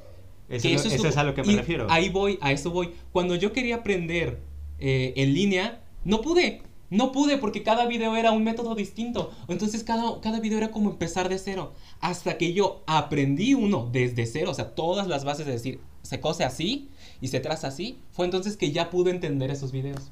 eso, 0.49 0.63
que 0.69 0.75
es, 0.75 0.85
lo- 0.85 0.91
eso 0.93 1.03
lo- 1.03 1.09
es 1.09 1.17
a 1.17 1.25
lo 1.25 1.35
que 1.35 1.43
me 1.43 1.57
refiero. 1.57 1.87
Ahí 1.91 2.09
voy, 2.11 2.39
a 2.43 2.53
eso 2.53 2.71
voy. 2.71 2.93
Cuando 3.13 3.35
yo 3.35 3.53
quería 3.53 3.77
aprender 3.77 4.41
eh, 4.79 5.15
en 5.17 5.33
línea, 5.35 5.83
no 6.05 6.21
pude. 6.21 6.63
No 6.89 7.11
pude 7.11 7.37
porque 7.39 7.65
cada 7.65 7.87
video 7.87 8.15
era 8.15 8.31
un 8.31 8.45
método 8.45 8.75
distinto. 8.77 9.33
Entonces 9.49 9.83
cada, 9.83 10.21
cada 10.21 10.39
video 10.39 10.59
era 10.59 10.71
como 10.71 10.91
empezar 10.91 11.29
de 11.29 11.39
cero. 11.39 11.73
Hasta 12.01 12.39
que 12.39 12.53
yo 12.53 12.85
aprendí 12.87 13.55
uno 13.55 13.89
desde 13.91 14.25
cero. 14.27 14.51
O 14.51 14.55
sea, 14.55 14.75
todas 14.75 15.09
las 15.09 15.25
bases 15.25 15.47
de 15.47 15.53
decir, 15.53 15.81
se 16.07 16.21
cose 16.21 16.45
así 16.45 16.91
y 17.21 17.29
se 17.29 17.41
traza 17.41 17.69
así. 17.69 18.01
Fue 18.13 18.25
entonces 18.25 18.57
que 18.57 18.73
ya 18.73 18.91
pude 18.91 19.11
entender 19.11 19.51
esos 19.51 19.73
videos. 19.73 20.11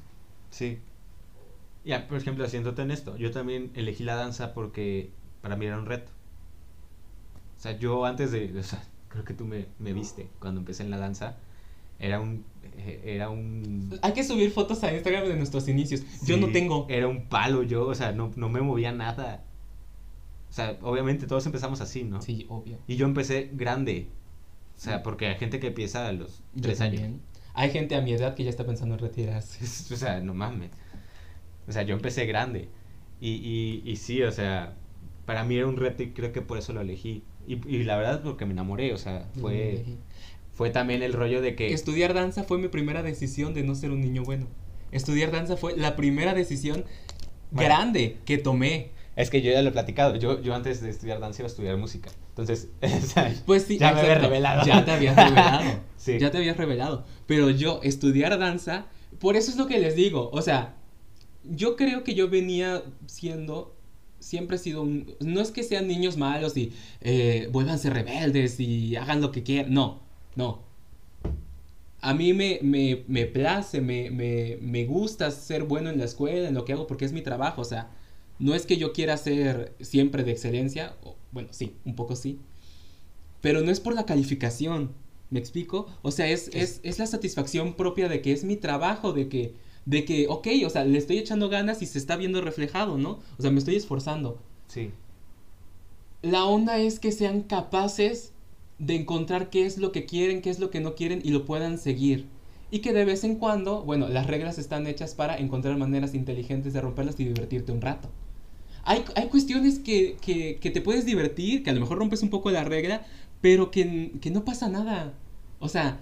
Sí. 0.49 0.79
Ya, 1.83 2.07
por 2.07 2.17
ejemplo, 2.17 2.45
haciéndote 2.45 2.81
en 2.81 2.91
esto, 2.91 3.15
yo 3.17 3.31
también 3.31 3.71
elegí 3.75 4.03
la 4.03 4.15
danza 4.15 4.53
porque 4.53 5.11
para 5.41 5.55
mí 5.55 5.65
era 5.65 5.77
un 5.77 5.85
reto. 5.85 6.11
O 7.57 7.61
sea, 7.61 7.77
yo 7.77 8.05
antes 8.05 8.31
de, 8.31 8.57
o 8.57 8.63
sea, 8.63 8.83
creo 9.09 9.23
que 9.23 9.33
tú 9.33 9.45
me, 9.45 9.67
me 9.79 9.93
viste 9.93 10.29
cuando 10.39 10.59
empecé 10.61 10.83
en 10.83 10.89
la 10.89 10.97
danza, 10.97 11.37
era 11.99 12.19
un, 12.19 12.43
eh, 12.77 13.01
era 13.05 13.29
un... 13.29 13.97
Hay 14.01 14.13
que 14.13 14.23
subir 14.23 14.51
fotos 14.51 14.83
a 14.83 14.93
Instagram 14.93 15.27
de 15.27 15.35
nuestros 15.35 15.67
inicios. 15.67 16.03
yo 16.25 16.37
no 16.37 16.51
tengo. 16.51 16.85
Era 16.89 17.07
un 17.07 17.27
palo 17.27 17.63
yo, 17.63 17.87
o 17.87 17.95
sea, 17.95 18.11
no, 18.11 18.31
no 18.35 18.49
me 18.49 18.61
movía 18.61 18.91
nada. 18.91 19.43
O 20.49 20.53
sea, 20.53 20.77
obviamente 20.81 21.27
todos 21.27 21.45
empezamos 21.45 21.81
así, 21.81 22.03
¿no? 22.03 22.21
Sí, 22.21 22.45
obvio. 22.49 22.79
Y 22.87 22.95
yo 22.95 23.05
empecé 23.05 23.49
grande. 23.53 24.09
O 24.75 24.79
sea, 24.79 25.03
porque 25.03 25.27
hay 25.27 25.35
gente 25.35 25.59
que 25.59 25.67
empieza 25.67 26.07
a 26.07 26.11
los 26.11 26.43
tres 26.61 26.81
años. 26.81 27.01
Hay 27.53 27.71
gente 27.71 27.95
a 27.95 28.01
mi 28.01 28.11
edad 28.11 28.35
que 28.35 28.43
ya 28.43 28.49
está 28.49 28.65
pensando 28.65 28.95
en 28.95 28.99
retirarse. 29.01 29.63
o 29.93 29.97
sea, 29.97 30.19
no 30.19 30.33
mames. 30.33 30.71
O 31.67 31.71
sea, 31.71 31.83
yo 31.83 31.95
empecé 31.95 32.25
grande. 32.25 32.69
Y, 33.21 33.31
y, 33.31 33.89
y 33.89 33.95
sí, 33.95 34.21
o 34.23 34.31
sea, 34.31 34.75
para 35.25 35.43
mí 35.43 35.55
era 35.57 35.67
un 35.67 35.77
reto 35.77 36.03
y 36.03 36.11
creo 36.11 36.31
que 36.33 36.41
por 36.41 36.57
eso 36.57 36.73
lo 36.73 36.81
elegí. 36.81 37.23
Y, 37.47 37.65
y 37.67 37.83
la 37.83 37.95
verdad 37.97 38.21
porque 38.23 38.45
me 38.45 38.51
enamoré, 38.51 38.93
o 38.93 38.97
sea, 38.97 39.27
fue, 39.39 39.85
fue 40.51 40.69
también 40.69 41.01
el 41.03 41.13
rollo 41.13 41.41
de 41.41 41.55
que... 41.55 41.73
Estudiar 41.73 42.13
danza 42.13 42.43
fue 42.43 42.57
mi 42.57 42.67
primera 42.67 43.03
decisión 43.03 43.53
de 43.53 43.63
no 43.63 43.73
ser 43.75 43.91
un 43.91 44.01
niño 44.01 44.23
bueno. 44.23 44.47
Estudiar 44.91 45.31
danza 45.31 45.55
fue 45.55 45.77
la 45.77 45.95
primera 45.95 46.33
decisión 46.33 46.85
Bueno. 47.51 47.69
grande 47.69 48.17
que 48.25 48.37
tomé. 48.37 48.91
Es 49.15 49.29
que 49.29 49.41
yo 49.41 49.51
ya 49.51 49.61
lo 49.61 49.69
he 49.69 49.71
platicado. 49.71 50.15
Yo, 50.17 50.41
yo 50.41 50.53
antes 50.53 50.81
de 50.81 50.89
estudiar 50.89 51.19
danza 51.19 51.41
iba 51.41 51.47
a 51.47 51.51
estudiar 51.51 51.77
música. 51.77 52.09
Entonces, 52.29 52.69
Pues 53.45 53.63
sí, 53.63 53.77
ya 53.77 53.93
me 53.93 54.01
había 54.01 54.15
revelado. 54.19 54.65
Ya 54.65 54.83
te 54.83 54.91
habías 54.91 55.15
revelado. 55.15 55.63
Sí. 55.97 56.19
Ya 56.19 56.29
te 56.29 56.37
habías 56.37 56.57
revelado. 56.57 57.03
Pero 57.25 57.49
yo, 57.49 57.79
estudiar 57.81 58.37
danza, 58.37 58.85
por 59.19 59.35
eso 59.35 59.49
es 59.49 59.57
lo 59.57 59.65
que 59.65 59.79
les 59.79 59.95
digo. 59.95 60.29
O 60.33 60.41
sea, 60.43 60.75
yo 61.43 61.75
creo 61.75 62.03
que 62.03 62.13
yo 62.13 62.29
venía 62.29 62.83
siendo. 63.07 63.75
Siempre 64.19 64.57
he 64.57 64.59
sido 64.59 64.83
un. 64.83 65.15
No 65.19 65.41
es 65.41 65.49
que 65.49 65.63
sean 65.63 65.87
niños 65.87 66.17
malos 66.17 66.57
y 66.57 66.73
eh, 67.01 67.49
vuélvanse 67.51 67.89
rebeldes 67.89 68.59
y 68.59 68.95
hagan 68.97 69.21
lo 69.21 69.31
que 69.31 69.41
quieran. 69.41 69.73
No, 69.73 70.03
no. 70.35 70.63
A 72.01 72.13
mí 72.13 72.33
me, 72.33 72.59
me, 72.61 73.03
me 73.07 73.25
place, 73.25 73.81
me, 73.81 74.11
me, 74.11 74.59
me 74.61 74.85
gusta 74.85 75.31
ser 75.31 75.63
bueno 75.63 75.89
en 75.89 75.97
la 75.97 76.05
escuela, 76.05 76.47
en 76.47 76.53
lo 76.53 76.65
que 76.65 76.73
hago, 76.73 76.85
porque 76.85 77.05
es 77.05 77.13
mi 77.13 77.21
trabajo. 77.21 77.61
O 77.61 77.65
sea, 77.65 77.89
no 78.39 78.53
es 78.55 78.65
que 78.65 78.77
yo 78.77 78.93
quiera 78.93 79.17
ser 79.17 79.73
siempre 79.81 80.23
de 80.23 80.31
excelencia. 80.31 80.95
o- 81.03 81.15
bueno, 81.31 81.49
sí, 81.51 81.75
un 81.85 81.95
poco 81.95 82.15
sí. 82.15 82.39
Pero 83.41 83.61
no 83.61 83.71
es 83.71 83.79
por 83.79 83.93
la 83.93 84.05
calificación. 84.05 84.91
¿Me 85.29 85.39
explico? 85.39 85.87
O 86.01 86.11
sea, 86.11 86.27
es, 86.29 86.49
es, 86.53 86.79
es 86.83 86.99
la 86.99 87.07
satisfacción 87.07 87.73
propia 87.75 88.07
de 88.09 88.21
que 88.21 88.31
es 88.31 88.43
mi 88.43 88.55
trabajo, 88.57 89.11
de 89.13 89.27
que, 89.27 89.53
de 89.85 90.05
que, 90.05 90.27
ok, 90.29 90.47
o 90.65 90.69
sea, 90.69 90.85
le 90.85 90.97
estoy 90.97 91.17
echando 91.17 91.49
ganas 91.49 91.81
y 91.81 91.85
se 91.87 91.97
está 91.97 92.15
viendo 92.15 92.41
reflejado, 92.41 92.97
¿no? 92.97 93.19
O 93.37 93.41
sea, 93.41 93.51
me 93.51 93.59
estoy 93.59 93.75
esforzando. 93.75 94.39
Sí. 94.67 94.91
La 96.21 96.43
onda 96.45 96.77
es 96.79 96.99
que 96.99 97.11
sean 97.13 97.41
capaces 97.41 98.33
de 98.79 98.95
encontrar 98.95 99.49
qué 99.49 99.65
es 99.65 99.77
lo 99.77 99.91
que 99.93 100.05
quieren, 100.05 100.41
qué 100.41 100.49
es 100.49 100.59
lo 100.59 100.69
que 100.69 100.81
no 100.81 100.95
quieren 100.95 101.21
y 101.23 101.29
lo 101.29 101.45
puedan 101.45 101.77
seguir. 101.77 102.27
Y 102.71 102.79
que 102.79 102.91
de 102.93 103.05
vez 103.05 103.23
en 103.23 103.35
cuando, 103.35 103.83
bueno, 103.83 104.09
las 104.09 104.27
reglas 104.27 104.57
están 104.57 104.87
hechas 104.87 105.15
para 105.15 105.37
encontrar 105.37 105.77
maneras 105.77 106.13
inteligentes 106.13 106.73
de 106.73 106.81
romperlas 106.81 107.19
y 107.19 107.25
divertirte 107.25 107.71
un 107.71 107.81
rato. 107.81 108.09
Hay, 108.85 109.03
hay 109.15 109.27
cuestiones 109.27 109.79
que, 109.79 110.15
que, 110.21 110.57
que 110.59 110.71
te 110.71 110.81
puedes 110.81 111.05
divertir, 111.05 111.63
que 111.63 111.71
a 111.71 111.73
lo 111.73 111.79
mejor 111.81 111.97
rompes 111.97 112.21
un 112.23 112.29
poco 112.29 112.51
la 112.51 112.63
regla, 112.63 113.05
pero 113.41 113.71
que, 113.71 114.13
que 114.21 114.29
no 114.31 114.45
pasa 114.45 114.69
nada. 114.69 115.13
O 115.59 115.67
sea, 115.69 115.99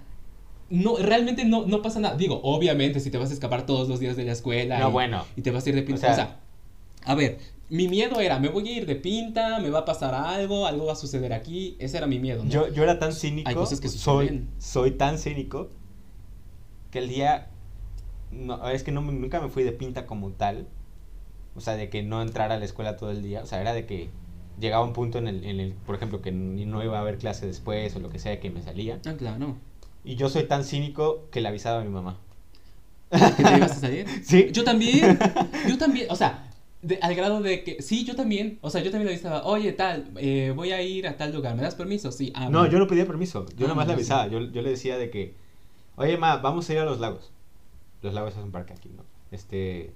no, 0.69 0.97
realmente 0.97 1.45
no, 1.45 1.65
no 1.65 1.81
pasa 1.81 1.99
nada. 1.99 2.15
Digo, 2.15 2.39
obviamente, 2.43 2.99
si 2.99 3.09
te 3.09 3.17
vas 3.17 3.29
a 3.29 3.33
escapar 3.33 3.65
todos 3.65 3.87
los 3.87 3.99
días 3.99 4.15
de 4.17 4.25
la 4.25 4.33
escuela 4.33 4.79
No, 4.79 4.89
y, 4.89 4.91
bueno. 4.91 5.25
y 5.35 5.41
te 5.41 5.51
vas 5.51 5.65
a 5.65 5.69
ir 5.69 5.75
de 5.75 5.83
pinta. 5.83 5.97
O 5.97 6.01
sea- 6.01 6.11
o 6.11 6.15
sea, 6.15 6.39
a 7.05 7.15
ver, 7.15 7.37
mi 7.69 7.87
miedo 7.87 8.19
era, 8.19 8.39
me 8.39 8.49
voy 8.49 8.67
a 8.67 8.71
ir 8.77 8.85
de 8.85 8.95
pinta, 8.95 9.59
me 9.59 9.69
va 9.69 9.79
a 9.79 9.85
pasar 9.85 10.13
algo, 10.13 10.67
algo 10.67 10.85
va 10.85 10.93
a 10.93 10.97
suceder 10.97 11.33
aquí. 11.33 11.75
Ese 11.79 11.97
era 11.97 12.07
mi 12.07 12.19
miedo, 12.19 12.43
¿no? 12.43 12.49
Yo, 12.49 12.67
yo 12.69 12.83
era 12.83 12.99
tan 12.99 13.13
cínico. 13.13 13.47
Hay 13.49 13.55
cosas 13.55 13.79
que 13.79 13.89
soy, 13.89 14.45
soy 14.59 14.91
tan 14.91 15.17
cínico 15.17 15.69
que 16.91 16.99
el 16.99 17.09
día. 17.09 17.47
No, 18.31 18.67
es 18.69 18.83
que 18.83 18.91
no, 18.91 19.01
nunca 19.01 19.39
me 19.39 19.47
fui 19.49 19.63
de 19.63 19.71
pinta 19.71 20.05
como 20.05 20.31
tal. 20.31 20.67
O 21.55 21.61
sea, 21.61 21.75
de 21.75 21.89
que 21.89 22.01
no 22.03 22.21
entrara 22.21 22.55
a 22.55 22.59
la 22.59 22.65
escuela 22.65 22.97
todo 22.97 23.11
el 23.11 23.21
día. 23.23 23.41
O 23.43 23.45
sea, 23.45 23.61
era 23.61 23.73
de 23.73 23.85
que 23.85 24.09
llegaba 24.59 24.83
un 24.83 24.93
punto 24.93 25.17
en 25.19 25.27
el, 25.27 25.43
en 25.43 25.59
el 25.59 25.73
por 25.73 25.95
ejemplo, 25.95 26.21
que 26.21 26.31
no 26.31 26.83
iba 26.83 26.97
a 26.97 27.01
haber 27.01 27.17
clase 27.17 27.45
después 27.45 27.95
o 27.95 27.99
lo 27.99 28.09
que 28.09 28.19
sea, 28.19 28.39
que 28.39 28.49
me 28.49 28.61
salía. 28.61 28.99
Ah, 29.05 29.13
claro. 29.17 29.55
Y 30.03 30.15
yo 30.15 30.29
soy 30.29 30.43
tan 30.45 30.63
cínico 30.63 31.27
que 31.31 31.41
le 31.41 31.47
avisaba 31.47 31.81
a 31.81 31.83
mi 31.83 31.89
mamá. 31.89 32.17
¿Que 33.11 33.43
te 33.43 33.57
ibas 33.57 33.71
a 33.71 33.75
salir? 33.75 34.05
Sí. 34.23 34.47
Yo 34.51 34.63
también. 34.63 35.17
Yo 35.69 35.77
también. 35.77 36.07
O 36.09 36.15
sea, 36.15 36.49
de- 36.81 36.97
al 37.01 37.13
grado 37.15 37.41
de 37.41 37.63
que. 37.63 37.81
Sí, 37.81 38.03
yo 38.05 38.15
también. 38.15 38.57
O 38.61 38.69
sea, 38.71 38.81
yo 38.81 38.89
también 38.89 39.07
le 39.07 39.13
avisaba, 39.13 39.43
oye, 39.45 39.71
tal, 39.73 40.09
eh, 40.17 40.51
voy 40.55 40.71
a 40.71 40.81
ir 40.81 41.07
a 41.07 41.15
tal 41.15 41.31
lugar. 41.33 41.55
¿Me 41.55 41.61
das 41.61 41.75
permiso? 41.75 42.11
Sí. 42.11 42.31
Ah, 42.35 42.49
No, 42.49 42.65
yo 42.67 42.79
no 42.79 42.87
pedía 42.87 43.05
permiso. 43.05 43.45
Yo 43.55 43.67
Ah, 43.67 43.69
nomás 43.69 43.85
le 43.87 43.93
no, 43.93 43.99
sí. 43.99 44.01
avisaba. 44.11 44.27
Yo, 44.27 44.39
yo 44.41 44.61
le 44.63 44.71
decía 44.71 44.97
de 44.97 45.09
que, 45.11 45.35
oye, 45.95 46.17
ma, 46.17 46.37
vamos 46.37 46.67
a 46.69 46.73
ir 46.73 46.79
a 46.79 46.85
los 46.85 46.99
lagos. 46.99 47.31
Los 48.01 48.13
lagos 48.15 48.35
es 48.35 48.43
un 48.43 48.51
parque 48.51 48.73
aquí, 48.73 48.89
¿no? 48.89 49.03
Este, 49.31 49.93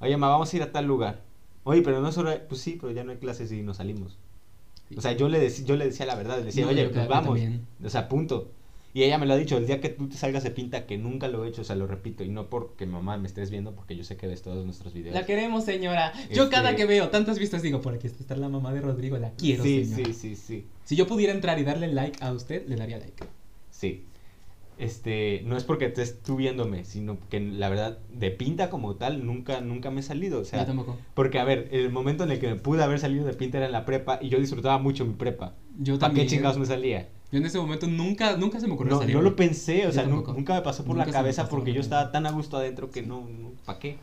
oye, 0.00 0.16
ma, 0.16 0.28
vamos 0.28 0.52
a 0.52 0.56
ir 0.56 0.62
a 0.62 0.72
tal 0.72 0.86
lugar. 0.86 1.22
Oye, 1.64 1.82
pero 1.82 2.00
no 2.00 2.08
es 2.08 2.18
hora. 2.18 2.42
Pues 2.48 2.60
sí, 2.60 2.78
pero 2.80 2.92
ya 2.92 3.04
no 3.04 3.12
hay 3.12 3.18
clases 3.18 3.52
y 3.52 3.62
nos 3.62 3.76
salimos. 3.78 4.18
O 4.96 5.00
sea, 5.00 5.12
yo 5.12 5.28
le, 5.28 5.48
yo 5.64 5.76
le 5.76 5.84
decía 5.84 6.04
la 6.06 6.16
verdad. 6.16 6.38
Le 6.38 6.46
decía, 6.46 6.64
No, 6.64 6.70
oye, 6.72 6.88
pues 6.88 7.06
vamos. 7.06 7.26
también. 7.26 7.66
O 7.84 7.88
sea, 7.88 8.08
punto. 8.08 8.50
Y 8.92 9.04
ella 9.04 9.18
me 9.18 9.26
lo 9.26 9.34
ha 9.34 9.36
dicho, 9.36 9.56
el 9.56 9.68
día 9.68 9.80
que 9.80 9.88
tú 9.88 10.08
te 10.08 10.16
salgas 10.16 10.42
de 10.42 10.50
pinta, 10.50 10.84
que 10.84 10.98
nunca 10.98 11.28
lo 11.28 11.44
he 11.44 11.48
hecho, 11.48 11.60
o 11.60 11.64
sea, 11.64 11.76
lo 11.76 11.86
repito, 11.86 12.24
y 12.24 12.28
no 12.28 12.46
porque 12.50 12.86
mamá 12.86 13.16
me 13.18 13.28
estés 13.28 13.48
viendo, 13.48 13.72
porque 13.72 13.94
yo 13.94 14.02
sé 14.02 14.16
que 14.16 14.26
ves 14.26 14.42
todos 14.42 14.64
nuestros 14.64 14.92
videos. 14.92 15.14
La 15.14 15.24
queremos, 15.24 15.62
señora. 15.64 16.12
Yo 16.32 16.42
Este- 16.44 16.56
cada 16.56 16.74
que 16.74 16.86
veo 16.86 17.08
tantas 17.08 17.38
vistas 17.38 17.62
digo, 17.62 17.80
por 17.80 17.94
aquí 17.94 18.08
está 18.08 18.34
la 18.34 18.48
mamá 18.48 18.72
de 18.74 18.80
Rodrigo, 18.80 19.16
la 19.16 19.30
quiero, 19.34 19.62
sí, 19.62 19.84
señora. 19.84 20.06
sí, 20.06 20.12
sí, 20.12 20.34
sí, 20.34 20.66
Si 20.84 20.96
yo 20.96 21.06
pudiera 21.06 21.32
entrar 21.32 21.56
y 21.60 21.62
darle 21.62 21.86
like 21.92 22.18
a 22.24 22.32
usted, 22.32 22.66
le 22.66 22.74
daría 22.74 22.98
like. 22.98 23.22
sí. 23.70 24.06
Este, 24.80 25.42
no 25.44 25.56
es 25.58 25.64
porque 25.64 25.84
estés 25.84 26.22
tú 26.22 26.36
viéndome, 26.36 26.84
sino 26.86 27.18
que 27.28 27.38
la 27.38 27.68
verdad, 27.68 27.98
de 28.12 28.30
pinta 28.30 28.70
como 28.70 28.94
tal, 28.96 29.26
nunca, 29.26 29.60
nunca 29.60 29.90
me 29.90 30.00
he 30.00 30.02
salido, 30.02 30.40
o 30.40 30.44
sea, 30.44 30.60
yo 30.60 30.66
tampoco. 30.66 30.96
porque 31.12 31.38
a 31.38 31.44
ver, 31.44 31.68
el 31.70 31.90
momento 31.92 32.24
en 32.24 32.30
el 32.30 32.40
que 32.40 32.48
me 32.48 32.56
pude 32.56 32.82
haber 32.82 32.98
salido 32.98 33.26
de 33.26 33.34
pinta 33.34 33.58
era 33.58 33.66
en 33.66 33.72
la 33.72 33.84
prepa, 33.84 34.18
y 34.22 34.30
yo 34.30 34.40
disfrutaba 34.40 34.78
mucho 34.78 35.04
mi 35.04 35.12
prepa. 35.14 35.52
Yo 35.78 35.98
¿Para 35.98 36.12
qué 36.14 36.20
también. 36.20 36.28
chingados 36.28 36.58
me 36.58 36.64
salía? 36.64 37.08
Yo 37.30 37.38
en 37.38 37.44
ese 37.44 37.58
momento 37.58 37.86
nunca, 37.88 38.36
nunca 38.38 38.58
se 38.58 38.66
me 38.66 38.72
ocurrió 38.74 38.94
No, 38.94 39.00
salir. 39.00 39.14
no 39.14 39.20
lo 39.22 39.36
pensé, 39.36 39.82
o 39.82 39.88
Yo 39.88 39.92
sea, 39.92 40.02
tampoco. 40.04 40.32
nunca 40.32 40.54
me 40.54 40.62
pasó 40.62 40.82
por 40.84 40.96
Nunca 40.96 41.06
la 41.06 41.12
cabeza 41.12 41.48
porque 41.48 41.72
yo 41.74 41.80
estaba 41.82 42.10
tan 42.10 42.26
a 42.26 42.30
gusto 42.32 42.56
adentro 42.56 42.90
que 42.90 43.02
no, 43.02 43.20
no 43.28 43.50
¿para 43.66 43.78
qué? 43.78 43.98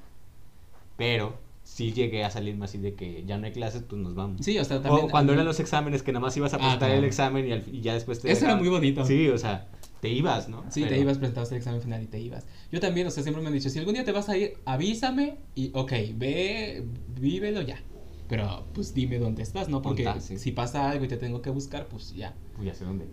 Pero 0.96 1.34
sí 1.64 1.92
llegué 1.92 2.24
a 2.24 2.30
salirme 2.32 2.66
así 2.66 2.78
de 2.78 2.94
que 2.96 3.24
ya 3.26 3.38
no 3.38 3.46
hay 3.46 3.52
clases, 3.52 3.84
pues 3.88 4.02
nos 4.02 4.16
vamos. 4.16 4.46
Sí, 4.46 4.58
o 4.58 4.64
sea, 4.64 4.82
también. 4.82 5.06
o 5.08 5.10
cuando 5.10 5.34
mí- 5.34 5.36
eran 5.36 5.46
los 5.46 5.60
exámenes 5.60 6.02
que 6.04 6.12
nada 6.14 6.22
más 6.22 6.38
ibas 6.38 6.54
a 6.54 6.58
Ah, 6.58 6.60
presentar 6.60 6.88
claro. 6.90 7.00
el 7.00 7.06
examen 7.06 7.48
y, 7.48 7.52
al- 7.52 7.66
y 7.72 7.82
ya 7.82 7.94
después 7.94 8.22
te 8.22 8.32
Eso 8.32 8.46
era 8.46 8.56
muy 8.56 8.70
bonito. 8.70 9.04
Sí, 9.06 9.28
o 9.30 9.38
sea, 9.38 9.68
te 10.00 10.10
ibas, 10.10 10.48
¿no? 10.48 10.64
Sí, 10.70 10.84
te 10.86 11.00
ibas, 11.00 11.18
presentabas 11.18 11.52
el 11.52 11.58
examen 11.58 11.82
final 11.82 12.04
y 12.04 12.08
te 12.08 12.20
ibas. 12.20 12.46
Yo 12.72 12.80
también, 12.80 13.08
o 13.08 13.12
sea, 13.12 13.24
siempre 13.24 13.42
me 13.42 13.48
han 13.48 13.54
dicho, 13.54 13.70
si 13.70 13.80
algún 13.80 13.94
día 13.96 14.04
te 14.04 14.12
vas 14.12 14.30
a 14.30 14.38
ir, 14.38 14.58
avísame 14.66 15.38
y, 15.56 15.72
ok, 15.74 15.92
ve, 16.16 16.86
vívelo 17.20 17.62
ya. 17.62 17.82
Pero, 18.28 18.66
pues, 18.74 18.94
dime 18.94 19.20
dónde 19.20 19.42
estás, 19.42 19.70
¿no? 19.70 19.82
Porque 19.82 20.08
sí. 20.20 20.38
si 20.38 20.52
pasa 20.52 20.90
algo 20.90 21.06
y 21.06 21.08
te 21.08 21.18
tengo 21.18 21.42
que 21.42 21.50
buscar, 21.50 21.88
pues, 21.88 22.14
ya. 22.14 22.36
Uy, 22.60 22.66
ya 22.66 22.76
sé 22.76 22.86
dónde. 22.86 23.06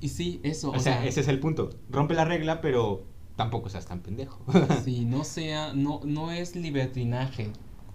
Y 0.00 0.08
sí, 0.08 0.40
eso, 0.42 0.70
O, 0.70 0.78
sea, 0.80 1.04
ese 1.06 1.20
es 1.20 1.28
el 1.28 1.38
punto. 1.38 1.70
Rompe 1.88 2.14
la 2.14 2.24
regla, 2.24 2.60
pero 2.60 3.04
tampoco 3.36 3.68
seas 3.68 3.86
tan 3.86 4.00
pendejo. 4.00 4.44
Sí, 4.84 5.04
no 5.04 5.24
sea, 5.24 5.72
no, 5.74 6.00
no 6.04 6.32
es 6.32 6.56
libertinaje. 6.56 7.50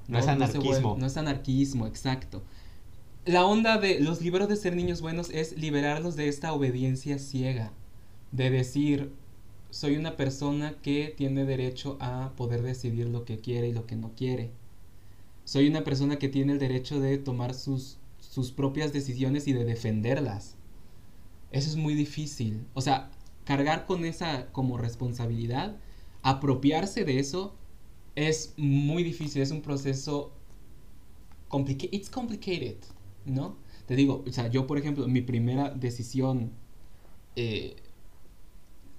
No 0.08 0.18
es 0.18 0.28
anarquismo. 0.28 0.96
vuelve- 0.96 1.00
no 1.00 1.06
es 1.06 1.18
anarquismo, 1.18 1.88
exacto. 1.88 2.42
La 3.26 3.46
onda 3.46 3.78
de 3.78 4.00
los 4.00 4.22
libros 4.22 4.48
de 4.50 4.56
ser 4.56 4.76
niños 4.76 5.02
buenos 5.02 5.30
es 5.30 5.58
liberarlos 5.58 6.16
de 6.16 6.30
esta 6.30 6.54
obediencia 6.54 7.20
ciega. 7.20 7.72
De 8.32 8.50
decir, 8.50 9.12
soy 9.72 9.96
una 9.98 10.16
persona 10.18 10.76
que 10.82 11.14
tiene 11.16 11.46
derecho 11.46 11.98
a 12.00 12.34
poder 12.36 12.62
decidir 12.62 13.08
lo 13.08 13.26
que 13.26 13.40
quiere 13.40 13.70
y 13.70 13.74
lo 13.74 13.86
que 13.86 13.96
no 13.96 14.12
quiere. 14.16 14.52
Soy 15.46 15.68
una 15.68 15.84
persona 15.84 16.18
que 16.18 16.30
tiene 16.30 16.54
el 16.54 16.60
derecho 16.60 17.00
de 17.00 17.18
tomar 17.18 17.54
sus, 17.54 17.98
sus 18.20 18.52
propias 18.52 18.94
decisiones 18.94 19.48
y 19.48 19.54
de 19.54 19.66
defenderlas. 19.66 20.56
Eso 21.52 21.70
es 21.70 21.76
muy 21.76 21.96
difícil. 21.96 22.66
O 22.74 22.82
sea, 22.82 23.12
cargar 23.46 23.86
con 23.86 24.06
esa 24.06 24.52
como 24.52 24.78
responsabilidad, 24.78 25.78
apropiarse 26.22 27.06
de 27.06 27.20
eso, 27.20 27.56
es 28.16 28.54
muy 28.58 29.04
difícil. 29.04 29.42
Es 29.42 29.52
un 29.52 29.62
proceso 29.62 30.32
complicated. 31.48 31.94
It's 31.94 32.10
complicated, 32.10 32.78
¿no? 33.26 33.58
Te 33.88 33.96
digo, 33.96 34.24
o 34.28 34.32
sea, 34.32 34.48
yo 34.50 34.68
por 34.68 34.78
ejemplo, 34.78 35.08
mi 35.08 35.22
primera 35.22 35.70
decisión, 35.72 36.52
eh, 37.36 37.76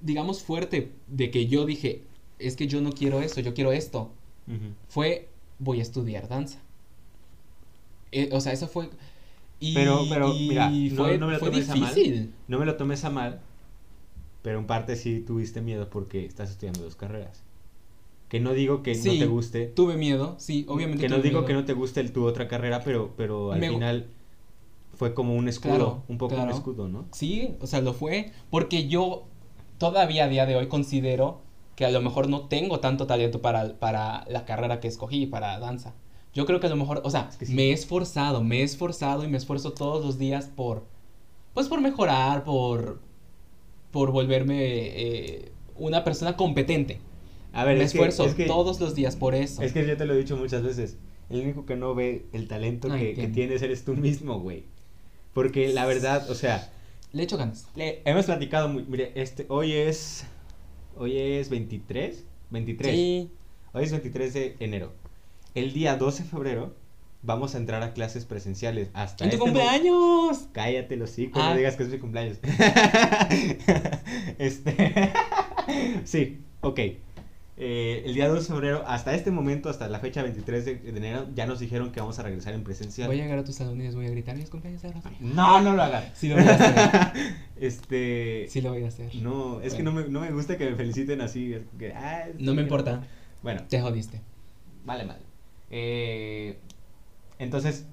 digamos 0.01 0.43
fuerte, 0.43 0.93
de 1.09 1.31
que 1.31 1.47
yo 1.47 1.65
dije, 1.67 2.03
es 2.39 2.57
que 2.57 2.67
yo 2.67 2.81
no 2.81 2.93
quiero 2.93 3.21
esto, 3.21 3.41
yo 3.41 3.55
quiero 3.55 3.73
esto, 3.73 4.11
fue, 4.89 5.29
voy 5.59 5.79
a 5.79 5.83
estudiar 5.83 6.29
danza. 6.29 6.59
Eh, 8.13 8.31
o 8.33 8.41
sea, 8.41 8.53
eso 8.53 8.67
fue... 8.69 8.91
Y, 9.61 9.75
Pero- 9.75 10.01
pero, 10.09 10.33
mira, 10.35 10.71
no- 10.71 11.05
fue, 11.05 11.19
no 11.19 11.27
me 11.27 11.35
lo 11.35 11.39
fue 11.39 11.51
tomes 11.51 11.69
a 11.69 11.77
mal. 11.77 12.31
No 12.49 12.59
me 12.59 12.65
lo 12.67 12.77
tomes 12.77 13.05
a 13.05 13.11
mal, 13.11 13.41
pero 14.43 14.59
en 14.59 14.67
parte 14.67 14.97
sí 14.97 15.21
tuviste 15.21 15.61
miedo 15.61 15.91
porque 15.91 16.25
estás 16.25 16.51
estudiando 16.51 16.81
dos 16.83 16.97
carreras. 16.97 17.43
Que 18.31 18.41
no 18.41 18.53
digo 18.55 18.83
que 18.83 18.95
Sí, 18.95 19.09
no 19.09 19.19
te 19.19 19.27
guste. 19.27 19.67
Tuve 19.67 19.97
miedo, 19.97 20.37
sí, 20.39 20.65
obviamente. 20.67 21.03
que 21.03 21.09
no 21.11 21.19
digo 21.19 21.41
miedo. 21.41 21.47
que 21.47 21.53
no 21.53 21.65
te 21.67 21.75
guste 21.75 22.01
el, 22.01 22.11
tu 22.13 22.25
otra 22.25 22.49
carrera, 22.49 22.81
pero, 22.85 23.13
pero 23.19 23.53
al 23.53 23.61
Me 23.61 23.69
final 23.69 24.07
fue 24.95 25.13
como 25.15 25.35
un 25.35 25.47
escudo, 25.49 25.75
Claro, 25.75 26.03
un 26.09 26.17
poco 26.17 26.37
un 26.41 26.49
escudo, 26.49 26.89
¿no? 26.89 27.05
Sí, 27.13 27.55
o 27.61 27.67
sea, 27.67 27.81
lo 27.83 27.93
fue 27.93 28.33
porque 28.51 28.89
yo 28.89 29.27
todavía 29.81 30.25
a 30.25 30.29
día 30.29 30.47
de 30.47 30.55
hoy 30.57 30.69
considero 30.69 31.41
que 31.75 31.87
a 31.87 31.91
lo 31.91 32.03
mejor 32.03 32.29
no 32.29 32.43
tengo 32.43 32.79
tanto 32.81 33.07
talento 33.07 33.41
para, 33.41 33.75
para 33.79 34.25
la 34.29 34.45
carrera 34.45 34.79
que 34.79 34.87
escogí, 34.89 35.27
para 35.27 35.59
danza. 35.59 35.95
Yo 36.35 36.45
creo 36.47 36.61
que 36.61 36.67
a 36.67 36.71
lo 36.71 36.77
mejor, 36.77 37.01
o 37.03 37.11
sea, 37.11 37.29
Es 37.31 37.37
que 37.39 37.47
sí. 37.47 37.55
me 37.55 37.71
he 37.71 37.73
esforzado, 37.73 38.45
me 38.45 38.59
he 38.61 38.63
esforzado 38.63 39.25
y 39.25 39.29
me 39.29 39.39
esfuerzo 39.39 39.73
todos 39.73 40.05
los 40.05 40.19
días 40.19 40.51
por, 40.55 40.85
pues 41.55 41.67
por 41.69 41.81
mejorar, 41.81 42.45
por, 42.45 43.01
por 43.91 44.13
volverme 44.13 44.59
eh, 44.61 45.53
una 45.77 46.05
persona 46.05 46.37
competente. 46.37 47.01
A 47.55 47.65
ver, 47.65 47.79
me 47.79 47.85
es 47.85 47.93
que- 47.93 47.97
esfuerzo 47.99 48.27
es 48.27 48.35
que, 48.35 48.45
todos 48.45 48.79
los 48.79 48.95
días 48.95 49.17
por 49.17 49.35
eso. 49.35 49.63
Es 49.63 49.73
que 49.73 49.87
yo 49.87 49.97
te 49.97 50.05
lo 50.05 50.13
he 50.15 50.19
dicho 50.19 50.37
muchas 50.37 50.63
veces. 50.63 50.99
El 51.31 51.41
único 51.41 51.65
que 51.65 51.77
no 51.77 51.95
ve 51.95 52.27
el 52.33 52.47
talento 52.47 52.89
Ay, 52.93 53.15
que, 53.15 53.23
que 53.23 53.29
tienes 53.29 53.63
eres 53.63 53.85
tú 53.85 53.95
mismo, 53.95 54.39
güey. 54.41 54.65
Porque 55.33 55.73
la 55.73 55.87
verdad, 55.87 56.29
o 56.31 56.35
sea, 56.35 56.71
Le 57.13 57.23
echo 57.25 57.37
ganas. 57.37 57.67
le- 57.75 58.03
hemos 58.05 58.27
platicado, 58.27 58.69
muy, 58.69 58.85
mire, 58.85 59.13
este, 59.17 59.47
hoy 59.49 59.73
es, 59.73 60.25
hoy 60.97 61.19
es 61.19 61.49
23, 61.51 62.25
23. 62.51 62.95
Sí. 62.95 63.31
Hoy 63.73 63.85
es 63.85 63.91
23 63.91 64.35
de 64.35 64.57
enero. 64.61 64.93
El 65.55 65.73
día 65.73 65.97
12 65.97 66.23
de 66.23 66.29
febrero 66.29 66.75
vamos 67.23 67.55
a 67.55 67.59
entrar 67.59 67.83
a 67.83 67.93
clases 67.93 68.25
presenciales. 68.25 68.91
Hasta 68.95 69.25
¡En 69.25 69.31
tu 69.31 69.37
este 69.37 69.45
cumpleaños! 69.45 70.47
Cállate 70.53 70.97
los 70.97 71.19
hijos, 71.19 71.43
Ah. 71.45 71.51
no 71.51 71.57
digas 71.57 71.77
que 71.77 71.83
es 71.83 71.89
mi 71.89 71.99
cumpleaños. 71.99 72.39
este. 74.39 75.13
sí, 76.05 76.41
ok. 76.61 76.81
Eh, 77.63 78.05
el 78.07 78.15
día 78.15 78.27
12 78.27 78.41
de 78.41 78.47
febrero, 78.47 78.85
hasta 78.87 79.15
este 79.15 79.31
momento, 79.31 79.69
hasta 79.69 79.87
la 79.91 80.01
fecha 80.01 80.23
23 80.23 80.65
de, 80.65 80.77
de 80.77 80.97
enero, 80.97 81.27
ya 81.35 81.45
nos 81.45 81.61
dijeron 81.61 81.93
que 81.93 82.01
vamos 82.01 82.19
a 82.19 82.23
regresar 82.23 82.55
en 82.55 82.65
presencial. 82.65 83.07
Voy 83.07 83.21
a 83.21 83.25
llegar 83.25 83.39
a 83.39 83.45
tu 83.45 83.53
salón 83.53 83.79
y 83.83 83.85
les 83.85 83.95
voy 83.95 84.07
a 84.07 84.11
gritar, 84.11 84.35
mis 84.35 84.49
cumpleaños 84.49 84.81
de. 84.81 84.95
No, 85.21 85.61
no 85.61 85.75
lo 85.75 85.83
hagas. 85.83 86.07
Sí 86.15 86.29
lo 86.31 86.37
voy 86.37 86.45
a 86.45 86.55
hacer. 86.55 87.35
este. 87.61 88.47
Sí 88.49 88.63
lo 88.63 88.71
voy 88.71 88.85
a 88.85 88.89
hacer. 88.89 89.15
No, 89.17 89.61
es 89.61 89.75
que 89.75 89.83
no 89.83 89.93
me, 89.93 90.09
no 90.09 90.23
me 90.23 90.31
gusta 90.33 90.57
que 90.57 90.71
me 90.71 90.75
feliciten 90.75 91.21
así. 91.21 91.55
que, 91.79 91.93
ah, 91.93 92.29
No 92.39 92.55
me 92.55 92.63
importa. 92.63 93.03
Bueno, 93.43 93.63
Te 93.69 93.79
jodiste. 93.79 94.23
Vale, 94.87 95.05
vale. 95.05 95.21
Eh, 95.71 96.59
entonces, 97.39 97.85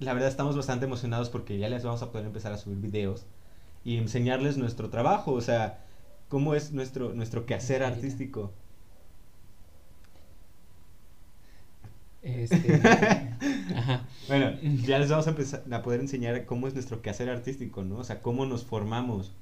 la 0.00 0.14
verdad 0.14 0.30
estamos 0.30 0.56
bastante 0.56 0.86
emocionados 0.86 1.30
porque 1.30 1.58
ya 1.58 1.68
les 1.68 1.84
vamos 1.84 2.02
a 2.02 2.10
poder 2.10 2.26
empezar 2.26 2.52
a 2.52 2.58
subir 2.58 2.78
videos 2.78 3.24
y 3.84 3.98
enseñarles 3.98 4.56
nuestro 4.56 4.90
trabajo, 4.90 5.30
o 5.30 5.40
sea, 5.40 5.84
cómo 6.28 6.56
es 6.56 6.72
nuestro, 6.72 7.14
nuestro 7.14 7.46
quehacer 7.46 7.84
artístico. 7.84 8.52
Este. 12.26 12.74
Ajá. 13.76 14.04
Bueno, 14.28 14.50
ya 14.84 14.98
les 14.98 15.08
vamos 15.10 15.26
a 15.26 15.30
empezar 15.30 15.62
a 15.70 15.82
poder 15.82 16.00
enseñar 16.00 16.44
cómo 16.44 16.66
es 16.66 16.74
nuestro 16.74 17.00
quehacer 17.00 17.30
artístico, 17.30 17.84
¿no? 17.84 17.98
O 17.98 18.04
sea, 18.04 18.20
cómo 18.20 18.46
nos 18.46 18.64
formamos. 18.64 19.32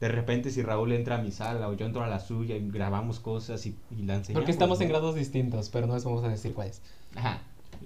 De 0.00 0.08
repente 0.08 0.50
si 0.50 0.60
Raúl 0.62 0.92
entra 0.92 1.16
a 1.16 1.22
mi 1.22 1.30
sala 1.32 1.68
o 1.68 1.72
yo 1.72 1.86
entro 1.86 2.04
a 2.04 2.08
la 2.08 2.20
suya 2.20 2.54
y 2.56 2.70
grabamos 2.70 3.18
cosas 3.20 3.64
y, 3.64 3.74
y 3.90 4.02
la 4.02 4.16
enseñamos. 4.16 4.42
Porque 4.42 4.50
estamos 4.52 4.78
en 4.82 4.88
grados 4.90 5.14
distintos, 5.14 5.70
pero 5.70 5.86
no 5.86 5.94
les 5.94 6.04
vamos 6.04 6.22
a 6.24 6.28
decir 6.28 6.52
cuáles. 6.52 6.82
Ajá. 7.14 7.40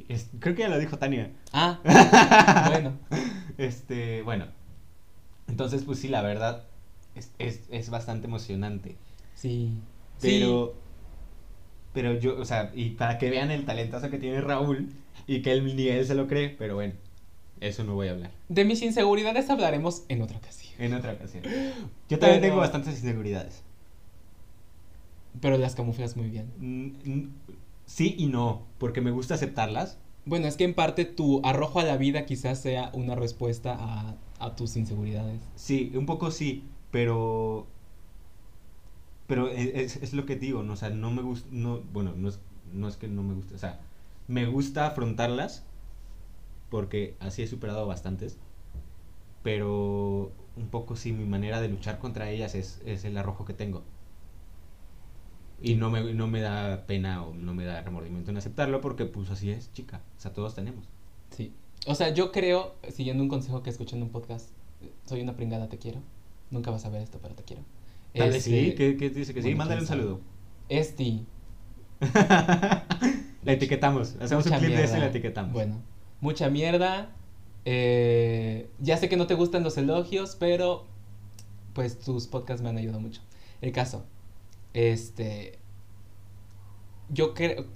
Es- 0.09 0.29
creo 0.41 0.57
que 0.57 0.63
ya 0.63 0.69
lo 0.69 0.79
dijo 0.81 0.99
Tania. 0.99 1.31
Ah, 1.53 1.79
bueno. 2.73 2.95
Este, 3.59 4.23
bueno. 4.23 4.47
Entonces, 5.47 5.85
pues 5.85 6.01
sí, 6.01 6.09
la 6.09 6.23
verdad 6.23 6.65
es, 7.15 7.31
es, 7.39 7.61
es 7.71 7.91
bastante 7.91 8.27
emocionante. 8.27 8.97
Sí. 9.37 9.73
Pero, 10.21 10.75
pero 11.93 12.15
yo, 12.19 12.39
o 12.39 12.45
sea, 12.45 12.71
y 12.75 12.91
para 12.91 13.19
que 13.19 13.31
vean 13.31 13.51
el 13.51 13.65
talentazo 13.65 14.11
que 14.11 14.19
tiene 14.19 14.41
Raúl 14.41 14.89
y 15.27 15.43
que 15.43 15.53
él 15.53 15.77
ni 15.77 15.89
él 15.89 16.07
se 16.07 16.15
lo 16.15 16.27
cree, 16.27 16.49
pero 16.51 16.75
bueno, 16.77 16.95
eso 17.61 17.85
no 17.85 17.95
voy 17.95 18.09
a 18.09 18.13
hablar. 18.13 18.31
De 18.49 18.65
mis 18.65 18.83
inseguridades 18.83 19.51
hablaremos 19.51 20.05
en 20.09 20.23
otra 20.23 20.39
ocasión. 20.39 20.75
En 20.79 20.95
otra 20.95 21.13
ocasión. 21.13 21.43
Yo 22.09 22.19
también 22.19 22.41
Pero- 22.41 22.43
tengo 22.43 22.57
bastantes 22.57 22.95
inseguridades. 22.95 23.63
Pero 25.41 25.59
las 25.59 25.75
camuflas 25.75 26.17
muy 26.17 26.29
bien. 26.29 26.51
Mm, 26.59 27.11
mm, 27.11 27.31
Sí 27.87 28.15
y 28.19 28.27
no, 28.27 28.63
porque 28.79 29.01
me 29.01 29.11
gusta 29.11 29.35
aceptarlas. 29.35 29.99
Bueno, 30.25 30.47
es 30.47 30.57
que 30.57 30.63
en 30.65 30.75
parte 30.75 31.05
tu 31.05 31.41
arrojo 31.45 31.81
a 31.81 31.83
la 31.85 31.97
vida 31.97 32.25
quizás 32.25 32.61
sea 32.61 32.91
una 32.95 33.17
respuesta 33.17 33.77
a, 33.79 34.15
a 34.39 34.55
tus 34.55 34.77
inseguridades. 34.77 35.41
Sí, 35.57 35.91
un 35.97 36.07
poco 36.07 36.31
sí, 36.31 36.63
pero 36.93 37.67
pero 39.31 39.49
e- 39.49 39.83
es, 39.85 39.95
es 39.95 40.13
lo 40.13 40.27
que 40.27 40.35
digo, 40.35 40.65
¿no? 40.65 40.73
O 40.73 40.77
sea, 40.77 40.91
no 40.91 41.13
me 41.13 41.23
gusta, 41.23 41.49
no, 41.53 41.81
bueno, 41.93 42.15
no 42.17 42.29
es, 42.29 42.41
no 42.73 42.89
es 42.89 42.97
que 42.97 43.07
no 43.07 43.23
me 43.23 43.35
guste, 43.35 43.55
o 43.55 43.59
sea, 43.59 43.79
me 44.27 44.45
gusta 44.45 44.89
afrontarlas 44.89 45.63
porque 46.69 47.15
así 47.21 47.43
he 47.43 47.47
superado 47.47 47.87
bastantes, 47.87 48.39
pero 49.45 50.33
un 50.57 50.67
poco 50.69 50.97
sí, 50.97 51.13
mi 51.13 51.27
manera 51.27 51.61
de 51.61 51.69
luchar 51.69 52.01
contra 52.01 52.29
ellas 52.29 52.57
es, 52.57 52.83
es 52.85 53.05
el 53.05 53.17
arrojo 53.17 53.45
que 53.45 53.55
tengo. 53.55 53.85
Y 55.63 55.77
no 55.77 55.91
me, 55.91 56.13
no 56.13 56.27
me 56.27 56.41
da 56.41 56.87
pena 56.89 57.23
o 57.23 57.33
no 57.33 57.55
me 57.55 57.65
da 57.65 57.83
remordimiento 57.83 58.33
en 58.33 58.37
aceptarlo 58.39 58.81
porque 58.81 59.05
pues 59.05 59.31
así 59.31 59.53
es, 59.53 59.73
chica, 59.73 60.03
o 60.19 60.21
sea, 60.21 60.33
todos 60.33 60.57
tenemos. 60.57 60.87
Sí. 61.31 61.53
O 61.87 61.95
sea, 61.95 62.13
yo 62.13 62.33
creo, 62.33 62.75
siguiendo 62.93 63.23
un 63.23 63.29
consejo 63.29 63.63
que 63.63 63.71
escuché 63.71 63.95
en 63.95 64.03
un 64.03 64.09
podcast, 64.09 64.49
soy 65.07 65.21
una 65.21 65.37
pringada, 65.37 65.69
te 65.69 65.79
quiero. 65.79 66.01
Nunca 66.51 66.73
vas 66.73 66.85
a 66.85 66.89
ver 66.89 67.03
esto, 67.03 67.21
pero 67.23 67.37
te 67.37 67.45
quiero. 67.45 67.63
Tal 68.17 68.31
vez 68.31 68.47
Este, 68.47 68.51
sí, 68.51 68.75
¿qué, 68.75 68.97
qué 68.97 69.11
dice 69.11 69.35
que 69.35 69.43
sí? 69.43 69.55
Mándale 69.55 69.81
un 69.81 69.87
saludo. 69.87 70.21
Esti. 70.69 71.27
la 73.43 73.53
etiquetamos. 73.53 74.17
Hacemos 74.21 74.45
mucha 74.45 74.59
un 74.59 74.65
clip 74.65 74.77
de 74.77 74.85
eso 74.85 74.97
y 74.97 75.01
la 75.01 75.07
etiquetamos. 75.07 75.53
Bueno, 75.53 75.83
mucha 76.21 76.49
mierda. 76.51 77.17
Eh, 77.65 78.71
ya 78.79 78.97
sé 78.97 79.09
que 79.09 79.17
no 79.17 79.27
te 79.27 79.35
gustan 79.35 79.63
los 79.63 79.77
elogios, 79.77 80.37
pero 80.37 80.87
pues 81.73 81.99
tus 81.99 82.27
podcasts 82.27 82.63
me 82.63 82.71
han 82.71 82.79
ayudado 82.79 83.01
mucho. 83.01 83.23
El 83.61 83.73
caso, 83.73 84.07
este, 84.73 85.59
yo 87.11 87.35
creo, 87.35 87.67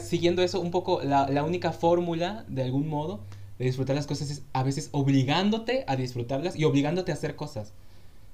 siguiendo 0.00 0.42
eso 0.42 0.60
un 0.60 0.70
poco, 0.70 1.02
la, 1.02 1.28
la 1.28 1.42
única 1.44 1.72
fórmula, 1.72 2.44
de 2.48 2.62
algún 2.62 2.88
modo, 2.88 3.20
de 3.58 3.64
disfrutar 3.64 3.96
las 3.96 4.06
cosas 4.06 4.30
es 4.30 4.42
a 4.52 4.62
veces 4.62 4.88
obligándote 4.92 5.84
a 5.88 5.96
disfrutarlas 5.96 6.56
y 6.56 6.64
obligándote 6.64 7.10
a 7.12 7.14
hacer 7.14 7.34
cosas. 7.36 7.72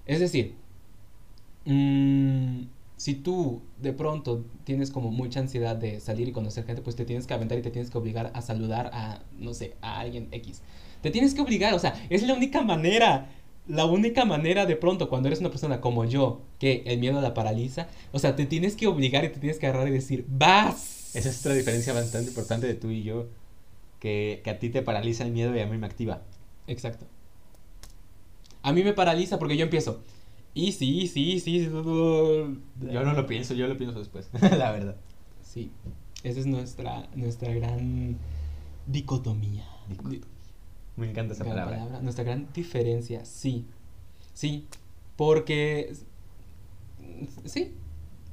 Es 0.07 0.21
decir, 0.21 0.57
mm, 1.65 2.63
si 2.97 3.15
tú 3.15 3.63
de 3.81 3.93
pronto 3.93 4.45
tienes 4.65 4.91
como 4.91 5.11
mucha 5.11 5.41
ansiedad 5.41 5.77
de 5.77 6.01
salir 6.01 6.29
y 6.29 6.33
conocer 6.33 6.65
gente, 6.65 6.83
pues 6.83 6.97
te 6.97 7.05
tienes 7.05 7.27
que 7.27 7.35
aventar 7.35 7.59
y 7.59 7.63
te 7.63 7.71
tienes 7.71 7.91
que 7.91 7.99
obligar 7.99 8.31
a 8.35 8.43
saludar 8.43 8.91
a, 8.93 9.23
no 9.39 9.53
sé, 9.53 9.75
a 9.83 10.01
alguien 10.01 10.29
X. 10.31 10.63
Te 11.03 11.11
tienes 11.11 11.35
que 11.35 11.43
obligar, 11.43 11.75
o 11.75 11.79
sea, 11.79 11.95
es 12.09 12.23
la 12.23 12.35
única 12.35 12.63
manera. 12.63 13.31
La 13.67 13.87
única 13.87 14.27
manera 14.27 14.67
de 14.67 14.77
pronto, 14.77 15.09
cuando 15.09 15.29
eres 15.29 15.41
una 15.41 15.51
persona 15.51 15.81
como 15.81 16.05
yo, 16.05 16.43
que 16.59 16.83
el 16.87 16.99
miedo 16.99 17.21
la 17.21 17.33
paraliza, 17.33 17.89
o 18.13 18.19
sea, 18.19 18.37
te 18.37 18.45
tienes 18.45 18.77
que 18.77 18.87
obligar 18.87 19.25
y 19.25 19.31
te 19.31 19.41
tienes 19.41 19.59
que 19.59 19.67
agarrar 19.67 19.89
y 19.89 19.93
decir, 19.93 20.27
vas. 20.29 21.15
Esa 21.15 21.31
es 21.31 21.41
otra 21.41 21.55
diferencia 21.55 21.93
bastante 21.95 22.29
importante 22.29 22.67
de 22.67 22.75
tú 22.75 22.91
y 22.91 23.03
yo. 23.03 23.27
Que, 24.01 24.43
que 24.45 24.51
a 24.51 24.59
ti 24.59 24.69
te 24.69 24.83
paraliza 24.83 25.25
el 25.25 25.33
miedo 25.33 25.57
y 25.57 25.61
a 25.61 25.67
mí 25.67 25.79
me 25.79 25.87
activa. 25.87 26.23
Exacto. 26.67 27.07
A 28.63 28.73
mí 28.73 28.83
me 28.83 28.93
paraliza 28.93 29.39
porque 29.39 29.57
yo 29.57 29.65
empiezo. 29.65 30.03
Y 30.55 30.73
sí, 30.73 31.09
sí, 31.09 31.41
sí. 31.41 31.65
Yo 31.65 31.73
no 31.83 33.13
lo 33.13 33.27
pienso, 33.27 33.55
yo 33.55 33.67
lo 33.67 33.77
pienso 33.77 33.99
después. 33.99 34.31
la 34.57 34.71
verdad. 34.71 34.97
Sí. 35.43 35.71
Esa 36.23 36.41
es 36.41 36.47
nuestra, 36.47 37.09
nuestra 37.17 37.53
gran 37.53 38.17
dicotomía. 38.87 39.67
Dicotomía. 39.89 40.21
Me 40.97 41.11
encanta 41.11 41.35
esa 41.35 41.45
palabra. 41.45 41.79
palabra, 41.79 42.01
Nuestra 42.03 42.25
gran 42.25 42.49
diferencia, 42.55 43.25
sí. 43.25 43.67
Sí. 44.33 44.67
Porque. 45.17 45.93
Sí. 47.45 47.73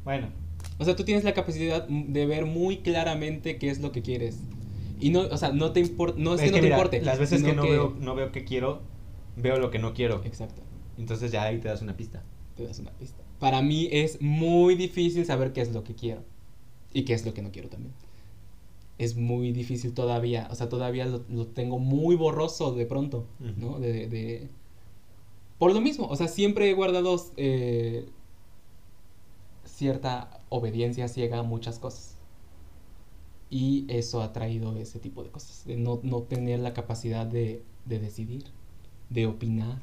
Bueno, 0.04 0.30
O 0.78 0.86
sea, 0.86 0.96
tú 0.96 1.04
tienes 1.04 1.24
la 1.24 1.34
capacidad 1.34 1.88
de 1.88 2.26
ver 2.26 2.46
muy 2.46 2.78
claramente 2.78 3.58
qué 3.58 3.70
es 3.70 3.80
lo 3.80 3.92
que 3.92 4.04
quieres. 4.04 4.40
Y 5.00 5.10
no, 5.10 5.22
o 5.22 5.38
sea, 5.38 5.52
no 5.52 5.72
te 5.72 5.80
importa. 5.80 6.20
No 6.20 6.36
es, 6.36 6.42
que, 6.42 6.48
no 6.48 6.54
te 6.54 6.62
mira, 6.62 6.76
importe. 6.76 7.02
Las 7.02 7.18
veces 7.18 7.42
que 7.42 7.54
no, 7.54 7.64
Veo, 7.64 7.96
no 8.00 8.14
veo 8.14 8.32
que 8.32 8.46
quiero, 8.46 8.82
veo 9.36 9.58
lo 9.58 9.72
que 9.72 9.80
no 9.80 9.94
quiero. 9.96 10.22
Exacto. 10.24 10.62
Entonces 11.02 11.32
ya 11.32 11.44
ahí 11.44 11.60
te 11.60 11.68
das 11.68 11.82
una 11.82 11.98
pista. 11.98 12.24
Te 12.56 12.66
das 12.66 12.80
una 12.80 12.92
pista. 12.92 13.22
Para 13.40 13.62
mí 13.62 13.90
es 13.92 14.22
muy 14.22 14.76
difícil 14.76 15.26
saber 15.26 15.54
qué 15.54 15.62
es 15.62 15.74
lo 15.74 15.84
que 15.84 15.96
quiero. 15.96 16.22
Y 16.94 17.04
qué 17.06 17.14
es 17.14 17.26
lo 17.26 17.34
que 17.34 17.42
no 17.42 17.52
quiero 17.52 17.70
también. 17.70 17.94
Es 18.98 19.16
muy 19.16 19.52
difícil 19.52 19.94
todavía. 19.94 20.48
O 20.52 20.56
sea, 20.56 20.70
todavía 20.70 21.06
lo, 21.06 21.24
lo 21.30 21.48
tengo 21.48 21.80
muy 21.80 22.16
borroso 22.16 22.74
de 22.74 22.86
pronto. 22.86 23.26
¿No? 23.58 23.80
De, 23.80 24.08
de- 24.08 24.50
Por 25.58 25.74
lo 25.74 25.82
mismo. 25.82 26.08
O 26.08 26.16
sea, 26.16 26.28
siempre 26.28 26.70
he 26.70 26.74
guardado 26.74 27.16
eh, 27.38 28.06
cierta 29.66 30.42
obediencia 30.50 31.08
ciega 31.08 31.40
a 31.40 31.44
muchas 31.44 31.80
cosas. 31.80 32.16
Y 33.50 33.86
eso 33.90 34.22
ha 34.22 34.32
traído 34.34 34.76
ese 34.78 35.00
tipo 35.00 35.24
de 35.24 35.30
cosas. 35.30 35.66
De 35.66 35.76
no, 35.78 36.00
no 36.04 36.24
tener 36.24 36.60
la 36.60 36.74
capacidad 36.74 37.26
de, 37.26 37.64
de 37.86 38.00
decidir. 38.00 38.46
De 39.10 39.26
opinar. 39.28 39.80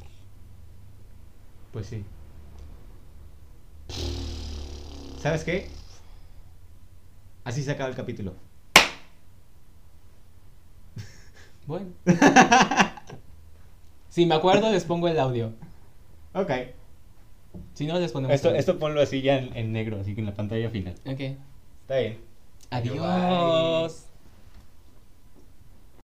Pues 1.72 1.86
sí. 1.86 2.04
¿Sabes 5.20 5.44
qué? 5.44 5.68
Así 7.44 7.62
se 7.62 7.70
acaba 7.72 7.88
el 7.90 7.96
capítulo. 7.96 8.34
Bueno. 11.66 11.86
si 14.08 14.24
me 14.24 14.34
acuerdo, 14.34 14.72
les 14.72 14.84
pongo 14.84 15.06
el 15.08 15.20
audio. 15.20 15.52
Ok. 16.32 16.50
Si 17.74 17.86
no, 17.86 17.98
les 17.98 18.10
ponemos. 18.10 18.34
Esto, 18.34 18.48
el- 18.50 18.56
esto 18.56 18.78
ponlo 18.78 19.02
así 19.02 19.20
ya 19.20 19.36
en, 19.38 19.54
en 19.54 19.72
negro, 19.72 20.00
así 20.00 20.14
que 20.14 20.20
en 20.20 20.26
la 20.26 20.34
pantalla 20.34 20.70
final. 20.70 20.94
Ok. 21.04 21.20
Está 21.82 21.98
bien. 21.98 22.18
Adiós. 22.70 24.06